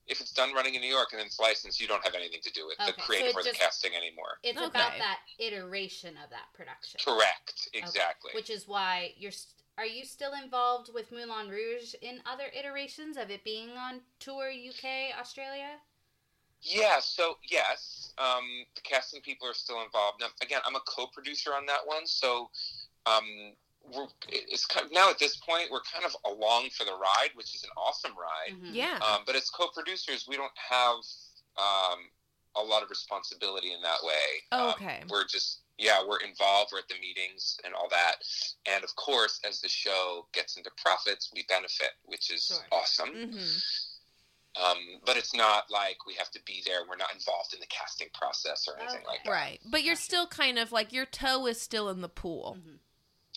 if 0.07 0.19
it's 0.19 0.33
done 0.33 0.53
running 0.53 0.75
in 0.75 0.81
New 0.81 0.89
York 0.89 1.09
and 1.13 1.21
it's 1.21 1.39
licensed, 1.39 1.79
you 1.79 1.87
don't 1.87 2.03
have 2.03 2.15
anything 2.15 2.41
to 2.43 2.51
do 2.51 2.67
with 2.67 2.79
Okay, 2.79 2.91
the 2.91 3.01
creative 3.01 3.29
it 3.29 3.35
or 3.37 3.43
the 3.43 3.51
casting 3.51 3.95
anymore. 3.95 4.37
it's 4.43 4.57
Okay. 4.57 4.65
about 4.67 4.97
that 4.97 5.19
iteration 5.39 6.17
of 6.23 6.29
that 6.29 6.51
production. 6.53 6.99
Correct. 7.03 7.69
Exactly. 7.73 8.31
Which 8.33 8.49
is 8.49 8.67
why 8.67 9.13
you're. 9.17 9.31
St- 9.31 9.59
are 9.75 9.87
you 9.87 10.05
still 10.05 10.33
involved 10.33 10.91
with 10.93 11.11
Moulin 11.11 11.49
Rouge 11.49 11.95
in 12.01 12.21
other 12.27 12.45
iterations 12.53 13.17
of 13.17 13.31
it 13.31 13.43
being 13.43 13.71
on 13.71 14.01
tour 14.19 14.51
UK, 14.51 15.17
Australia? 15.19 15.79
Yeah, 16.61 16.99
so 16.99 17.37
yes, 17.49 18.13
um, 18.19 18.43
the 18.75 18.81
casting 18.81 19.21
people 19.21 19.47
are 19.47 19.53
still 19.55 19.81
involved. 19.81 20.21
Now, 20.21 20.27
again, 20.41 20.61
I'm 20.65 20.75
a 20.75 20.79
co-producer 20.87 21.53
on 21.55 21.65
that 21.65 21.85
one, 21.85 22.05
so 22.05 22.51
um, 23.05 23.25
we're, 23.27 23.53
it's 24.29 24.65
kind 24.65 24.85
of, 24.85 24.91
now 24.91 25.09
at 25.09 25.19
this 25.19 25.35
point 25.37 25.69
we're 25.71 25.81
kind 25.81 26.05
of 26.05 26.15
along 26.25 26.69
for 26.69 26.85
the 26.85 26.93
ride, 26.93 27.29
which 27.35 27.53
is 27.55 27.63
an 27.63 27.69
awesome 27.77 28.13
ride. 28.17 28.55
Mhm. 28.57 28.73
Yeah. 28.75 28.97
Um, 29.01 29.23
but 29.25 29.35
as 29.35 29.49
co-producers, 29.49 30.25
we 30.27 30.35
don't 30.37 30.51
have 30.57 30.95
um, 31.57 32.09
a 32.55 32.61
lot 32.63 32.81
of 32.83 32.89
responsibility 32.89 33.73
in 33.73 33.81
that 33.81 34.03
way. 34.03 34.43
Oh, 34.51 34.67
Um, 34.69 34.73
okay. 34.75 35.03
we're 35.09 35.25
just 35.27 35.59
yeah, 35.79 36.03
we're 36.07 36.19
involved. 36.19 36.71
We're 36.71 36.79
at 36.79 36.87
the 36.87 36.99
meetings 36.99 37.59
and 37.65 37.73
all 37.73 37.89
that, 37.89 38.17
and 38.67 38.83
of 38.83 38.95
course, 38.95 39.39
as 39.43 39.59
the 39.59 39.67
show 39.69 40.27
gets 40.31 40.55
into 40.55 40.69
profits, 40.77 41.31
we 41.33 41.43
benefit, 41.49 41.91
which 42.03 42.29
is 42.31 42.45
Sure. 42.47 42.67
awesome. 42.71 43.09
hmm 43.09 43.57
Um, 44.55 44.77
but 45.03 45.17
it's 45.17 45.33
not 45.33 45.71
like 45.71 46.05
we 46.05 46.13
have 46.13 46.29
to 46.29 46.39
be 46.45 46.61
there. 46.63 46.85
We're 46.87 46.95
not 46.95 47.11
involved 47.11 47.55
in 47.55 47.59
the 47.59 47.65
casting 47.65 48.09
process 48.13 48.67
or 48.67 48.77
anything 48.79 48.97
Okay. 48.99 49.07
like 49.07 49.23
that. 49.23 49.31
Right. 49.31 49.59
But 49.65 49.83
you're 49.83 49.95
still 49.95 50.27
kind 50.27 50.59
of 50.59 50.71
like 50.71 50.93
your 50.93 51.07
toe 51.07 51.47
is 51.47 51.59
still 51.59 51.89
in 51.89 52.01
the 52.01 52.09
pool. 52.09 52.57
Mhm. 52.59 52.77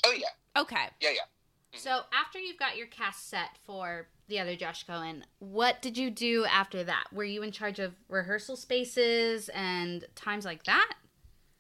Oh 0.04 0.12
yeah, 0.12 0.60
Okay. 0.60 0.88
yeah, 1.00 1.10
yeah. 1.10 1.20
Mm-hmm. 1.20 1.78
So 1.78 2.00
after 2.12 2.38
you've 2.38 2.58
got 2.58 2.76
your 2.76 2.86
cast 2.86 3.28
set 3.28 3.50
for 3.64 4.08
the 4.28 4.38
other 4.40 4.56
Josh 4.56 4.84
Cohen, 4.84 5.24
what 5.38 5.80
did 5.82 5.96
you 5.98 6.10
do 6.10 6.44
after 6.46 6.82
that? 6.84 7.04
Were 7.12 7.24
you 7.24 7.42
in 7.42 7.52
charge 7.52 7.78
of 7.78 7.94
rehearsal 8.08 8.56
spaces 8.56 9.48
and 9.50 10.04
times 10.14 10.44
like 10.44 10.64
that? 10.64 10.94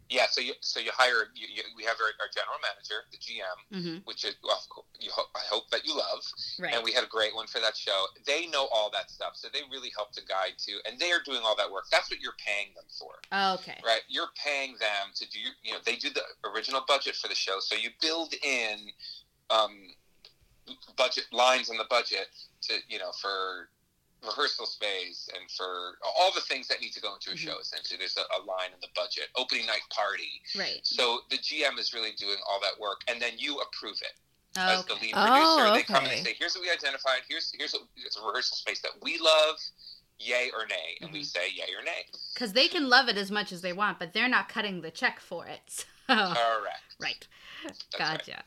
Yeah, 0.08 0.26
so 0.30 0.40
you 0.40 0.52
so 0.60 0.78
you 0.78 0.90
hire 0.94 1.28
you, 1.34 1.48
you, 1.52 1.62
we 1.76 1.82
have 1.82 1.96
our, 1.98 2.12
our 2.22 2.30
general 2.32 2.58
manager, 2.62 3.02
the 3.10 3.18
GM, 3.18 3.58
Mm-hmm. 3.74 3.96
which 4.04 4.24
is 4.24 4.36
well, 4.44 4.62
hope, 5.10 5.28
I 5.34 5.42
hope 5.50 5.68
that 5.70 5.84
you 5.84 5.96
love, 5.96 6.22
Right. 6.60 6.72
and 6.74 6.84
we 6.84 6.92
had 6.92 7.02
a 7.02 7.08
great 7.08 7.34
one 7.34 7.46
for 7.48 7.58
that 7.60 7.76
show. 7.76 8.06
They 8.24 8.46
know 8.46 8.68
all 8.72 8.88
that 8.92 9.10
stuff, 9.10 9.32
so 9.34 9.48
they 9.52 9.60
really 9.70 9.90
help 9.96 10.12
to 10.12 10.24
guide 10.24 10.54
too, 10.58 10.78
and 10.86 10.98
they 10.98 11.10
are 11.10 11.20
doing 11.24 11.40
all 11.44 11.56
that 11.56 11.70
work. 11.70 11.84
That's 11.90 12.08
what 12.10 12.20
you're 12.20 12.38
paying 12.38 12.70
them 12.76 12.86
for, 12.98 13.18
okay. 13.58 13.80
right? 13.84 14.02
You're 14.08 14.30
paying 14.42 14.76
them 14.78 15.10
to 15.16 15.28
do, 15.28 15.40
you 15.64 15.72
know, 15.72 15.78
they 15.84 15.96
do 15.96 16.10
the 16.10 16.22
original 16.54 16.82
budget 16.86 17.16
for 17.16 17.26
the 17.28 17.34
show, 17.34 17.58
so 17.58 17.74
you 17.74 17.90
build 18.00 18.32
in 18.44 18.78
um, 19.50 19.74
budget 20.96 21.24
lines 21.32 21.68
in 21.68 21.76
the 21.76 21.86
budget 21.90 22.28
to, 22.62 22.74
you 22.88 22.98
know, 22.98 23.10
for 23.20 23.68
rehearsal 24.22 24.66
space 24.66 25.28
and 25.34 25.50
for 25.50 25.98
all 26.18 26.32
the 26.34 26.40
things 26.40 26.66
that 26.68 26.80
need 26.80 26.92
to 26.92 27.00
go 27.00 27.14
into 27.14 27.30
a 27.30 27.34
Mhm. 27.34 27.38
show. 27.38 27.58
Essentially, 27.58 27.98
there's 27.98 28.16
a, 28.16 28.22
a 28.36 28.40
line 28.42 28.72
in 28.72 28.80
the 28.80 28.88
budget. 28.94 29.28
Opening 29.36 29.66
night 29.66 29.82
party. 29.90 30.42
Right. 30.56 30.80
So 30.82 31.20
the 31.30 31.38
GM 31.38 31.78
is 31.78 31.92
really 31.92 32.12
doing 32.12 32.38
all 32.48 32.60
that 32.60 32.78
work, 32.80 33.02
and 33.08 33.20
then 33.20 33.38
you 33.38 33.58
approve 33.60 34.00
it 34.02 34.12
as 34.56 34.84
the 34.86 34.94
Okay. 34.94 35.06
lead 35.06 35.14
Oh, 35.16 35.26
producer. 35.26 35.74
They 35.74 35.82
come 35.82 36.04
in 36.04 36.10
okay. 36.10 36.16
and 36.18 36.26
say, 36.26 36.34
"Here's 36.38 36.54
what 36.54 36.62
we 36.62 36.70
identified. 36.70 37.22
Here's 37.28 37.52
here's 37.56 37.74
a, 37.74 37.78
it's 37.96 38.16
a 38.16 38.22
rehearsal 38.22 38.56
space 38.56 38.80
that 38.80 38.92
we 39.02 39.18
love. 39.18 39.56
Yay 40.18 40.50
or 40.50 40.66
nay?" 40.66 40.96
And 41.02 41.12
we 41.12 41.20
Mhm. 41.20 41.26
say 41.26 41.50
yay 41.50 41.74
or 41.74 41.82
nay. 41.82 42.06
Because 42.32 42.54
they 42.54 42.68
can 42.68 42.88
love 42.88 43.08
it 43.08 43.18
as 43.18 43.30
much 43.30 43.52
as 43.52 43.60
they 43.60 43.72
want, 43.74 43.98
but 43.98 44.12
they're 44.14 44.28
not 44.28 44.48
cutting 44.48 44.80
the 44.80 44.90
check 44.90 45.20
for 45.20 45.46
it. 45.46 45.84
So. 46.06 46.14
Correct. 46.14 46.94
Right. 47.00 47.26
That's 47.64 47.84
right. 47.98 48.18
Gotcha. 48.18 48.44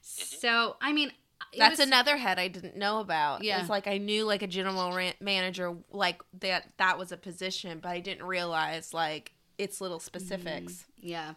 So, 0.00 0.76
I 0.80 0.92
mean, 0.92 1.12
That's 1.56 1.78
was- 1.78 1.86
another 1.86 2.16
head 2.16 2.38
I 2.38 2.48
didn't 2.48 2.76
know 2.76 3.00
about. 3.00 3.42
Yeah. 3.44 3.60
It's 3.60 3.70
like 3.70 3.86
I 3.86 3.98
knew 3.98 4.24
like 4.24 4.42
a 4.42 4.46
general 4.46 4.92
ran- 4.92 5.14
manager 5.20 5.74
like 5.90 6.22
that 6.40 6.66
that 6.78 6.98
was 6.98 7.12
a 7.12 7.16
position, 7.16 7.78
but 7.82 7.90
I 7.90 8.00
didn't 8.00 8.26
realize 8.26 8.92
like 8.94 9.32
its 9.58 9.80
little 9.80 10.00
specifics. 10.00 10.84
Yeah. 11.00 11.34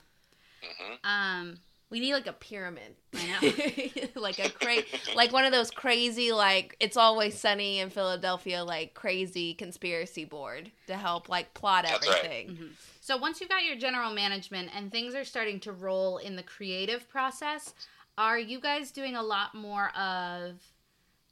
hmm 0.62 0.94
Um. 1.04 1.56
We 1.90 2.00
need 2.00 2.14
like 2.14 2.26
a 2.26 2.34
pyramid. 2.34 2.96
I 3.14 3.28
know. 3.28 4.02
like 4.22 4.40
a 4.40 4.50
cra- 4.50 4.82
like 5.16 5.32
one 5.32 5.46
of 5.46 5.52
those 5.52 5.70
crazy 5.70 6.32
like 6.32 6.76
it's 6.80 6.98
always 6.98 7.38
sunny 7.40 7.78
in 7.80 7.92
Philadelphia 7.92 8.64
like 8.64 8.96
crazy 8.96 9.54
conspiracy 9.54 10.26
board 10.26 10.72
to 10.88 10.96
help 10.96 11.30
like 11.30 11.54
plot 11.54 11.86
That's 11.88 12.08
right. 12.08 12.18
everything. 12.18 12.48
mhm. 12.58 12.70
So 13.02 13.18
once 13.18 13.40
you've 13.42 13.50
got 13.52 13.64
your 13.64 13.76
general 13.76 14.12
management 14.12 14.72
and 14.76 14.92
things 14.92 15.14
are 15.14 15.24
starting 15.24 15.60
to 15.62 15.72
roll 15.72 16.18
in 16.18 16.36
the 16.36 16.42
creative 16.42 17.08
process, 17.10 17.76
are 18.18 18.38
you 18.40 18.60
guys 18.60 18.92
doing 18.92 19.16
a 19.16 19.24
lot 19.24 19.56
more 19.56 19.90
of 19.98 20.62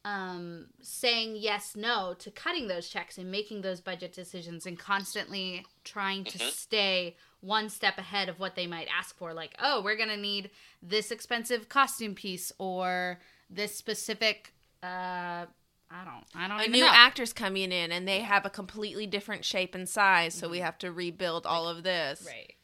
um, 0.03 0.67
saying 0.81 1.35
yes, 1.35 1.75
no 1.75 2.15
to 2.17 2.31
cutting 2.31 2.67
those 2.67 2.89
checks 2.89 3.19
and 3.19 3.29
making 3.29 3.61
those 3.61 3.79
budget 3.81 4.13
decisions 4.13 4.65
and 4.65 4.79
constantly 4.79 5.63
trying 5.83 6.23
to 6.23 6.39
Mhm. 6.39 6.49
stay 6.51 7.15
one 7.41 7.69
step 7.69 7.97
ahead 7.99 8.27
of 8.27 8.39
what 8.39 8.55
they 8.55 8.65
might 8.65 8.87
ask 8.87 9.15
for? 9.15 9.31
Like, 9.33 9.55
oh, 9.59 9.81
we're 9.83 9.95
going 9.95 10.09
to 10.09 10.17
need 10.17 10.49
this 10.81 11.11
expensive 11.11 11.69
costume 11.69 12.15
piece 12.15 12.51
or 12.57 13.19
this 13.49 13.75
specific. 13.75 14.53
Uh, 14.81 15.45
I 15.93 16.05
don't. 16.05 16.23
I 16.33 16.47
don't 16.47 16.59
A 16.59 16.63
even 16.63 16.71
new 16.71 16.85
know. 16.85 16.91
actor's 16.91 17.33
coming 17.33 17.71
in 17.71 17.91
and 17.91 18.07
they 18.07 18.21
have 18.21 18.45
a 18.45 18.49
completely 18.49 19.05
different 19.05 19.45
shape 19.45 19.75
and 19.75 19.87
size, 19.87 20.33
so 20.33 20.49
we 20.49 20.59
Mhm. 20.59 20.63
have 20.63 20.77
to 20.79 20.91
rebuild 20.91 21.45
all 21.45 21.67
of 21.67 21.83
this. 21.83 22.23
right. 22.25 22.55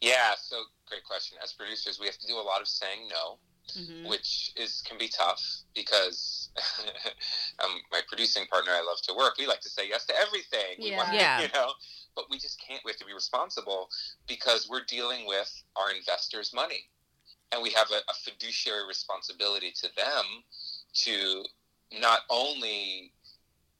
Yeah. 0.00 0.34
So 0.40 0.56
great 0.88 1.04
question. 1.04 1.38
As 1.42 1.52
producers, 1.52 1.98
we 2.00 2.06
have 2.06 2.18
to 2.18 2.26
do 2.26 2.36
a 2.38 2.42
lot 2.42 2.60
of 2.60 2.68
saying 2.68 3.08
no. 3.10 3.38
hmm 3.78 4.08
which 4.08 4.50
is 4.56 4.82
can 4.82 4.98
be 4.98 5.06
tough 5.08 5.40
because 5.72 6.50
um, 7.64 7.70
my 7.92 8.00
producing 8.08 8.44
partner 8.46 8.72
I 8.72 8.82
love 8.82 9.00
to 9.08 9.14
work. 9.14 9.34
We 9.38 9.46
like 9.46 9.60
to 9.60 9.68
say 9.70 9.88
yes 9.88 10.04
to 10.06 10.14
everything. 10.18 10.76
We 10.82 10.90
Yeah. 10.90 10.96
want- 10.96 11.14
Yeah. 11.14 11.40
you 11.42 11.48
know, 11.54 11.72
but 12.16 12.24
we 12.28 12.38
just 12.38 12.60
can't. 12.60 12.82
We 12.84 12.90
have 12.90 12.98
to 12.98 13.06
be 13.06 13.14
responsible 13.14 13.88
because 14.26 14.68
we're 14.68 14.84
dealing 14.84 15.26
with 15.26 15.50
our 15.76 15.92
investors' 15.92 16.52
money, 16.52 16.90
and 17.52 17.62
we 17.62 17.70
have 17.70 17.88
a, 17.92 18.00
a 18.10 18.14
fiduciary 18.24 18.84
responsibility 18.86 19.70
to 19.82 19.88
them 19.96 20.24
to 21.04 21.44
not 21.92 22.20
only 22.30 23.12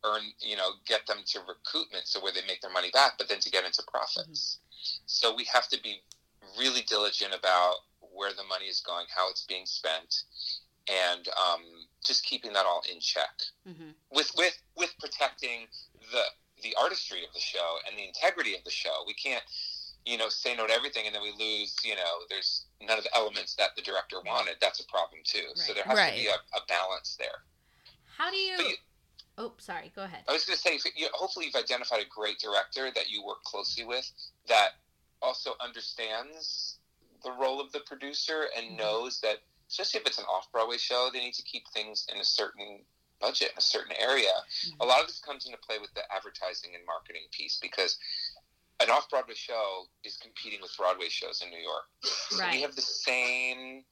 earn, 0.05 0.23
you 0.41 0.57
know, 0.57 0.71
get 0.87 1.07
them 1.07 1.19
to 1.27 1.39
recoupment, 1.41 2.05
so 2.07 2.21
where 2.23 2.33
they 2.33 2.43
make 2.47 2.61
their 2.61 2.73
money 2.73 2.91
back, 2.93 3.15
but 3.19 3.29
then 3.29 3.41
to 3.41 3.51
get 3.51 3.65
into 3.65 3.83
profits. 3.91 4.59
So 5.07 5.35
we 5.35 5.45
have 5.53 5.69
to 5.69 5.81
be 5.83 6.03
really 6.59 6.83
diligent 6.83 7.35
about 7.35 7.77
where 8.01 8.33
the 8.33 8.45
money 8.45 8.67
is 8.67 8.81
going, 8.81 9.07
how 9.15 9.31
it's 9.31 9.45
being 9.47 9.67
spent, 9.67 10.23
and 10.91 11.27
um, 11.29 11.63
just 12.05 12.25
keeping 12.25 12.53
that 12.53 12.67
all 12.67 12.83
in 12.93 13.01
check 13.01 13.31
hmm 13.67 13.91
with 14.11 14.31
with 14.37 14.61
with 14.77 14.93
protecting 15.01 15.67
the 16.13 16.23
the 16.63 16.75
artistry 16.81 17.25
of 17.25 17.33
the 17.33 17.41
show 17.41 17.79
and 17.89 17.99
the 17.99 18.05
integrity 18.07 18.55
of 18.55 18.63
the 18.65 18.71
show. 18.71 19.03
We 19.07 19.15
can't, 19.15 19.43
you 20.05 20.17
know, 20.19 20.29
say 20.29 20.55
no 20.55 20.67
to 20.67 20.73
everything 20.73 21.07
and 21.07 21.15
then 21.15 21.23
we 21.23 21.33
lose. 21.33 21.75
You 21.83 21.97
know, 21.97 22.23
there's 22.29 22.67
none 22.81 22.99
of 22.99 23.05
the 23.05 23.17
elements 23.17 23.55
that 23.57 23.75
the 23.75 23.83
director 23.83 24.17
wanted. 24.25 24.57
That's 24.61 24.81
a 24.81 24.87
problem 24.87 25.23
too. 25.25 25.47
So 25.55 25.73
there 25.75 25.85
has 25.85 25.97
Right. 25.99 26.13
to 26.15 26.21
be 26.21 26.27
a, 26.29 26.35
a 26.57 26.61
balance 26.69 27.17
there. 27.19 27.43
How 28.17 28.31
do 28.31 28.37
you? 28.37 28.77
Oh, 29.39 29.55
sorry. 29.59 29.93
Go 29.97 30.03
ahead. 30.05 30.25
I 30.29 30.33
was 30.33 30.45
going 30.45 30.57
to 30.57 30.61
say, 30.63 30.75
if 30.75 30.85
you, 30.97 31.09
hopefully, 31.15 31.47
you've 31.47 31.55
identified 31.57 32.01
a 32.01 32.09
great 32.09 32.39
director 32.39 32.91
that 32.95 33.09
you 33.09 33.25
work 33.25 33.43
closely 33.45 33.85
with 33.85 34.11
that 34.49 34.71
also 35.23 35.53
understands 35.61 36.79
the 37.25 37.33
role 37.33 37.61
of 37.61 37.73
the 37.73 37.81
producer 37.81 38.49
and 38.57 38.73
Mhm. 38.73 38.79
knows 38.79 39.21
that, 39.21 39.39
especially 39.71 40.01
if 40.01 40.07
it's 40.07 40.19
an 40.19 40.25
off 40.27 40.51
Broadway 40.53 40.77
show, 40.77 41.09
they 41.11 41.21
need 41.21 41.35
to 41.35 41.43
keep 41.43 41.67
things 41.69 42.07
in 42.13 42.21
a 42.21 42.25
certain 42.25 42.85
budget, 43.21 43.53
in 43.53 43.59
a 43.59 43.63
certain 43.63 43.95
area. 43.99 44.33
A 44.81 44.85
lot 44.85 45.01
of 45.01 45.07
this 45.07 45.21
comes 45.21 45.47
into 45.47 45.57
play 45.59 45.79
with 45.79 45.95
the 45.95 46.03
advertising 46.13 46.75
and 46.75 46.85
marketing 46.85 47.23
piece 47.31 47.59
because 47.63 47.97
an 48.81 48.91
off 48.91 49.09
Broadway 49.09 49.35
show 49.35 49.87
is 50.03 50.17
competing 50.17 50.61
with 50.61 50.77
Broadway 50.77 51.09
shows 51.09 51.41
in 51.41 51.51
New 51.51 51.61
York. 51.61 51.85
So 52.03 52.39
Right. 52.39 52.55
we 52.55 52.61
have 52.63 52.75
the 52.75 52.83
same, 52.83 53.85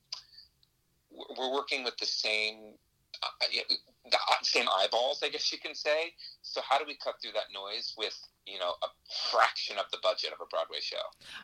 we're 1.11 1.53
working 1.53 1.85
with 1.85 1.97
the 1.99 2.07
same. 2.07 2.77
Uh, 3.23 3.47
yeah, 3.53 3.63
the 4.09 4.19
same 4.43 4.67
eyeballs, 4.81 5.23
I 5.23 5.29
guess 5.29 5.53
you 5.53 5.59
can 5.59 5.75
say. 5.75 6.13
So 6.43 6.61
how 6.67 6.79
do 6.79 6.85
we 6.87 6.97
cut 6.97 7.15
through 7.23 7.33
that 7.33 7.53
noise 7.55 7.95
with 7.99 8.19
you 8.47 8.59
know 8.59 8.75
a 8.83 8.87
fraction 9.31 9.79
of 9.79 9.85
the 9.93 9.99
budget 10.03 10.33
of 10.33 10.39
a 10.41 10.47
Broadway 10.49 10.79
show? 10.81 10.97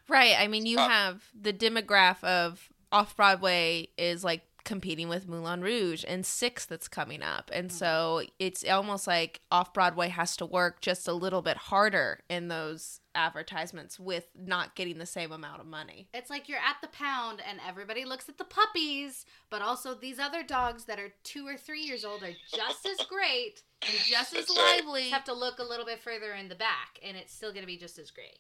Right. 0.09 0.35
I 0.39 0.47
mean, 0.47 0.67
you 0.67 0.79
Uh, 0.79 0.89
have 0.89 1.25
the 1.39 1.53
demographic 1.53 2.25
of 2.25 2.69
off 2.93 3.17
Broadway 3.17 3.89
is 3.99 4.25
like 4.25 4.43
competing 4.65 5.09
with 5.09 5.29
Moulin 5.29 5.61
Rouge 5.61 6.05
and 6.09 6.27
Six 6.27 6.67
that's 6.67 6.89
coming 6.89 7.23
up. 7.23 7.51
And 7.53 7.71
so 7.71 8.23
it's 8.41 8.65
almost 8.65 9.07
like 9.07 9.41
off 9.51 9.73
Broadway 9.73 10.09
has 10.09 10.37
to 10.39 10.47
work 10.47 10.81
just 10.81 11.07
a 11.07 11.13
little 11.13 11.41
bit 11.41 11.57
harder 11.57 12.21
in 12.29 12.49
those 12.49 13.01
advertisements 13.17 13.99
with 13.99 14.29
not 14.37 14.75
getting 14.77 14.99
the 14.99 15.07
same 15.07 15.33
amount 15.33 15.61
of 15.61 15.67
money. 15.67 16.09
It's 16.15 16.31
like 16.31 16.49
you're 16.49 16.59
at 16.59 16.77
the 16.83 16.89
pound 16.89 17.41
and 17.49 17.59
everybody 17.67 18.05
looks 18.05 18.29
at 18.29 18.39
the 18.39 18.45
puppies, 18.45 19.27
but 19.51 19.63
also 19.63 19.95
these 19.95 20.19
other 20.19 20.43
dogs 20.43 20.85
that 20.85 20.99
are 21.01 21.13
two 21.25 21.47
or 21.47 21.57
three 21.57 21.83
years 21.83 22.05
old 22.05 22.23
are 22.23 22.35
just 22.55 22.87
as 22.87 22.99
great. 23.07 23.63
And 23.83 23.99
just 24.05 24.35
as 24.35 24.47
That's 24.47 24.57
lively. 24.57 25.03
Just 25.03 25.13
have 25.15 25.25
to 25.25 25.35
look 25.35 25.59
a 25.59 25.65
little 25.65 25.87
bit 25.87 26.01
further 26.01 26.33
in 26.35 26.49
the 26.49 26.55
back, 26.55 26.99
and 27.03 27.17
it's 27.17 27.33
still 27.33 27.51
going 27.51 27.63
to 27.63 27.67
be 27.67 27.77
just 27.77 27.99
as 27.99 28.11
great. 28.11 28.39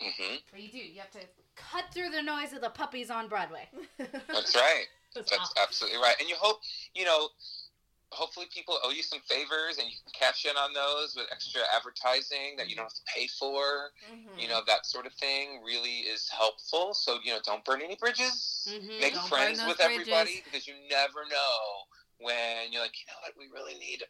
hmm 0.00 0.36
But 0.50 0.60
you 0.60 0.70
do. 0.70 0.78
You 0.78 1.00
have 1.00 1.10
to 1.12 1.20
cut 1.56 1.84
through 1.92 2.10
the 2.10 2.22
noise 2.22 2.52
of 2.52 2.60
the 2.60 2.70
puppies 2.70 3.10
on 3.10 3.28
Broadway. 3.28 3.68
That's 3.98 4.54
right. 4.54 4.84
That's 5.14 5.30
That's 5.30 5.42
awesome. 5.42 5.62
absolutely 5.62 5.98
right. 6.00 6.16
And 6.20 6.28
you 6.28 6.34
hope 6.38 6.60
you 6.94 7.04
know. 7.04 7.28
Hopefully, 8.14 8.46
people 8.52 8.78
owe 8.82 8.90
you 8.90 9.02
some 9.02 9.20
favors, 9.28 9.78
and 9.78 9.88
you 9.88 9.94
can 10.02 10.12
cash 10.18 10.46
in 10.46 10.56
on 10.56 10.72
those 10.72 11.14
with 11.16 11.26
extra 11.30 11.62
advertising 11.74 12.56
that 12.56 12.68
you 12.68 12.76
don't 12.76 12.86
have 12.86 12.94
to 12.94 13.12
pay 13.12 13.26
for. 13.26 13.90
Mhm. 14.10 14.40
You 14.40 14.48
know 14.48 14.62
that 14.66 14.86
sort 14.86 15.06
of 15.06 15.12
thing 15.14 15.62
really 15.62 16.00
is 16.06 16.28
helpful. 16.28 16.94
So 16.94 17.18
you 17.22 17.32
know, 17.32 17.40
don't 17.44 17.64
burn 17.64 17.82
any 17.82 17.96
bridges. 17.96 18.66
Mhm. 18.68 19.00
Make 19.00 19.14
Don't 19.14 19.28
friends 19.28 19.64
with 19.64 19.78
those 19.78 19.86
everybody 19.86 20.42
because 20.44 20.66
you 20.66 20.74
never 20.88 21.26
know 21.26 21.86
when 22.18 22.72
you're 22.72 22.82
like, 22.82 22.98
you 23.00 23.06
know 23.08 23.18
what, 23.22 23.36
we 23.36 23.48
really 23.48 23.74
need. 23.78 24.04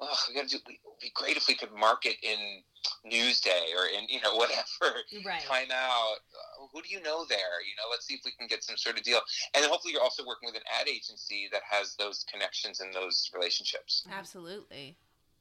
Oh, 0.00 0.16
we 0.28 0.34
got 0.34 0.48
to 0.48 0.56
do. 0.56 0.62
It 0.68 0.78
would 0.84 1.00
be 1.00 1.10
great 1.14 1.36
if 1.36 1.48
we 1.48 1.54
could 1.54 1.72
market 1.72 2.16
in 2.22 2.62
Newsday 3.04 3.74
or 3.76 3.86
in 3.86 4.08
you 4.08 4.20
know 4.20 4.34
whatever. 4.36 5.02
Right. 5.24 5.42
Time 5.42 5.68
out. 5.72 6.18
Uh, 6.32 6.66
who 6.72 6.82
do 6.82 6.88
you 6.88 7.02
know 7.02 7.24
there? 7.28 7.60
You 7.66 7.74
know, 7.76 7.90
let's 7.90 8.06
see 8.06 8.14
if 8.14 8.20
we 8.24 8.32
can 8.38 8.46
get 8.46 8.62
some 8.62 8.76
sort 8.76 8.96
of 8.96 9.04
deal. 9.04 9.20
And 9.54 9.62
then 9.62 9.70
hopefully, 9.70 9.92
you're 9.92 10.02
also 10.02 10.24
working 10.26 10.46
with 10.46 10.56
an 10.56 10.66
ad 10.80 10.88
agency 10.88 11.48
that 11.52 11.62
has 11.68 11.96
those 11.96 12.24
connections 12.30 12.80
and 12.80 12.94
those 12.94 13.30
relationships. 13.34 14.06
Absolutely. 14.10 14.96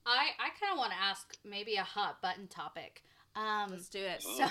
I, 0.05 0.29
I 0.39 0.49
kind 0.59 0.71
of 0.71 0.77
want 0.77 0.93
to 0.93 0.97
ask 0.97 1.37
maybe 1.43 1.75
a 1.75 1.83
hot 1.83 2.21
button 2.21 2.47
topic. 2.47 3.03
Um, 3.35 3.71
Let's 3.71 3.89
do 3.89 3.99
it. 3.99 4.21
So, 4.21 4.45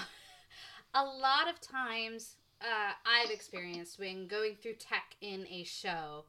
a 0.95 1.03
lot 1.03 1.49
of 1.49 1.61
times 1.61 2.37
uh, 2.61 2.93
I've 3.05 3.31
experienced 3.31 3.99
when 3.99 4.27
going 4.27 4.57
through 4.57 4.75
tech 4.75 5.17
in 5.21 5.47
a 5.51 5.65
show, 5.65 6.25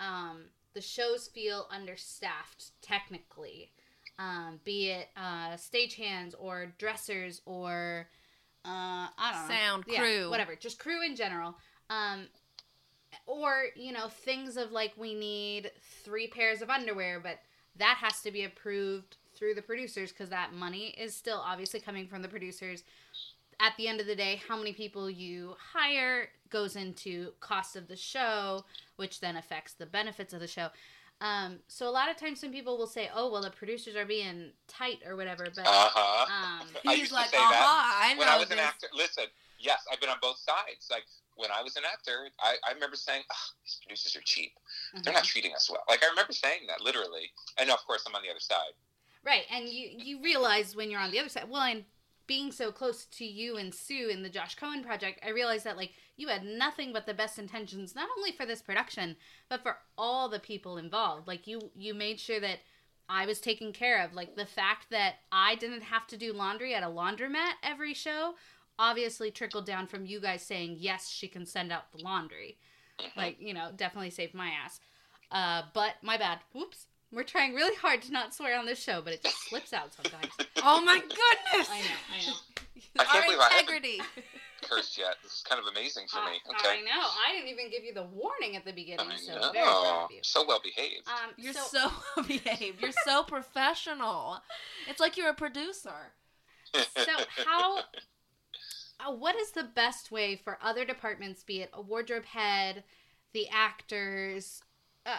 um, 0.00 0.44
the 0.74 0.80
shows 0.80 1.28
feel 1.28 1.66
understaffed 1.70 2.72
technically, 2.82 3.72
um, 4.18 4.60
be 4.64 4.90
it 4.90 5.08
uh, 5.16 5.52
stagehands 5.56 6.34
or 6.38 6.74
dressers 6.78 7.40
or 7.46 8.08
uh, 8.64 9.08
I 9.16 9.32
don't 9.32 9.48
know 9.48 9.54
Sound, 9.54 9.84
Yeah, 9.86 10.00
crew. 10.00 10.30
whatever, 10.30 10.54
just 10.54 10.78
crew 10.78 11.04
in 11.04 11.16
general. 11.16 11.56
Um, 11.90 12.26
or 13.26 13.64
you 13.76 13.92
know 13.92 14.08
things 14.08 14.56
of 14.56 14.72
like 14.72 14.92
we 14.96 15.14
need 15.14 15.70
three 16.04 16.26
pairs 16.26 16.60
of 16.62 16.70
underwear, 16.70 17.20
but 17.20 17.38
that 17.76 17.98
has 18.00 18.20
to 18.22 18.30
be 18.30 18.44
approved 18.44 19.16
through 19.34 19.54
the 19.54 19.62
producers 19.62 20.10
because 20.10 20.28
that 20.30 20.52
money 20.52 20.94
is 20.98 21.14
still 21.14 21.40
obviously 21.44 21.80
coming 21.80 22.06
from 22.08 22.22
the 22.22 22.28
producers. 22.28 22.82
At 23.60 23.72
the 23.76 23.88
end 23.88 24.00
of 24.00 24.06
the 24.06 24.14
day, 24.16 24.40
how 24.48 24.56
many 24.56 24.72
people 24.72 25.10
you 25.10 25.54
hire 25.72 26.28
goes 26.50 26.76
into 26.76 27.32
cost 27.40 27.76
of 27.76 27.88
the 27.88 27.96
show, 27.96 28.64
which 28.96 29.20
then 29.20 29.36
affects 29.36 29.72
the 29.74 29.86
benefits 29.86 30.32
of 30.32 30.40
the 30.40 30.46
show. 30.46 30.68
Um, 31.20 31.58
so 31.66 31.88
a 31.88 31.90
lot 31.90 32.08
of 32.08 32.16
times, 32.16 32.40
some 32.40 32.52
people 32.52 32.78
will 32.78 32.86
say, 32.86 33.10
"Oh, 33.12 33.28
well, 33.30 33.42
the 33.42 33.50
producers 33.50 33.96
are 33.96 34.04
being 34.06 34.52
tight 34.68 35.00
or 35.04 35.16
whatever," 35.16 35.46
but 35.52 35.66
Uh 35.66 35.90
huh. 35.92 36.26
um, 36.32 36.68
I 36.86 36.92
He's 36.92 36.98
used 37.00 37.10
to 37.10 37.16
like, 37.16 37.30
say 37.30 37.36
aha, 37.38 37.50
that 37.50 38.00
I 38.10 38.14
know 38.14 38.20
when 38.20 38.28
I 38.28 38.36
was 38.38 38.48
this. 38.48 38.58
an 38.58 38.64
actor. 38.64 38.86
Listen, 38.94 39.24
yes, 39.58 39.84
I've 39.92 40.00
been 40.00 40.10
on 40.10 40.18
both 40.22 40.38
sides. 40.38 40.86
Like 40.90 41.02
when 41.34 41.50
I 41.50 41.60
was 41.60 41.76
an 41.76 41.82
actor, 41.92 42.28
I, 42.40 42.54
I 42.68 42.72
remember 42.72 42.94
saying, 42.94 43.22
"Ah, 43.32 43.46
"These 43.64 43.80
producers 43.82 44.14
are 44.14 44.20
cheap. 44.24 44.52
They're 45.02 45.12
not 45.12 45.24
treating 45.24 45.52
us 45.54 45.68
well." 45.68 45.82
Like 45.88 46.04
I 46.04 46.08
remember 46.08 46.32
saying 46.32 46.68
that 46.68 46.82
literally, 46.82 47.32
and 47.58 47.68
of 47.68 47.84
course, 47.84 48.04
I'm 48.06 48.14
on 48.14 48.22
the 48.22 48.30
other 48.30 48.38
side. 48.38 48.74
Right, 49.24 49.42
and 49.50 49.68
you 49.68 49.88
you 49.92 50.22
realize 50.22 50.76
when 50.76 50.88
you're 50.88 51.00
on 51.00 51.10
the 51.10 51.18
other 51.18 51.28
side. 51.28 51.50
Well, 51.50 51.62
and 51.62 51.84
being 52.28 52.52
so 52.52 52.70
close 52.70 53.06
to 53.06 53.24
you 53.24 53.56
and 53.56 53.74
Sue 53.74 54.08
in 54.08 54.22
the 54.22 54.28
Josh 54.28 54.54
Cohen 54.54 54.84
project, 54.84 55.18
I 55.26 55.30
realized 55.30 55.64
that 55.64 55.78
like 55.78 55.92
you 56.16 56.28
had 56.28 56.44
nothing 56.44 56.92
but 56.92 57.06
the 57.06 57.14
best 57.14 57.38
intentions, 57.38 57.96
not 57.96 58.08
only 58.16 58.30
for 58.30 58.46
this 58.46 58.62
production, 58.62 59.16
but 59.48 59.62
for 59.62 59.78
all 59.96 60.28
the 60.28 60.38
people 60.38 60.76
involved. 60.76 61.26
Like 61.26 61.48
you 61.48 61.72
you 61.74 61.94
made 61.94 62.20
sure 62.20 62.38
that 62.38 62.58
I 63.08 63.26
was 63.26 63.40
taken 63.40 63.72
care 63.72 64.04
of. 64.04 64.14
Like 64.14 64.36
the 64.36 64.46
fact 64.46 64.90
that 64.90 65.14
I 65.32 65.56
didn't 65.56 65.82
have 65.82 66.06
to 66.08 66.16
do 66.16 66.32
laundry 66.32 66.74
at 66.74 66.84
a 66.84 66.86
laundromat 66.86 67.54
every 67.64 67.94
show 67.94 68.34
obviously 68.78 69.30
trickled 69.30 69.66
down 69.66 69.88
from 69.88 70.06
you 70.06 70.20
guys 70.20 70.42
saying 70.42 70.76
yes, 70.78 71.08
she 71.08 71.26
can 71.26 71.44
send 71.44 71.72
out 71.72 71.90
the 71.90 72.02
laundry. 72.04 72.58
Like 73.16 73.36
you 73.40 73.54
know, 73.54 73.70
definitely 73.74 74.10
saved 74.10 74.34
my 74.34 74.50
ass. 74.64 74.80
Uh, 75.32 75.62
but 75.72 75.94
my 76.02 76.18
bad. 76.18 76.40
Whoops. 76.52 76.86
We're 77.12 77.22
trying 77.24 77.54
really 77.54 77.74
hard 77.76 78.02
to 78.02 78.12
not 78.12 78.34
swear 78.34 78.58
on 78.58 78.66
this 78.66 78.82
show, 78.82 79.00
but 79.02 79.12
it 79.14 79.22
just 79.22 79.48
slips 79.48 79.72
out 79.72 79.92
sometimes. 79.94 80.32
Oh 80.62 80.80
my 80.82 80.98
goodness! 80.98 81.68
I 81.70 81.78
know, 81.80 81.84
I 82.14 82.26
know. 82.26 82.34
I 83.00 83.04
can't 83.04 83.14
Our 83.16 83.22
believe 83.22 83.38
I 83.38 83.42
haven't- 83.44 83.58
integrity. 83.74 84.00
Cursed 84.68 84.98
yet? 84.98 85.14
This 85.22 85.32
is 85.34 85.42
kind 85.48 85.60
of 85.60 85.66
amazing 85.68 86.06
for 86.08 86.16
me. 86.24 86.32
I- 86.46 86.50
Okay. 86.50 86.78
I 86.80 86.80
know. 86.82 87.00
I 87.26 87.32
didn't 87.32 87.48
even 87.48 87.70
give 87.70 87.84
you 87.84 87.94
the 87.94 88.02
warning 88.02 88.56
at 88.56 88.64
the 88.64 88.72
beginning, 88.72 89.06
I 89.10 89.16
so 89.16 89.34
know. 89.34 89.52
very 89.52 89.64
proud 89.64 90.04
of 90.04 90.10
you. 90.10 90.18
So 90.22 90.44
well 90.46 90.60
behaved. 90.62 91.08
Um, 91.08 91.30
You're 91.38 91.52
so, 91.54 91.90
so, 92.16 92.22
behaved. 92.26 92.82
You're 92.82 92.90
so 93.04 93.22
professional. 93.22 94.38
It's 94.88 95.00
like 95.00 95.16
you're 95.16 95.30
a 95.30 95.34
producer. 95.34 96.12
so 96.74 97.12
how? 97.46 97.78
Uh, 99.00 99.12
what 99.12 99.36
is 99.36 99.52
the 99.52 99.62
best 99.62 100.10
way 100.10 100.34
for 100.36 100.58
other 100.60 100.84
departments, 100.84 101.44
be 101.44 101.62
it 101.62 101.70
a 101.72 101.80
wardrobe 101.80 102.24
head, 102.26 102.82
the 103.32 103.48
actors, 103.48 104.60
uh, 105.06 105.16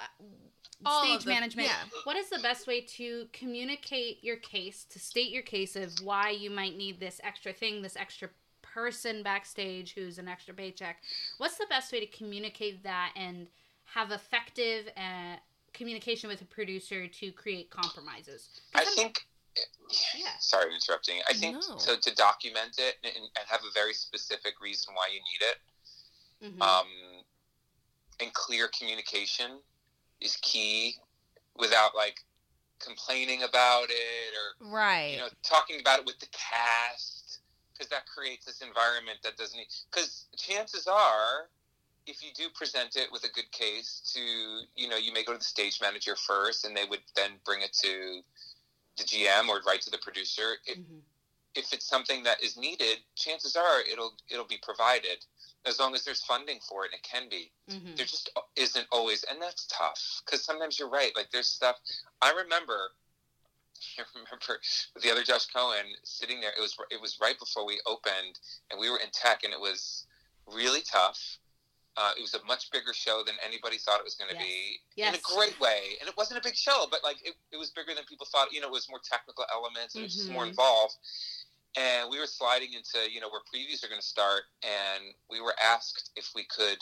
All 0.86 1.04
stage 1.04 1.24
the- 1.26 1.30
management? 1.32 1.68
yeah. 1.68 1.84
What 2.06 2.16
is 2.16 2.30
the 2.30 2.40
best 2.40 2.68
way 2.68 2.82
to 2.82 3.28
communicate 3.34 4.24
your 4.24 4.38
case, 4.38 4.86
to 4.92 5.00
state 5.00 5.32
your 5.32 5.44
case 5.44 5.76
of 5.76 5.92
why 6.04 6.30
you 6.30 6.50
might 6.50 6.78
need 6.78 7.00
this 7.00 7.20
extra 7.24 7.52
thing, 7.54 7.82
this 7.82 7.96
extra 7.98 8.30
person 8.62 9.24
backstage 9.24 9.94
who's 9.94 10.18
an 10.20 10.28
extra 10.28 10.54
paycheck? 10.54 10.98
What's 11.38 11.58
the 11.58 11.66
best 11.70 11.92
way 11.92 12.00
to 12.00 12.08
communicate 12.08 12.84
that 12.84 13.14
and 13.16 13.48
have 13.86 14.12
effective 14.12 14.88
uh, 14.96 15.36
communication 15.74 16.30
with 16.30 16.42
a 16.42 16.46
producer 16.46 17.08
to 17.08 17.32
create 17.34 17.70
compromises? 17.70 18.50
I 18.74 18.84
some- 18.86 18.96
think. 18.96 19.26
Yeah. 20.16 20.30
Sorry 20.40 20.66
for 20.70 20.72
interrupting. 20.76 21.20
I 21.28 21.34
think 21.34 21.56
No. 21.56 21.78
so 21.80 21.98
to 21.98 22.16
document 22.16 22.76
it 22.78 22.96
and, 23.04 23.14
and 23.16 23.48
have 23.48 23.62
a 23.62 23.72
very 23.74 23.94
specific 23.94 24.62
reason 24.62 24.94
why 24.94 25.08
you 25.12 25.20
need 25.20 25.46
it. 25.46 25.58
Mhm. 26.42 26.62
um, 26.62 26.88
and 28.22 28.34
clear 28.34 28.70
communication 28.70 29.60
is 30.22 30.38
key 30.42 30.96
without 31.58 31.96
like 31.96 32.20
complaining 32.80 33.44
about 33.44 33.90
it 33.90 34.34
or 34.34 34.72
Right. 34.72 35.12
you 35.12 35.18
know 35.18 35.28
talking 35.44 35.80
about 35.80 36.00
it 36.00 36.06
with 36.06 36.20
the 36.20 36.28
cast 36.28 37.40
because 37.74 37.90
that 37.90 38.06
creates 38.08 38.46
this 38.46 38.62
environment 38.62 39.20
that 39.24 39.38
doesn't 39.38 39.60
because 39.92 40.28
chances 40.38 40.88
are 40.88 41.50
if 42.06 42.24
you 42.24 42.30
do 42.34 42.50
present 42.56 42.96
it 42.96 43.12
with 43.12 43.24
a 43.24 43.30
good 43.30 43.52
case 43.52 44.02
to 44.14 44.20
you 44.76 44.88
know 44.90 44.98
you 44.98 45.12
may 45.14 45.24
go 45.24 45.34
to 45.34 45.38
the 45.38 45.44
stage 45.44 45.80
manager 45.82 46.16
first 46.16 46.66
and 46.66 46.76
they 46.76 46.86
would 46.86 47.02
then 47.16 47.32
bring 47.46 47.62
it 47.62 47.74
to 47.74 48.22
the 48.98 49.04
gm 49.04 49.48
or 49.50 49.62
right 49.68 49.82
to 49.82 49.90
the 49.90 49.98
producer 49.98 50.58
it, 50.66 50.78
Mhm. 50.80 51.02
if 51.56 51.74
it's 51.74 51.86
something 51.86 52.24
that 52.24 52.42
is 52.44 52.56
needed 52.58 53.00
chances 53.16 53.56
are 53.56 53.82
it'll 53.82 54.16
it'll 54.30 54.46
be 54.46 54.60
provided 54.62 55.26
as 55.66 55.80
long 55.80 55.94
as 55.94 56.04
there's 56.04 56.24
funding 56.24 56.60
for 56.68 56.86
it 56.86 56.92
and 56.92 57.00
it 57.00 57.04
can 57.04 57.30
be 57.30 57.52
Mhm. 57.70 57.96
there 57.98 58.06
just 58.06 58.30
isn't 58.56 58.88
always 58.92 59.24
and 59.24 59.42
that's 59.42 59.66
tough 59.68 60.22
because 60.26 60.44
sometimes 60.44 60.80
you're 60.80 60.90
right 60.90 61.16
like 61.16 61.30
there's 61.32 61.48
stuff 61.48 61.78
i 62.22 62.32
remember 62.32 62.92
i 64.00 64.04
remember 64.16 64.60
with 64.94 65.04
the 65.04 65.12
other 65.12 65.24
josh 65.24 65.46
cohen 65.48 65.86
sitting 66.04 66.40
there 66.40 66.52
it 66.58 66.62
was 66.62 66.76
it 66.90 67.02
was 67.02 67.18
right 67.22 67.38
before 67.40 67.66
we 67.66 67.80
opened 67.86 68.40
and 68.72 68.80
we 68.80 68.90
were 68.90 68.98
in 69.00 69.10
tech 69.12 69.44
and 69.44 69.54
it 69.54 69.60
was 69.60 70.06
really 70.48 70.82
tough 70.82 71.38
uh, 71.98 72.12
it 72.18 72.22
was 72.22 72.34
a 72.34 72.44
much 72.46 72.72
bigger 72.72 72.94
show 72.94 73.24
than 73.26 73.36
anybody 73.46 73.78
thought 73.78 74.00
it 74.00 74.06
was 74.06 74.16
going 74.16 74.30
to 74.30 74.36
Yes. 74.36 74.46
be 74.46 74.80
Yes. 74.96 75.10
in 75.10 75.16
a 75.20 75.36
great 75.36 75.60
way 75.60 75.98
and 76.00 76.08
it 76.08 76.16
wasn't 76.16 76.40
a 76.40 76.42
big 76.42 76.56
show 76.56 76.88
but 76.90 77.04
like 77.04 77.18
it, 77.26 77.36
it 77.52 77.58
was 77.58 77.72
bigger 77.72 77.94
than 77.94 78.06
people 78.06 78.26
thought 78.32 78.54
you 78.54 78.62
know 78.62 78.68
it 78.68 78.72
was 78.72 78.88
more 78.90 79.02
technical 79.04 79.44
elements 79.54 79.96
it 79.96 80.02
was 80.04 80.14
just 80.16 80.32
more 80.32 80.46
Mhm. 80.46 80.50
involved 80.50 80.96
and 81.78 82.10
we 82.10 82.20
were 82.20 82.26
sliding 82.26 82.74
into 82.74 83.12
you 83.12 83.20
know 83.22 83.30
where 83.30 83.42
previews 83.54 83.84
are 83.84 83.90
going 83.90 84.02
to 84.02 84.08
start 84.08 84.44
and 84.64 85.14
we 85.30 85.40
were 85.42 85.54
asked 85.64 86.12
if 86.16 86.32
we 86.36 86.44
could 86.46 86.78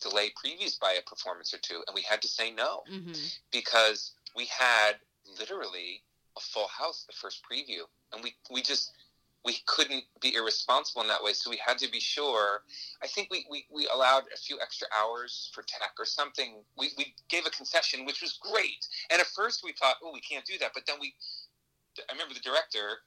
delay 0.00 0.30
previews 0.44 0.78
by 0.78 0.92
a 0.92 1.02
performance 1.02 1.52
or 1.54 1.58
two 1.58 1.82
and 1.86 1.94
we 1.94 2.02
had 2.02 2.20
to 2.22 2.28
say 2.28 2.50
no. 2.50 2.82
Mhm. 2.88 3.16
because 3.50 4.12
we 4.36 4.46
had 4.46 5.00
literally 5.38 6.02
a 6.36 6.40
full 6.40 6.66
house 6.68 7.04
the 7.06 7.12
first 7.12 7.42
preview 7.48 7.82
and 8.12 8.22
we 8.22 8.34
we 8.50 8.60
just 8.62 8.92
we 9.44 9.58
couldn't 9.66 10.04
be 10.22 10.34
irresponsible 10.34 11.02
in 11.02 11.08
that 11.08 11.22
way 11.22 11.32
so 11.34 11.50
we 11.50 11.58
had 11.58 11.76
to 11.78 11.90
be 11.90 12.00
sure. 12.00 12.64
I 13.02 13.06
think 13.06 13.28
we, 13.30 13.44
we, 13.50 13.66
we 13.70 13.86
allowed 13.88 14.24
a 14.32 14.38
few 14.38 14.58
extra 14.62 14.88
hours 14.98 15.50
for 15.52 15.62
tech 15.64 15.92
or 15.98 16.06
something. 16.06 16.64
We, 16.78 16.92
we 16.96 17.14
gave 17.28 17.44
a 17.44 17.50
concession 17.50 18.06
which 18.06 18.22
was 18.22 18.38
great. 18.40 18.88
And 19.10 19.20
at 19.20 19.26
first 19.26 19.62
we 19.62 19.72
thought 19.72 19.96
oh 20.02 20.12
we 20.14 20.20
can't 20.22 20.46
do 20.46 20.56
that 20.58 20.72
but 20.72 20.86
then 20.86 20.96
we 21.00 21.14
i 22.08 22.12
remember 22.12 22.34
the 22.34 22.40
director 22.40 23.00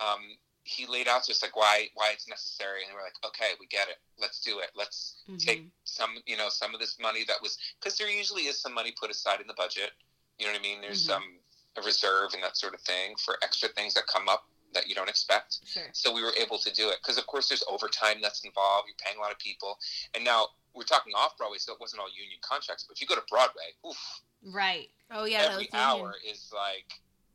um, 0.00 0.36
he 0.64 0.86
laid 0.86 1.06
out 1.08 1.22
to 1.24 1.30
us 1.32 1.42
like 1.42 1.54
why 1.54 1.88
why 1.94 2.10
it's 2.12 2.26
necessary 2.28 2.80
and 2.84 2.94
we're 2.94 3.02
like 3.04 3.14
okay 3.24 3.52
we 3.60 3.66
get 3.66 3.88
it 3.88 3.96
let's 4.18 4.40
do 4.40 4.58
it 4.60 4.70
let's 4.74 5.22
take 5.38 5.60
Mhm. 5.62 5.70
some 5.84 6.16
you 6.26 6.36
know 6.36 6.48
some 6.48 6.74
of 6.74 6.80
this 6.80 6.98
money 6.98 7.22
that 7.24 7.36
was 7.42 7.58
because 7.78 7.98
there 7.98 8.08
usually 8.08 8.42
is 8.46 8.58
some 8.58 8.72
money 8.72 8.92
put 8.98 9.10
aside 9.10 9.40
in 9.42 9.46
the 9.46 9.54
budget 9.54 9.92
you 10.38 10.46
know 10.46 10.52
what 10.52 10.58
i 10.58 10.62
mean 10.62 10.80
there's 10.80 11.04
Mhm. 11.04 11.08
some 11.08 11.40
a 11.76 11.82
reserve 11.82 12.32
and 12.34 12.42
that 12.42 12.56
sort 12.56 12.72
of 12.72 12.80
thing 12.80 13.14
for 13.16 13.36
extra 13.42 13.68
things 13.70 13.92
that 13.94 14.06
come 14.06 14.28
up 14.28 14.48
that 14.72 14.86
you 14.88 14.94
don't 14.94 15.08
expect 15.10 15.58
Sure. 15.66 15.90
so 15.92 16.10
we 16.12 16.22
were 16.22 16.34
able 16.36 16.58
to 16.58 16.72
do 16.72 16.88
it 16.88 16.98
because 17.02 17.18
of 17.18 17.26
course 17.26 17.48
there's 17.48 17.62
overtime 17.68 18.20
that's 18.22 18.42
involved 18.44 18.88
you're 18.88 18.96
paying 19.04 19.18
a 19.18 19.20
lot 19.20 19.32
of 19.32 19.38
people 19.38 19.78
and 20.14 20.24
now 20.24 20.48
we're 20.72 20.82
talking 20.84 21.12
off 21.14 21.36
broadway 21.36 21.58
so 21.58 21.72
it 21.74 21.80
wasn't 21.80 22.00
all 22.00 22.08
union 22.10 22.38
contracts 22.40 22.84
but 22.84 22.96
if 22.96 23.00
you 23.02 23.06
go 23.06 23.14
to 23.14 23.22
broadway 23.28 23.74
oof, 23.86 24.22
Right. 24.42 24.90
oh 25.10 25.24
yeah. 25.24 25.42
every 25.42 25.64
those 25.66 25.74
hour 25.80 26.14
is 26.24 26.50
like 26.52 26.90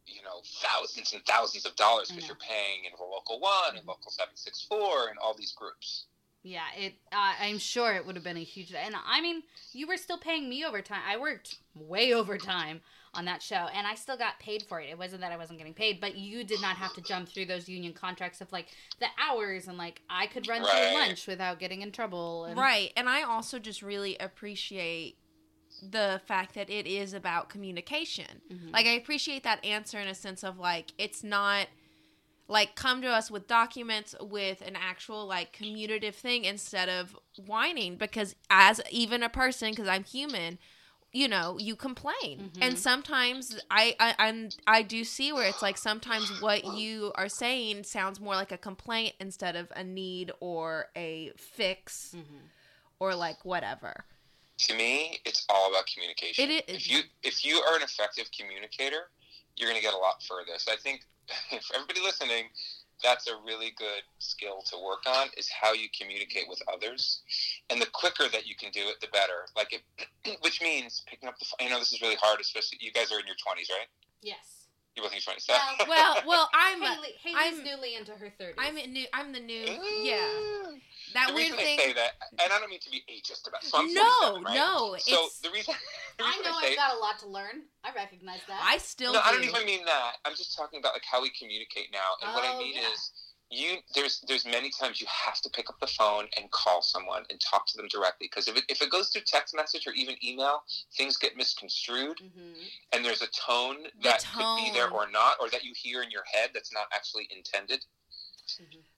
you 0.10 0.22
know 0.24 0.42
thousands 0.62 1.14
and 1.14 1.24
thousands 1.26 1.66
of 1.66 1.76
dollars 1.76 2.10
I 2.12 2.16
because 2.16 2.28
you're 2.28 2.38
paying 2.38 2.86
in 2.86 2.92
local 3.00 3.40
one 3.40 3.76
and 3.76 3.84
Mhm. 3.86 3.88
local 3.88 4.12
764 4.12 5.10
and 5.10 5.18
all 5.20 5.34
these 5.34 5.54
groups 5.54 6.06
Yeah, 6.42 6.72
it. 6.78 6.94
Uh, 7.12 7.34
I'm 7.42 7.58
sure 7.60 7.94
it 7.96 8.06
would 8.06 8.16
have 8.16 8.24
been 8.24 8.38
a 8.38 8.44
huge. 8.44 8.74
And 8.74 8.96
I 9.06 9.20
mean, 9.20 9.44
you 9.74 9.86
were 9.88 9.98
still 9.98 10.18
paying 10.18 10.48
me 10.48 10.64
overtime. 10.64 11.02
I 11.06 11.18
worked 11.18 11.58
way 11.76 12.14
overtime 12.14 12.80
on 13.14 13.26
that 13.26 13.42
show, 13.42 13.68
and 13.74 13.86
I 13.86 13.96
still 13.96 14.16
got 14.16 14.40
paid 14.40 14.64
for 14.64 14.80
it. 14.80 14.90
It 14.90 14.98
wasn't 14.98 15.20
that 15.20 15.34
I 15.34 15.38
wasn't 15.38 15.60
getting 15.60 15.74
paid, 15.74 16.00
but 16.00 16.16
you 16.16 16.46
did 16.46 16.62
not 16.62 16.78
have 16.78 16.94
to 16.94 17.02
jump 17.02 17.28
through 17.28 17.48
those 17.48 17.68
union 17.68 17.92
contracts 17.92 18.40
of 18.40 18.52
like 18.54 18.68
the 19.02 19.08
hours 19.22 19.68
and 19.68 19.78
like 19.78 20.02
I 20.10 20.28
could 20.28 20.48
run 20.48 20.62
Right. 20.62 20.72
through 20.72 21.00
lunch 21.00 21.28
without 21.28 21.60
getting 21.60 21.82
in 21.82 21.92
trouble. 21.92 22.46
And, 22.46 22.58
Right. 22.58 22.94
And 22.96 23.10
I 23.10 23.24
also 23.24 23.60
just 23.60 23.82
really 23.82 24.16
appreciate 24.18 25.18
the 25.82 26.22
fact 26.26 26.56
that 26.56 26.70
it 26.70 26.86
is 26.88 27.14
about 27.14 27.50
communication. 27.50 28.42
Mhm. 28.52 28.72
Like 28.74 28.86
I 28.86 28.92
appreciate 28.92 29.44
that 29.44 29.64
answer 29.66 30.00
in 30.00 30.08
a 30.08 30.16
sense 30.16 30.44
of 30.44 30.58
like 30.60 30.92
it's 30.98 31.24
not 31.24 31.68
like 32.48 32.76
come 32.76 33.02
to 33.02 33.08
us 33.08 33.30
with 33.30 33.48
documents 33.48 34.16
with 34.20 34.62
an 34.62 34.76
actual 34.76 35.26
like 35.28 35.56
commutative 35.56 36.16
thing 36.16 36.46
instead 36.46 36.90
of 36.90 37.16
whining 37.46 37.96
because 37.96 38.36
as 38.50 38.82
even 38.90 39.22
a 39.24 39.30
person 39.30 39.70
because 39.72 39.88
I'm 39.88 40.04
human 40.04 40.58
you 41.12 41.28
know 41.28 41.58
you 41.60 41.76
complain 41.76 42.52
Mhm. 42.54 42.58
and 42.62 42.78
sometimes 42.80 43.60
I, 43.72 43.96
I 44.00 44.16
I'm, 44.20 44.50
I 44.68 44.82
do 44.82 45.04
see 45.04 45.32
where 45.32 45.48
it's 45.48 45.62
like 45.62 45.78
sometimes 45.78 46.42
what 46.42 46.64
you 46.76 47.12
are 47.16 47.30
saying 47.30 47.84
sounds 47.84 48.20
more 48.20 48.36
like 48.36 48.52
a 48.52 48.58
complaint 48.58 49.14
instead 49.20 49.56
of 49.56 49.72
a 49.76 49.84
need 49.84 50.32
or 50.40 50.88
a 50.96 51.32
fix 51.38 52.14
Mhm. 52.16 52.50
or 53.00 53.14
like 53.16 53.44
whatever 53.46 54.06
to 54.68 54.76
me 54.76 55.20
it's 55.26 55.46
all 55.50 55.70
about 55.72 55.86
communication. 55.94 56.50
It 56.50 56.64
is- 56.70 56.76
if 56.76 56.90
you 56.92 57.00
if 57.24 57.46
you 57.46 57.58
are 57.58 57.76
an 57.76 57.84
effective 57.84 58.30
communicator 58.38 59.10
you're 59.58 59.68
going 59.70 59.80
to 59.80 59.84
get 59.84 59.94
a 59.94 59.98
lot 59.98 60.24
further. 60.24 60.58
So 60.58 60.72
i 60.72 60.76
think 60.78 61.02
for 61.50 61.76
everybody 61.76 62.02
listening 62.02 62.46
that's 63.04 63.28
a 63.28 63.36
really 63.46 63.72
good 63.78 64.04
skill 64.20 64.62
to 64.70 64.76
work 64.84 65.04
on 65.08 65.28
is 65.38 65.48
how 65.50 65.72
you 65.72 65.88
communicate 65.98 66.44
with 66.50 66.60
others. 66.68 67.22
And 67.70 67.82
the 67.82 67.86
quicker 67.94 68.28
that 68.32 68.46
you 68.46 68.56
can 68.56 68.72
do 68.72 68.90
it 68.90 69.00
the 69.00 69.08
better. 69.14 69.46
Like 69.56 69.72
it 69.72 70.38
which 70.42 70.62
means 70.62 71.04
picking 71.08 71.30
up 71.30 71.40
the 71.40 71.46
phone 71.46 71.68
you 71.68 71.74
know 71.74 71.80
this 71.80 71.94
is 71.94 72.02
really 72.02 72.16
hard 72.16 72.42
especially 72.42 72.78
you 72.82 72.92
guys 72.92 73.12
are 73.12 73.20
in 73.20 73.26
your 73.26 73.36
20s 73.36 73.70
right? 73.70 73.88
Yes. 74.22 74.59
You 74.96 75.04
both 75.04 75.12
think 75.12 75.24
you're 75.26 75.34
27? 75.38 75.88
Well, 75.88 76.16
well, 76.28 76.50
I'm 76.54 76.82
Haley, 76.82 77.14
Haley's 77.24 77.38
I'm- 77.60 77.64
newly 77.64 77.96
into 77.96 78.12
her 78.14 78.34
30s. 78.40 78.54
I'm 78.58 78.76
a 78.78 78.88
new. 78.88 79.06
I'm 79.14 79.32
the 79.32 79.40
new. 79.40 79.64
Yeah, 80.04 80.20
that 81.14 81.28
the 81.30 81.34
weird 81.34 81.52
reason 81.52 81.58
thing. 81.58 81.80
I 81.80 81.84
say 81.84 81.94
that, 81.94 82.12
and 82.42 82.52
I 82.52 82.60
don't 82.60 82.70
mean 82.70 82.80
to 82.82 82.90
be 82.92 83.04
ageist 83.10 83.48
about. 83.48 83.64
So 83.64 83.78
I'm 83.80 83.94
no, 83.94 84.42
right? 84.42 84.56
no, 84.56 84.96
So 85.00 85.26
it's. 85.26 85.40
the 85.40 85.52
reason, 85.52 85.74
the 86.18 86.26
I 86.26 86.28
reason 86.28 86.44
know 86.44 86.58
I 86.58 86.62
say, 86.64 86.70
I've 86.72 86.76
got 86.76 86.96
a 86.98 87.00
lot 87.00 87.20
to 87.20 87.28
learn. 87.28 87.64
I 87.84 87.94
recognize 87.96 88.42
that. 88.48 88.60
I 88.62 88.78
still. 88.80 89.14
no, 89.14 89.20
do. 89.20 89.26
I 89.26 89.32
don't 89.32 89.44
even 89.44 89.66
mean 89.66 89.86
that. 89.86 90.18
I'm 90.26 90.36
just 90.36 90.58
talking 90.58 90.80
about 90.80 90.94
like 90.94 91.06
how 91.10 91.22
we 91.22 91.30
communicate 91.38 91.94
now, 91.94 92.18
and 92.26 92.34
what 92.34 92.44
I 92.44 92.56
Oh, 92.56 92.60
mean 92.60 92.76
yeah. 92.76 92.90
is 92.92 93.12
you. 93.50 93.78
There's 93.96 94.22
there's 94.28 94.46
many 94.46 94.70
times 94.70 95.02
you 95.02 95.08
have 95.08 95.42
to 95.42 95.50
pick 95.50 95.70
up 95.70 95.80
the 95.80 95.88
phone 95.88 96.28
and 96.38 96.50
call 96.52 96.82
someone 96.82 97.24
and 97.30 97.40
talk 97.40 97.66
to 97.68 97.78
them 97.78 97.88
directly 97.90 98.28
because 98.28 98.48
if 98.48 98.58
it 98.58 98.64
if 98.70 98.82
it 98.82 98.92
goes 98.92 99.10
through 99.10 99.24
text 99.26 99.56
message 99.56 99.88
or 99.88 99.94
even 99.94 100.16
email, 100.24 100.64
things 100.96 101.18
get 101.18 101.38
misconstrued, 101.38 102.20
hmm 102.20 102.54
and 102.92 103.06
there's 103.06 103.22
a 103.22 103.28
tone 103.28 103.78
that 104.04 104.26
could 104.36 104.46
be 104.56 104.72
there 104.74 104.90
or 104.90 105.10
not, 105.10 105.38
or 105.40 105.50
that 105.50 105.64
you 105.64 105.74
hear 105.76 106.02
in 106.02 106.12
your 106.12 106.24
head 106.32 106.50
that's 106.54 106.74
not 106.74 106.88
actually 106.94 107.28
intended. 107.36 107.86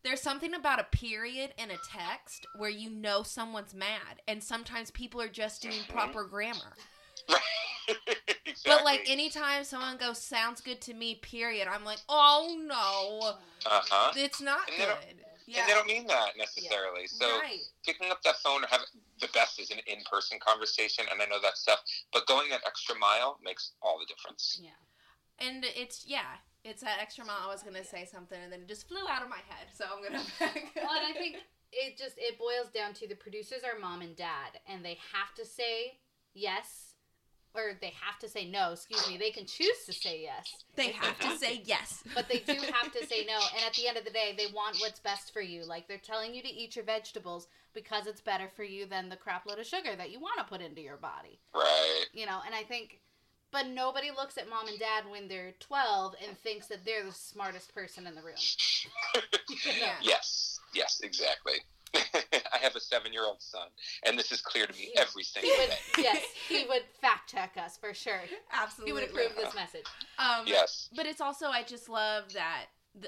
There's 0.04 0.22
something 0.22 0.54
about 0.54 0.80
a 0.80 0.86
period 0.86 1.54
in 1.58 1.70
a 1.70 1.78
text 1.78 2.48
where 2.54 2.70
you 2.70 2.90
know 2.90 3.22
someone's 3.24 3.74
mad, 3.76 4.22
and 4.28 4.44
sometimes 4.44 4.92
people 4.92 5.22
are 5.22 5.28
just 5.28 5.62
doing 5.62 5.82
Mhm. 5.82 5.90
proper 5.90 6.24
grammar. 6.24 6.76
Right. 7.90 8.18
exactly. 8.46 8.54
But 8.66 8.84
like 8.86 9.10
anytime 9.10 9.64
someone 9.64 9.98
goes, 9.98 10.18
"Sounds 10.20 10.62
good 10.62 10.80
to 10.82 10.94
me," 10.94 11.16
period, 11.16 11.68
I'm 11.68 11.84
like, 11.84 11.98
"Oh 12.08 12.56
no, 12.66 13.38
uh 13.70 13.82
huh. 13.90 14.14
it's 14.16 14.40
not 14.42 14.70
And 14.70 14.80
they 14.80 14.86
don't- 14.86 15.02
good." 15.02 15.18
And 15.54 15.68
they 15.68 15.74
don't 15.74 15.88
mean 15.88 16.08
that 16.08 16.38
necessarily. 16.38 17.08
So 17.08 17.28
right. 17.40 17.60
picking 17.86 18.10
up 18.10 18.24
that 18.24 18.38
phone 18.38 18.64
or 18.64 18.68
have 18.68 18.82
the 19.20 19.28
best 19.34 19.60
is 19.60 19.70
an 19.72 19.80
in-person 19.86 20.40
conversation, 20.40 21.04
and 21.12 21.22
I 21.22 21.26
know 21.26 21.42
that 21.42 21.58
stuff. 21.58 21.80
But 22.14 22.26
going 22.28 22.50
that 22.52 22.62
extra 22.66 22.96
mile 22.98 23.38
makes 23.44 23.72
all 23.82 24.00
the 24.00 24.06
difference. 24.06 24.62
Yeah. 24.64 24.70
And 25.46 25.66
it's 25.76 26.06
yeah, 26.08 26.38
it's 26.64 26.82
that 26.84 27.00
extra 27.02 27.26
mile. 27.26 27.40
I 27.44 27.48
was 27.48 27.64
gonna 27.64 27.84
say 27.84 28.06
something, 28.10 28.40
and 28.42 28.54
then 28.54 28.62
it 28.62 28.68
just 28.70 28.88
flew 28.88 29.06
out 29.10 29.24
of 29.24 29.28
my 29.30 29.42
head. 29.50 29.68
So 29.74 29.84
I'm 29.92 30.02
gonna. 30.02 30.24
Well, 30.76 30.96
and 30.96 31.08
I 31.14 31.14
think 31.18 31.38
it 31.74 31.98
just 31.98 32.16
it 32.18 32.38
boils 32.38 32.70
down 32.74 32.94
to 32.96 33.08
the 33.08 33.16
producers 33.16 33.62
are 33.66 33.78
mom 33.78 34.02
and 34.02 34.16
dad, 34.16 34.60
and 34.70 34.86
they 34.86 35.00
have 35.12 35.34
to 35.36 35.46
say 35.46 35.98
yes, 36.34 36.91
or 37.54 37.74
they 37.80 37.94
have 38.02 38.20
to 38.20 38.30
say 38.30 38.46
no. 38.50 38.72
Excuse 38.74 39.08
me. 39.08 39.18
They 39.18 39.32
can 39.32 39.46
choose 39.46 39.86
to 39.86 39.94
say 39.94 40.22
yes, 40.24 40.64
they 40.76 40.92
have 40.92 41.20
to 41.20 41.38
say 41.38 41.62
yes. 41.66 42.04
but 42.16 42.28
they 42.30 42.40
do 42.40 42.54
have 42.54 42.92
to 42.94 43.06
say 43.06 43.26
no. 43.26 43.40
And 43.56 43.66
at 43.66 43.74
the 43.74 43.88
end 43.88 43.98
of 43.98 44.06
the 44.06 44.12
day, 44.12 44.34
they 44.38 44.48
want 44.54 44.78
what's 44.80 45.00
best 45.00 45.34
for 45.34 45.42
you. 45.42 45.66
Like 45.66 45.88
they're 45.88 45.98
telling 45.98 46.34
you 46.34 46.42
to 46.42 46.48
eat 46.48 46.76
your 46.76 46.86
vegetables 46.86 47.48
because 47.74 48.08
it's 48.08 48.22
better 48.22 48.48
for 48.56 48.64
you 48.64 48.86
than 48.86 49.10
the 49.10 49.16
crap 49.16 49.46
load 49.46 49.60
of 49.60 49.66
sugar 49.66 49.96
that 49.96 50.12
you 50.12 50.20
want 50.20 50.38
to 50.40 50.46
put 50.46 50.62
into 50.62 50.82
your 50.82 50.98
body. 50.98 51.40
Right. 51.54 52.06
You 52.14 52.26
know, 52.26 52.40
and 52.46 52.56
I 52.56 52.64
think. 52.64 53.00
But 53.52 53.68
nobody 53.68 54.12
looks 54.16 54.38
at 54.38 54.48
mom 54.50 54.70
and 54.70 54.80
dad 54.80 55.04
when 55.12 55.28
they're 55.28 55.52
12 55.60 56.16
and 56.26 56.38
thinks 56.38 56.68
that 56.68 56.86
they're 56.86 57.04
the 57.04 57.12
smartest 57.12 57.76
person 57.76 58.08
in 58.08 58.16
the 58.16 58.22
room. 58.22 58.36
Yeah. 59.78 59.96
Yes. 60.02 60.60
Yes. 60.74 61.02
Exactly. 61.04 61.56
I 62.54 62.58
have 62.62 62.76
a 62.76 62.80
seven-year-old 62.80 63.42
son, 63.42 63.68
and 64.06 64.18
this 64.18 64.32
is 64.32 64.42
clear 64.42 64.66
to 64.66 64.74
me 64.74 64.92
He- 64.94 64.98
every 64.98 65.24
He 65.24 65.30
single 65.42 65.52
would, 65.58 65.70
day. 65.70 65.76
yes, 66.04 66.24
he 66.48 66.66
would 66.68 66.84
fact 67.02 67.30
check 67.32 67.56
us 67.58 67.78
for 67.78 67.94
sure. 67.94 68.22
Absolutely, 68.54 68.90
he 68.90 68.94
would 68.94 69.10
approve 69.10 69.36
this 69.36 69.54
message. 69.56 69.86
Um, 70.18 70.46
Yes. 70.46 70.90
But 70.96 71.06
it's 71.06 71.22
also 71.22 71.48
I 71.48 71.64
just 71.64 71.90
love 71.90 72.34
that 72.34 72.66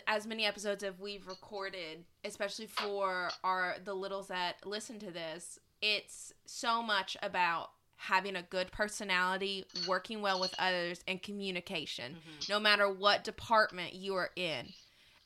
as 0.08 0.26
many 0.26 0.46
episodes 0.46 0.84
as 0.84 0.94
we've 1.00 1.28
recorded, 1.28 2.06
especially 2.24 2.68
for 2.68 3.30
our 3.44 3.76
the 3.84 3.94
littles 3.94 4.28
that 4.30 4.66
listen 4.66 5.00
to 5.00 5.12
this, 5.12 5.60
it's 5.82 6.34
so 6.46 6.82
much 6.82 7.18
about 7.22 7.70
having 7.98 8.36
a 8.36 8.42
good 8.42 8.70
personality, 8.72 9.66
working 9.88 10.22
well 10.22 10.40
with 10.40 10.54
others, 10.60 11.00
and 11.08 11.22
communication. 11.22 12.18
No 12.50 12.60
matter 12.60 12.92
what 12.92 13.24
department 13.24 13.94
you 13.94 14.16
are 14.16 14.32
in. 14.36 14.68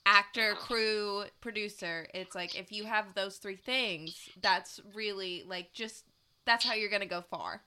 Actor, 0.10 0.56
crew, 0.56 1.26
producer, 1.42 2.08
it's 2.14 2.34
like 2.34 2.58
if 2.58 2.72
you 2.72 2.86
have 2.86 3.14
those 3.14 3.38
three 3.38 3.58
things, 3.58 4.30
that's 4.42 4.80
really 4.96 5.44
like 5.46 5.74
just 5.74 6.06
that's 6.46 6.64
how 6.66 6.74
you're 6.74 6.90
gonna 6.90 7.06
go 7.06 7.22
far. 7.22 7.62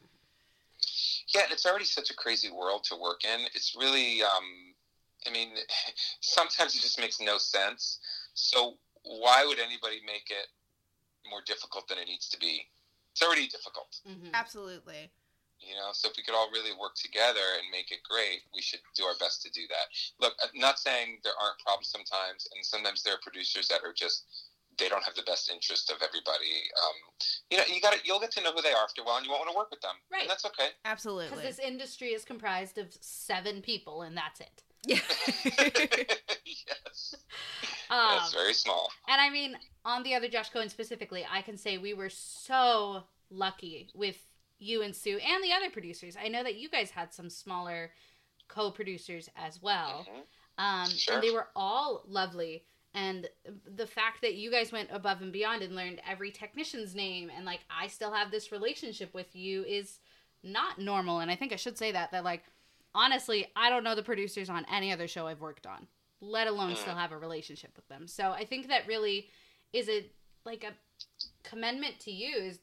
Yeah, 1.35 1.43
and 1.45 1.53
it's 1.53 1.67
already 1.67 1.85
such 1.85 2.11
a 2.11 2.15
crazy 2.15 2.51
world 2.51 2.85
to 2.85 2.97
work 2.97 3.25
in. 3.25 3.41
It's 3.55 3.77
really, 3.79 4.23
um, 4.23 4.75
I 5.27 5.31
mean, 5.31 5.51
sometimes 6.21 6.75
it 6.75 6.81
just 6.81 6.99
makes 6.99 7.21
no 7.21 7.37
sense. 7.37 7.99
So 8.33 8.79
why 9.03 9.45
would 9.47 9.59
anybody 9.59 10.01
make 10.07 10.31
it 10.31 10.47
more 11.29 11.43
difficult 11.47 11.89
than 11.89 11.99
it 11.99 12.09
needs 12.09 12.29
to 12.31 12.39
be? 12.39 12.63
It's 13.13 13.23
already 13.23 13.49
difficult, 13.49 14.01
Mhm. 14.09 14.33
Absolutely. 14.33 15.11
You 15.61 15.77
know. 15.77 15.93
So 15.93 16.09
if 16.09 16.17
we 16.17 16.23
could 16.23 16.35
all 16.35 16.51
really 16.51 16.73
work 16.81 16.95
together 16.97 17.45
and 17.61 17.71
make 17.71 17.93
it 17.93 18.01
great, 18.03 18.43
we 18.55 18.61
should 18.61 18.81
do 18.97 19.05
our 19.05 19.17
best 19.21 19.43
to 19.43 19.51
do 19.51 19.63
that. 19.69 19.87
Look, 20.19 20.35
I'm 20.43 20.59
not 20.59 20.79
saying 20.79 21.21
there 21.23 21.37
aren't 21.41 21.59
problems 21.61 21.89
sometimes, 21.89 22.49
and 22.55 22.65
sometimes 22.65 23.03
there 23.03 23.15
are 23.15 23.23
producers 23.23 23.69
that 23.69 23.85
are 23.85 23.93
just 23.93 24.25
they 24.79 24.89
don't 24.89 25.05
have 25.05 25.15
the 25.15 25.23
best 25.23 25.51
interest 25.51 25.91
of 25.91 25.99
everybody. 26.03 26.57
Um, 26.83 26.97
you 27.51 27.59
know, 27.59 27.65
you 27.69 27.81
got 27.81 27.93
to 27.93 28.01
you'll 28.05 28.21
get 28.21 28.33
to 28.33 28.43
know 28.43 28.53
who 28.53 28.63
they 28.63 28.73
are 28.73 28.83
after 28.83 29.03
a 29.03 29.05
while, 29.05 29.17
and 29.17 29.27
you 29.27 29.31
won't 29.31 29.45
want 29.45 29.53
to 29.53 29.57
work 29.57 29.71
with 29.71 29.81
them, 29.81 29.95
Right. 30.11 30.23
And 30.23 30.31
that's 30.31 30.45
okay. 30.47 30.69
Absolutely. 30.85 31.29
Because 31.29 31.43
this 31.43 31.59
industry 31.59 32.09
is 32.09 32.25
comprised 32.25 32.79
of 32.79 32.89
seven 33.01 33.63
people, 33.63 34.03
and 34.03 34.17
that's 34.17 34.41
it. 34.41 34.63
Yeah. 34.87 34.97
yes. 36.47 37.15
Um, 37.91 38.17
That's 38.17 38.33
very 38.33 38.55
small. 38.55 38.91
and 39.09 39.21
I 39.21 39.29
mean, 39.29 39.57
on 39.85 40.03
the 40.05 40.15
other 40.15 40.29
Josh 40.29 40.49
Cohen 40.51 40.69
specifically, 40.69 41.27
I 41.31 41.43
can 41.43 41.59
say 41.59 41.77
we 41.77 41.93
were 41.93 42.09
so 42.09 43.03
lucky 43.31 43.91
with 43.95 44.17
you 44.61 44.83
and 44.83 44.95
Sue 44.95 45.19
and 45.19 45.43
the 45.43 45.53
other 45.53 45.71
producers. 45.71 46.17
I 46.23 46.29
know 46.29 46.43
that 46.45 46.57
you 46.57 46.69
guys 46.69 46.91
had 46.91 47.13
some 47.13 47.29
smaller 47.31 47.91
co-producers 48.49 49.29
as 49.37 49.61
well. 49.63 50.07
Mhm. 50.09 50.23
Um, 50.59 50.91
Sure. 50.91 51.15
And 51.15 51.23
they 51.23 51.31
were 51.31 51.49
all 51.57 52.05
lovely. 52.07 52.65
And 52.93 53.29
the 53.65 53.87
fact 53.87 54.21
that 54.23 54.35
you 54.35 54.51
guys 54.51 54.73
went 54.73 54.91
above 54.91 55.23
and 55.23 55.33
beyond 55.33 55.63
and 55.63 55.75
learned 55.77 56.01
every 56.07 56.31
technician's 56.33 56.95
name 56.95 57.31
and 57.31 57.45
like 57.45 57.61
I 57.71 57.87
still 57.87 58.13
have 58.13 58.31
this 58.31 58.51
relationship 58.53 59.15
with 59.15 59.35
you 59.35 59.65
is 59.65 60.01
not 60.43 60.79
normal. 60.79 61.21
And 61.21 61.31
I 61.31 61.37
think 61.37 61.53
I 61.53 61.57
should 61.57 61.79
say 61.79 61.93
that 61.93 62.11
that 62.11 62.25
like 62.25 62.45
honestly, 62.95 63.47
I 63.55 63.71
don't 63.71 63.85
know 63.85 63.95
the 63.95 64.03
producers 64.03 64.51
on 64.51 64.67
any 64.71 64.93
other 64.93 65.07
show 65.07 65.29
I've 65.29 65.41
worked 65.41 65.67
on, 65.67 65.87
let 66.21 66.49
alone 66.49 66.75
still 66.75 66.97
have 66.97 67.13
a 67.13 67.19
relationship 67.19 67.71
with 67.77 67.87
them. 67.89 68.09
So 68.09 68.33
I 68.33 68.45
think 68.45 68.67
that 68.69 68.89
really 68.89 69.31
is 69.73 69.89
a 69.89 70.11
like 70.45 70.65
a 70.65 70.73
commendment 71.45 72.01
to 72.01 72.11
you 72.11 72.37
is 72.37 72.59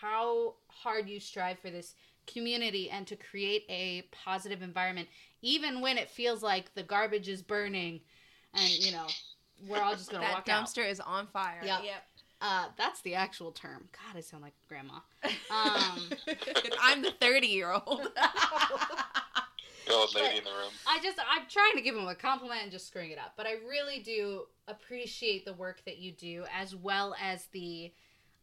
how 0.00 0.54
hard 0.68 1.08
you 1.08 1.20
strive 1.20 1.58
for 1.58 1.70
this 1.70 1.94
community 2.26 2.90
and 2.90 3.06
to 3.06 3.16
create 3.16 3.64
a 3.70 4.02
positive 4.12 4.60
environment 4.60 5.08
even 5.40 5.80
when 5.80 5.96
it 5.96 6.10
feels 6.10 6.42
like 6.42 6.74
the 6.74 6.82
garbage 6.82 7.28
is 7.28 7.42
burning 7.42 8.00
and 8.54 8.70
you 8.70 8.92
know 8.92 9.06
we're 9.66 9.80
all 9.80 9.94
just 9.94 10.10
gonna 10.10 10.22
that 10.22 10.34
walk 10.34 10.48
out 10.48 10.66
dumpster 10.66 10.88
is 10.88 11.00
on 11.00 11.26
fire. 11.26 11.60
Yep. 11.64 11.80
Yep. 11.84 12.04
uh 12.42 12.66
that's 12.76 13.00
the 13.00 13.14
actual 13.14 13.50
term 13.50 13.88
god 13.92 14.18
i 14.18 14.20
sound 14.20 14.42
like 14.42 14.52
grandma 14.68 14.94
um 15.50 16.10
I'm 16.82 17.02
the 17.02 17.12
30 17.12 17.46
year 17.46 17.72
old. 17.72 18.08
The 19.86 19.94
old 19.94 20.14
lady 20.14 20.38
in 20.38 20.44
the 20.44 20.50
room. 20.50 20.70
I 20.86 20.98
just 21.02 21.18
I'm 21.18 21.42
trying 21.48 21.72
to 21.76 21.80
give 21.82 21.94
him 21.96 22.06
a 22.06 22.14
compliment 22.14 22.62
and 22.62 22.70
just 22.70 22.86
screwing 22.86 23.10
it 23.10 23.18
up, 23.18 23.32
but 23.36 23.46
I 23.46 23.52
really 23.68 24.00
do 24.00 24.42
appreciate 24.66 25.44
the 25.44 25.54
work 25.54 25.82
that 25.86 25.98
you 25.98 26.12
do 26.12 26.44
as 26.56 26.74
well 26.74 27.14
as 27.22 27.46
the 27.52 27.92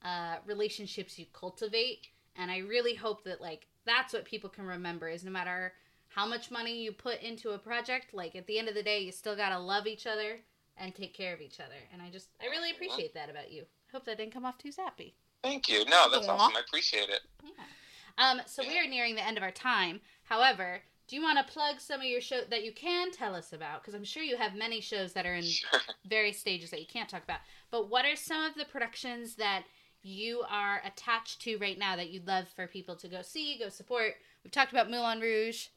uh, 0.05 0.35
relationships 0.45 1.17
you 1.19 1.25
cultivate, 1.33 2.07
and 2.37 2.51
I 2.51 2.59
really 2.59 2.93
hope 2.95 3.23
that 3.23 3.41
like 3.41 3.67
that's 3.85 4.13
what 4.13 4.25
people 4.25 4.49
can 4.49 4.65
remember 4.65 5.09
is 5.09 5.23
no 5.23 5.31
matter 5.31 5.73
how 6.09 6.25
much 6.25 6.51
money 6.51 6.81
you 6.81 6.91
put 6.91 7.21
into 7.21 7.51
a 7.51 7.57
project, 7.57 8.13
like 8.13 8.35
at 8.35 8.47
the 8.47 8.57
end 8.59 8.69
of 8.69 8.75
the 8.75 8.83
day, 8.83 8.99
you 8.99 9.11
still 9.11 9.35
gotta 9.35 9.59
love 9.59 9.87
each 9.87 10.07
other 10.07 10.39
and 10.77 10.93
take 10.93 11.13
care 11.13 11.33
of 11.33 11.41
each 11.41 11.59
other, 11.59 11.79
and 11.91 12.01
I 12.01 12.09
just 12.09 12.29
I 12.41 12.45
really 12.47 12.71
appreciate 12.71 13.13
that 13.15 13.29
about 13.29 13.51
you. 13.51 13.63
Hope 13.91 14.05
that 14.05 14.17
didn't 14.17 14.33
come 14.33 14.45
off 14.45 14.57
too 14.57 14.71
sappy. 14.71 15.15
Thank 15.43 15.69
you. 15.69 15.85
No, 15.85 16.09
that's 16.11 16.27
Aw. 16.27 16.31
awesome. 16.35 16.55
I 16.57 16.61
appreciate 16.67 17.09
it. 17.09 17.21
Yeah. 17.43 17.51
Um, 18.17 18.41
so 18.45 18.63
we 18.63 18.79
are 18.79 18.87
nearing 18.87 19.15
the 19.15 19.25
end 19.25 19.37
of 19.37 19.43
our 19.43 19.51
time. 19.51 20.01
However, 20.23 20.81
do 21.07 21.15
you 21.15 21.21
want 21.21 21.37
to 21.37 21.53
plug 21.53 21.79
some 21.79 21.99
of 21.99 22.05
your 22.07 22.21
show 22.21 22.41
that 22.49 22.63
you 22.63 22.73
can 22.73 23.11
tell 23.11 23.35
us 23.35 23.53
about? 23.53 23.81
Because 23.81 23.93
I'm 23.93 24.03
sure 24.03 24.23
you 24.23 24.37
have 24.37 24.55
many 24.55 24.81
shows 24.81 25.13
that 25.13 25.25
are 25.25 25.35
in 25.35 25.43
Sure. 25.43 25.79
various 26.05 26.39
stages 26.39 26.71
that 26.71 26.79
you 26.79 26.87
can't 26.87 27.07
talk 27.09 27.23
about. 27.23 27.39
But 27.69 27.89
what 27.89 28.05
are 28.05 28.15
some 28.15 28.43
of 28.43 28.55
the 28.55 28.65
productions 28.65 29.35
that 29.35 29.63
you 30.05 30.43
are 30.49 30.81
attached 30.85 31.41
to 31.41 31.57
right 31.57 31.77
now 31.77 31.95
that 31.95 32.09
you'd 32.09 32.27
love 32.27 32.47
for 32.55 32.67
people 32.67 32.95
to 32.97 33.07
go 33.07 33.21
see, 33.21 33.57
go 33.57 33.69
support? 33.69 34.13
We've 34.43 34.51
talked 34.51 34.71
about 34.71 34.89
Moulin 34.89 35.19
Rouge. 35.19 35.67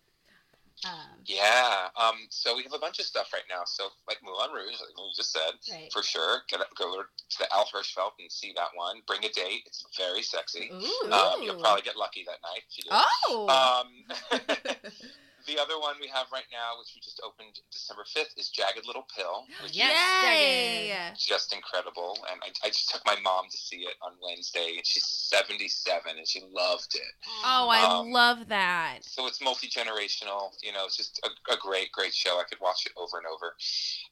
Um, 0.84 1.22
Yeah. 1.24 1.88
Um, 1.96 2.14
so 2.30 2.56
we 2.56 2.62
have 2.62 2.72
a 2.72 2.78
bunch 2.78 2.98
of 3.00 3.04
stuff 3.04 3.32
right 3.32 3.42
now. 3.48 3.62
So 3.64 3.88
like 4.06 4.18
Moulin 4.22 4.52
Rouge, 4.52 4.80
like 4.80 4.90
you 4.96 5.10
just 5.16 5.32
said, 5.32 5.52
right. 5.72 5.92
for 5.92 6.02
sure. 6.02 6.42
Get, 6.48 6.60
go 6.76 7.02
to 7.02 7.38
the 7.38 7.52
Al 7.52 7.64
Hirschfeld 7.64 8.12
and 8.20 8.30
see 8.30 8.52
that 8.54 8.68
one. 8.74 9.00
Bring 9.06 9.24
a 9.24 9.28
date. 9.30 9.62
It's 9.66 9.84
very 9.96 10.22
sexy. 10.22 10.70
Ooh. 10.72 11.12
Um, 11.12 11.42
you'll 11.42 11.60
probably 11.60 11.82
get 11.82 11.96
lucky 11.96 12.24
that 12.26 12.38
night 12.42 12.62
if 12.68 12.78
you 12.78 12.84
do. 12.84 12.90
oh. 12.92 13.84
Um, 14.30 14.40
the 15.48 15.58
other 15.58 15.80
one 15.80 15.96
we 16.00 16.06
have 16.08 16.26
right 16.32 16.46
now, 16.52 16.78
which 16.78 16.92
we 16.94 17.00
just 17.00 17.20
opened 17.24 17.56
December 17.72 18.04
5th, 18.04 18.36
is 18.36 18.50
Jagged 18.50 18.86
Little 18.86 19.06
Pill, 19.16 19.44
which 19.62 19.72
Yes, 19.74 19.96
Yay! 20.22 20.92
is 21.12 21.24
just 21.24 21.52
incredible. 21.54 22.18
And 22.30 22.40
I, 22.44 22.66
I 22.66 22.68
just 22.68 22.90
took 22.90 23.00
my 23.06 23.16
mom 23.24 23.46
to 23.50 23.56
see 23.58 23.88
it 23.88 23.96
on 24.02 24.12
Wednesday, 24.22 24.74
and 24.76 24.86
she's 24.86 25.04
77, 25.32 26.16
and 26.18 26.28
she 26.28 26.42
loved 26.52 26.94
it. 26.94 27.12
Oh, 27.44 27.68
I 27.70 27.98
Um, 27.98 28.12
love 28.12 28.48
that. 28.48 28.98
So 29.02 29.26
it's 29.26 29.40
multi 29.40 29.68
generational. 29.68 30.50
You 30.62 30.72
know, 30.72 30.84
it's 30.84 30.96
just 30.96 31.18
a, 31.24 31.52
a 31.52 31.56
great, 31.56 31.90
great 31.92 32.14
show. 32.14 32.38
I 32.38 32.44
could 32.48 32.60
watch 32.60 32.84
it 32.86 32.92
over 32.96 33.16
and 33.18 33.26
over. 33.26 33.54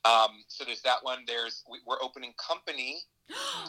Um, 0.04 0.42
so 0.48 0.64
there's 0.64 0.82
that 0.82 1.02
one. 1.02 1.24
There's 1.26 1.62
we, 1.70 1.78
we're 1.86 2.02
opening 2.02 2.32
Company. 2.38 3.02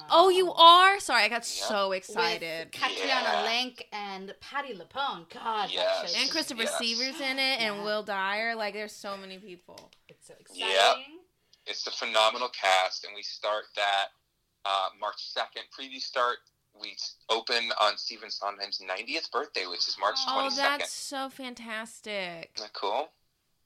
Oh, 0.09 0.29
you 0.29 0.51
are? 0.53 0.99
Sorry, 0.99 1.23
I 1.23 1.29
got 1.29 1.47
Yeah. 1.47 1.67
so 1.67 1.89
With 1.89 1.97
excited. 1.97 2.71
Katrina 2.71 3.07
Yeah. 3.07 3.45
Lenk 3.45 3.87
and 3.91 4.33
Patti 4.39 4.73
LuPone. 4.73 5.29
God, 5.29 5.69
Yes. 5.71 5.85
that 6.01 6.13
And 6.13 6.19
just- 6.21 6.31
Christopher 6.31 6.63
Yes. 6.63 6.75
Sieber 6.79 7.19
in 7.21 7.39
it, 7.39 7.59
and 7.59 7.77
Yeah. 7.77 7.83
Will 7.83 8.03
Dyer. 8.03 8.55
Like, 8.55 8.73
there's 8.73 8.95
so 8.95 9.17
many 9.17 9.37
people. 9.39 9.91
It's 10.07 10.27
so 10.27 10.35
exciting. 10.39 10.67
Yep. 10.69 10.97
It's 11.65 11.85
a 11.87 11.91
phenomenal 11.91 12.49
cast, 12.49 13.03
and 13.03 13.13
we 13.15 13.23
start 13.23 13.65
that 13.75 14.11
uh, 14.65 14.89
March 14.99 15.21
2nd. 15.33 15.63
Preview 15.71 16.01
start. 16.01 16.39
We 16.73 16.97
open 17.29 17.71
on 17.79 17.97
Stephen 17.97 18.29
Sondheim's 18.29 18.79
90th 18.79 19.31
birthday, 19.31 19.65
which 19.65 19.87
is 19.87 19.97
March 19.97 20.17
Oh, 20.27 20.33
22nd. 20.49 20.55
that's 20.79 20.91
so 20.91 21.29
fantastic. 21.29 22.51
Isn't 22.55 22.67
that 22.67 22.73
cool? 22.73 23.13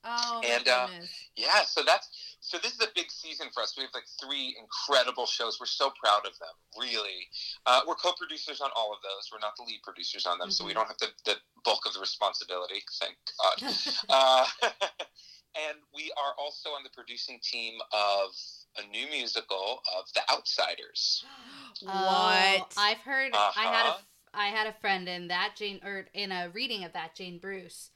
Oh, 0.03 0.41
my 0.43 0.47
And, 0.47 0.67
uh. 0.67 0.87
Yeah, 1.35 1.63
so 1.65 1.81
that's 1.83 2.30
so 2.41 2.57
this 2.57 2.73
is 2.73 2.81
a 2.81 2.87
big 2.95 3.09
season 3.11 3.47
for 3.53 3.61
us. 3.61 3.75
We 3.77 3.83
have 3.83 3.93
like 3.93 4.09
three 4.19 4.57
incredible 4.59 5.27
shows. 5.27 5.59
We're 5.59 5.67
so 5.67 5.91
proud 6.03 6.25
of 6.25 6.33
them, 6.39 6.53
really. 6.77 7.29
Uh, 7.67 7.81
we're 7.87 7.95
co-producers 7.95 8.61
on 8.61 8.71
all 8.75 8.91
of 8.91 8.97
those. 9.03 9.29
We're 9.31 9.39
not 9.39 9.55
the 9.57 9.63
lead 9.63 9.81
producers 9.83 10.25
on 10.25 10.39
them, 10.39 10.49
so 10.49 10.65
we 10.65 10.71
Mhm. 10.71 10.75
don't 10.75 10.87
have 10.87 10.97
the, 10.97 11.13
the 11.25 11.37
bulk 11.63 11.85
of 11.85 11.93
the 11.93 11.99
responsibility. 11.99 12.83
Thank 12.99 13.17
God. 13.39 13.75
uh, 14.09 14.47
and 15.55 15.77
we 15.93 16.11
are 16.17 16.33
also 16.39 16.71
on 16.71 16.83
the 16.83 16.89
producing 16.89 17.39
team 17.41 17.79
of 17.93 18.31
a 18.77 18.87
new 18.87 19.07
musical 19.09 19.83
of 19.95 20.11
The 20.13 20.21
Outsiders. 20.31 21.23
what? 21.81 21.93
Oh, 21.93 22.67
I've 22.77 22.99
heard. 22.99 23.33
I 23.35 23.51
had 23.55 23.85
a. 23.85 23.89
Uh-huh. 23.89 23.97
I 24.33 24.47
had 24.47 24.65
a 24.65 24.73
friend 24.79 25.09
in 25.09 25.27
that 25.27 25.57
Jane 25.57 25.81
or 25.83 26.07
in 26.13 26.31
a 26.31 26.49
reading 26.49 26.85
of 26.85 26.93
that 26.93 27.15
Jane 27.15 27.37
Bruce. 27.37 27.91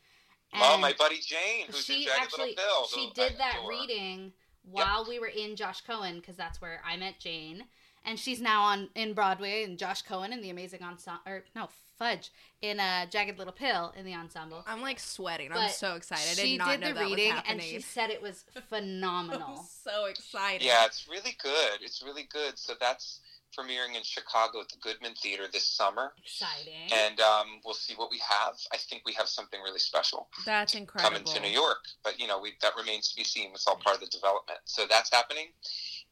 Oh, 0.61 0.77
my 0.77 0.93
buddy 0.93 1.19
Jane, 1.19 1.65
who's 1.67 1.87
in 1.89 1.95
she 1.95 2.05
Jagged 2.05 2.21
actually 2.23 2.49
Little 2.49 2.63
Pill. 2.63 2.87
she 2.87 3.07
who 3.07 3.13
did 3.13 3.33
I 3.33 3.37
that 3.37 3.55
adore. 3.59 3.69
reading 3.69 4.33
while 4.63 5.05
we 5.07 5.19
were 5.19 5.27
in 5.27 5.55
Josh 5.55 5.81
Cohen 5.81 6.15
because 6.19 6.35
that's 6.35 6.61
where 6.61 6.81
I 6.85 6.97
met 6.97 7.19
Jane, 7.19 7.65
and 8.03 8.19
she's 8.19 8.41
now 8.41 8.63
on 8.63 8.89
in 8.95 9.13
Broadway 9.13 9.63
in 9.63 9.77
Josh 9.77 10.01
Cohen 10.01 10.33
in 10.33 10.41
the 10.41 10.49
Amazing 10.49 10.81
Ensemble. 10.83 11.21
Or 11.25 11.43
no, 11.55 11.69
fudge 11.97 12.31
in 12.61 12.79
a 12.79 13.07
Jagged 13.09 13.37
Little 13.37 13.53
Pill 13.53 13.93
in 13.97 14.05
the 14.05 14.13
ensemble. 14.13 14.63
I'm 14.67 14.81
like 14.81 14.99
sweating. 14.99 15.51
I'm 15.53 15.69
so 15.69 15.95
excited. 15.95 16.39
I 16.39 16.43
she 16.43 16.51
did 16.51 16.57
not 16.59 16.71
did 16.71 16.79
know 16.81 16.87
the 16.89 16.93
that 16.95 17.05
reading, 17.05 17.33
and 17.47 17.61
she 17.61 17.79
said 17.79 18.09
it 18.09 18.21
was 18.21 18.43
I'm 18.55 18.61
phenomenal. 18.63 19.65
so 19.83 20.05
excited. 20.05 20.65
Yeah, 20.65 20.85
it's 20.85 21.07
really 21.09 21.35
good. 21.41 21.79
It's 21.81 22.03
really 22.03 22.27
good. 22.31 22.57
So 22.57 22.73
that's 22.79 23.21
premiering 23.57 23.95
in 23.95 24.03
Chicago 24.03 24.61
at 24.61 24.69
the 24.69 24.77
Goodman 24.81 25.13
Theater 25.15 25.43
this 25.51 25.65
summer. 25.65 26.13
Exciting. 26.23 26.91
and 26.93 27.19
um, 27.19 27.61
we'll 27.63 27.73
see 27.73 27.93
what 27.95 28.09
we 28.11 28.19
have. 28.27 28.55
I 28.73 28.77
think 28.77 29.03
we 29.05 29.13
have 29.13 29.27
something 29.27 29.59
really 29.61 29.79
special 29.79 30.27
That's 30.45 30.75
incredible. 30.75 31.09
coming 31.09 31.33
to 31.33 31.39
New 31.41 31.53
York, 31.53 31.79
but 32.03 32.19
you 32.19 32.27
know, 32.27 32.39
we, 32.39 32.53
that 32.61 32.73
remains 32.77 33.09
to 33.09 33.15
be 33.15 33.23
seen. 33.23 33.51
It's 33.53 33.67
all 33.67 33.77
part 33.77 33.95
of 33.95 34.01
the 34.01 34.07
development, 34.07 34.59
so 34.65 34.85
that's 34.89 35.11
happening. 35.11 35.47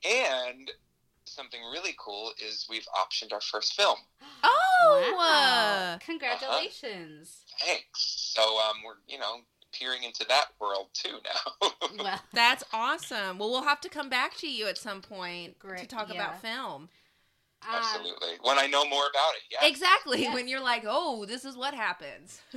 And 0.07 0.71
something 1.25 1.61
really 1.71 1.95
cool 1.97 2.31
is 2.45 2.65
we've 2.69 2.87
optioned 2.95 3.33
our 3.33 3.41
first 3.41 3.73
film. 3.73 3.97
Oh, 4.85 5.13
Wow. 5.17 5.97
Congratulations. 6.05 7.43
Thanks. 7.65 8.33
So 8.35 8.41
um, 8.41 8.77
we're 8.85 8.95
you 9.07 9.17
know 9.17 9.37
peering 9.71 10.03
into 10.03 10.25
that 10.27 10.47
world 10.59 10.87
too 10.93 11.17
now. 11.23 11.69
Well, 11.97 12.19
that's 12.33 12.63
awesome. 12.73 13.37
Well, 13.37 13.49
we'll 13.49 13.63
have 13.63 13.81
to 13.81 13.89
come 13.89 14.09
back 14.09 14.35
to 14.37 14.47
you 14.49 14.67
at 14.67 14.77
some 14.77 15.01
point 15.01 15.55
to 15.77 15.85
talk 15.85 16.09
yeah. 16.09 16.15
about 16.15 16.41
film. 16.41 16.89
Um, 17.69 17.75
Absolutely. 17.75 18.37
When 18.41 18.57
I 18.57 18.67
know 18.67 18.87
more 18.87 19.07
about 19.09 19.33
it, 19.35 19.43
yeah. 19.51 19.67
Exactly. 19.67 20.21
Yes. 20.21 20.33
When 20.33 20.47
you're 20.47 20.61
like, 20.63 20.83
oh, 20.87 21.25
this 21.25 21.45
is 21.45 21.57
what 21.57 21.73
happens. 21.73 22.41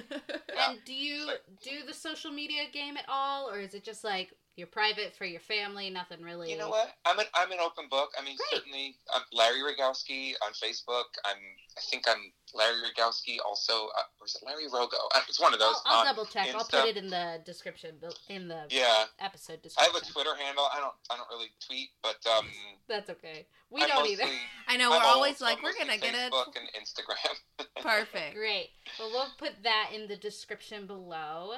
And 0.68 0.78
do 0.86 0.94
you 0.94 1.28
do 1.62 1.84
the 1.86 1.92
social 1.92 2.32
media 2.32 2.62
game 2.72 2.96
at 2.96 3.04
all, 3.08 3.50
or 3.50 3.60
is 3.60 3.74
it 3.74 3.84
just 3.84 4.02
like 4.04 4.32
you're 4.56 4.66
private 4.66 5.14
for 5.16 5.26
your 5.26 5.40
family? 5.40 5.90
Nothing 5.90 6.22
really. 6.22 6.50
You 6.50 6.56
know 6.58 6.70
what? 6.70 6.94
I'm 7.04 7.18
an 7.18 7.26
I'm 7.34 7.52
an 7.52 7.58
open 7.60 7.84
book. 7.90 8.10
I 8.18 8.24
mean, 8.24 8.36
Great. 8.36 8.48
certainly, 8.60 8.96
I'm 9.14 9.22
Larry 9.32 9.60
Rogowski 9.60 10.32
on 10.44 10.52
Facebook. 10.52 11.04
I'm 11.24 11.36
I 11.76 11.80
think 11.90 12.04
I'm 12.08 12.32
Larry 12.54 12.76
Rogowski 12.88 13.36
also, 13.46 13.88
uh, 13.98 14.02
or 14.18 14.26
is 14.26 14.34
it 14.34 14.46
Larry 14.46 14.64
Rogo? 14.68 14.96
Uh, 15.14 15.20
It's 15.28 15.38
one 15.38 15.52
of 15.52 15.60
those. 15.60 15.76
I'll, 15.84 15.92
I'll 15.94 16.00
on 16.00 16.06
double 16.06 16.24
check. 16.24 16.48
I'll 16.54 16.64
put 16.64 16.86
it 16.88 16.96
in 16.96 17.10
the 17.10 17.40
description 17.44 17.96
in 18.30 18.48
the 18.48 18.62
Yeah, 18.70 19.04
episode 19.20 19.60
description. 19.60 19.92
I 19.92 19.94
have 19.94 20.02
a 20.02 20.12
Twitter 20.12 20.34
handle. 20.34 20.66
I 20.72 20.80
don't 20.80 20.94
I 21.10 21.16
don't 21.16 21.28
really 21.30 21.50
tweet, 21.66 21.90
but 22.02 22.16
um, 22.26 22.46
That's 22.88 23.10
okay. 23.10 23.46
We 23.68 23.82
I'm 23.82 23.88
don't 23.88 23.98
mostly, 23.98 24.12
either. 24.14 24.24
I 24.68 24.76
know 24.78 24.92
I'm 24.92 25.00
we're 25.02 25.06
always 25.08 25.40
like, 25.42 25.62
we're 25.62 25.74
gonna 25.78 25.98
get 25.98 26.14
it 26.14 26.32
Facebook 26.32 26.56
and 26.56 26.68
Instagram. 26.80 27.66
perfect. 27.82 28.34
Great. 28.34 28.70
Well, 28.98 29.10
we'll 29.12 29.28
put 29.36 29.62
that 29.64 29.90
in 29.94 30.08
the 30.08 30.16
description 30.16 30.86
below. 30.86 31.56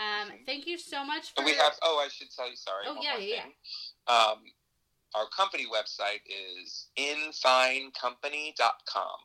Um, 0.00 0.30
thank 0.46 0.66
you 0.66 0.78
so 0.78 1.04
much 1.04 1.34
for. 1.34 1.40
And 1.42 1.46
we 1.46 1.52
have. 1.54 1.74
Oh, 1.82 2.02
I 2.02 2.08
should 2.08 2.30
tell 2.34 2.48
you. 2.48 2.56
Sorry. 2.56 2.86
Oh, 2.88 2.94
one 2.94 3.02
yeah, 3.02 3.12
more 3.12 3.20
yeah. 3.20 3.44
Um, 4.08 4.38
our 5.14 5.26
company 5.36 5.66
website 5.66 6.22
is 6.26 6.86
infinecompany.com. 6.96 9.18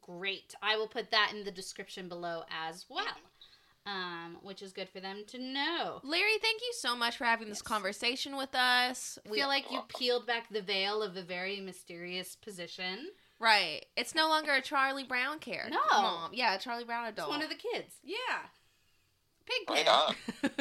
Great. 0.00 0.54
I 0.62 0.76
will 0.76 0.88
put 0.88 1.10
that 1.10 1.32
in 1.34 1.44
the 1.44 1.50
description 1.50 2.08
below 2.08 2.44
as 2.50 2.86
well, 2.88 3.04
um, 3.84 4.38
which 4.42 4.62
is 4.62 4.72
good 4.72 4.88
for 4.88 5.00
them 5.00 5.24
to 5.28 5.38
know. 5.38 6.00
Larry, 6.02 6.38
thank 6.40 6.62
you 6.62 6.72
so 6.78 6.96
much 6.96 7.16
for 7.18 7.24
having 7.24 7.48
this 7.48 7.60
conversation 7.62 8.36
with 8.36 8.54
us. 8.54 9.18
I 9.26 9.30
feel 9.30 9.48
like 9.48 9.70
you 9.70 9.80
peeled 9.88 10.26
back 10.26 10.48
the 10.50 10.62
veil 10.62 11.02
of 11.02 11.16
a 11.16 11.22
very 11.22 11.60
mysterious 11.60 12.36
position. 12.36 13.08
right. 13.38 13.84
It's 13.96 14.14
no 14.14 14.28
longer 14.28 14.52
a 14.52 14.62
Charlie 14.62 15.04
Brown 15.04 15.38
character. 15.40 15.76
No. 15.92 16.00
Mom. 16.00 16.30
Yeah, 16.32 16.54
a 16.54 16.58
Charlie 16.58 16.84
Brown 16.84 17.06
It's 17.06 17.18
adult. 17.18 17.30
one 17.30 17.42
of 17.42 17.50
the 17.50 17.56
kids. 17.56 17.96
Yeah. 18.02 18.16
Pig 19.46 19.70
Right 19.70 19.88
on. 19.88 20.14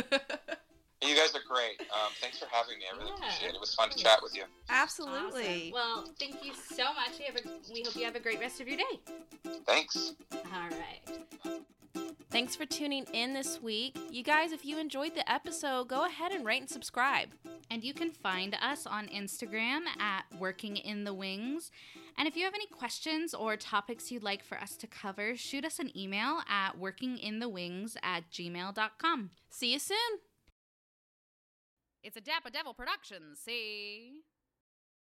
You 1.04 1.16
guys 1.16 1.34
are 1.34 1.40
great. 1.50 1.82
Um, 1.92 2.12
thanks 2.22 2.38
for 2.38 2.46
having 2.52 2.78
me. 2.78 2.86
I 2.94 2.96
really 2.96 3.10
Yeah. 3.10 3.26
appreciate 3.26 3.50
it. 3.50 3.56
It 3.56 3.60
was 3.60 3.74
fun 3.74 3.90
to 3.90 3.98
chat 3.98 4.20
with 4.22 4.36
you. 4.36 4.44
Absolutely. 4.70 5.42
Awesome. 5.44 5.72
Well, 5.74 6.14
thank 6.20 6.46
you 6.46 6.54
so 6.54 6.94
much. 6.94 7.18
We, 7.18 7.26
have 7.26 7.36
a, 7.38 7.74
we 7.74 7.82
hope 7.82 7.96
you 7.96 8.06
have 8.06 8.16
a 8.16 8.20
great 8.20 8.40
rest 8.40 8.62
of 8.62 8.68
your 8.68 8.78
day. 8.78 9.00
Thanks. 9.66 10.14
All 10.32 10.70
right. 10.70 11.62
Thanks 12.30 12.56
for 12.56 12.68
tuning 12.68 13.06
in 13.14 13.34
this 13.34 13.60
week. 13.62 13.98
You 14.12 14.22
guys, 14.24 14.52
if 14.52 14.64
you 14.64 14.78
enjoyed 14.78 15.16
the 15.16 15.30
episode, 15.30 15.88
go 15.88 16.06
ahead 16.06 16.34
and 16.34 16.46
rate 16.46 16.62
and 16.62 16.70
subscribe. 16.70 17.30
And 17.72 17.84
you 17.84 17.96
can 17.96 18.12
find 18.12 18.56
us 18.62 18.86
on 18.86 19.08
Instagram 19.08 19.82
at 20.00 20.26
Working 20.38 20.78
in 20.78 21.04
the 21.04 21.16
Wings. 21.16 21.72
And 22.18 22.28
if 22.28 22.36
you 22.36 22.44
have 22.46 22.54
any 22.54 22.68
questions 22.68 23.34
or 23.34 23.58
topics 23.58 24.12
you'd 24.12 24.24
like 24.24 24.44
for 24.44 24.58
us 24.58 24.76
to 24.78 24.88
cover, 24.88 25.36
shoot 25.36 25.66
us 25.66 25.80
an 25.80 25.96
email 25.98 26.42
at 26.48 26.80
workinginthewings 26.80 27.96
at 28.04 28.30
gmail.com. 28.32 29.30
See 29.50 29.74
you 29.74 29.80
soon. 29.80 29.98
It's 32.04 32.18
a 32.18 32.22
Dapper 32.22 32.50
Devil 32.50 32.74
production, 32.74 33.36
see? 33.36 34.22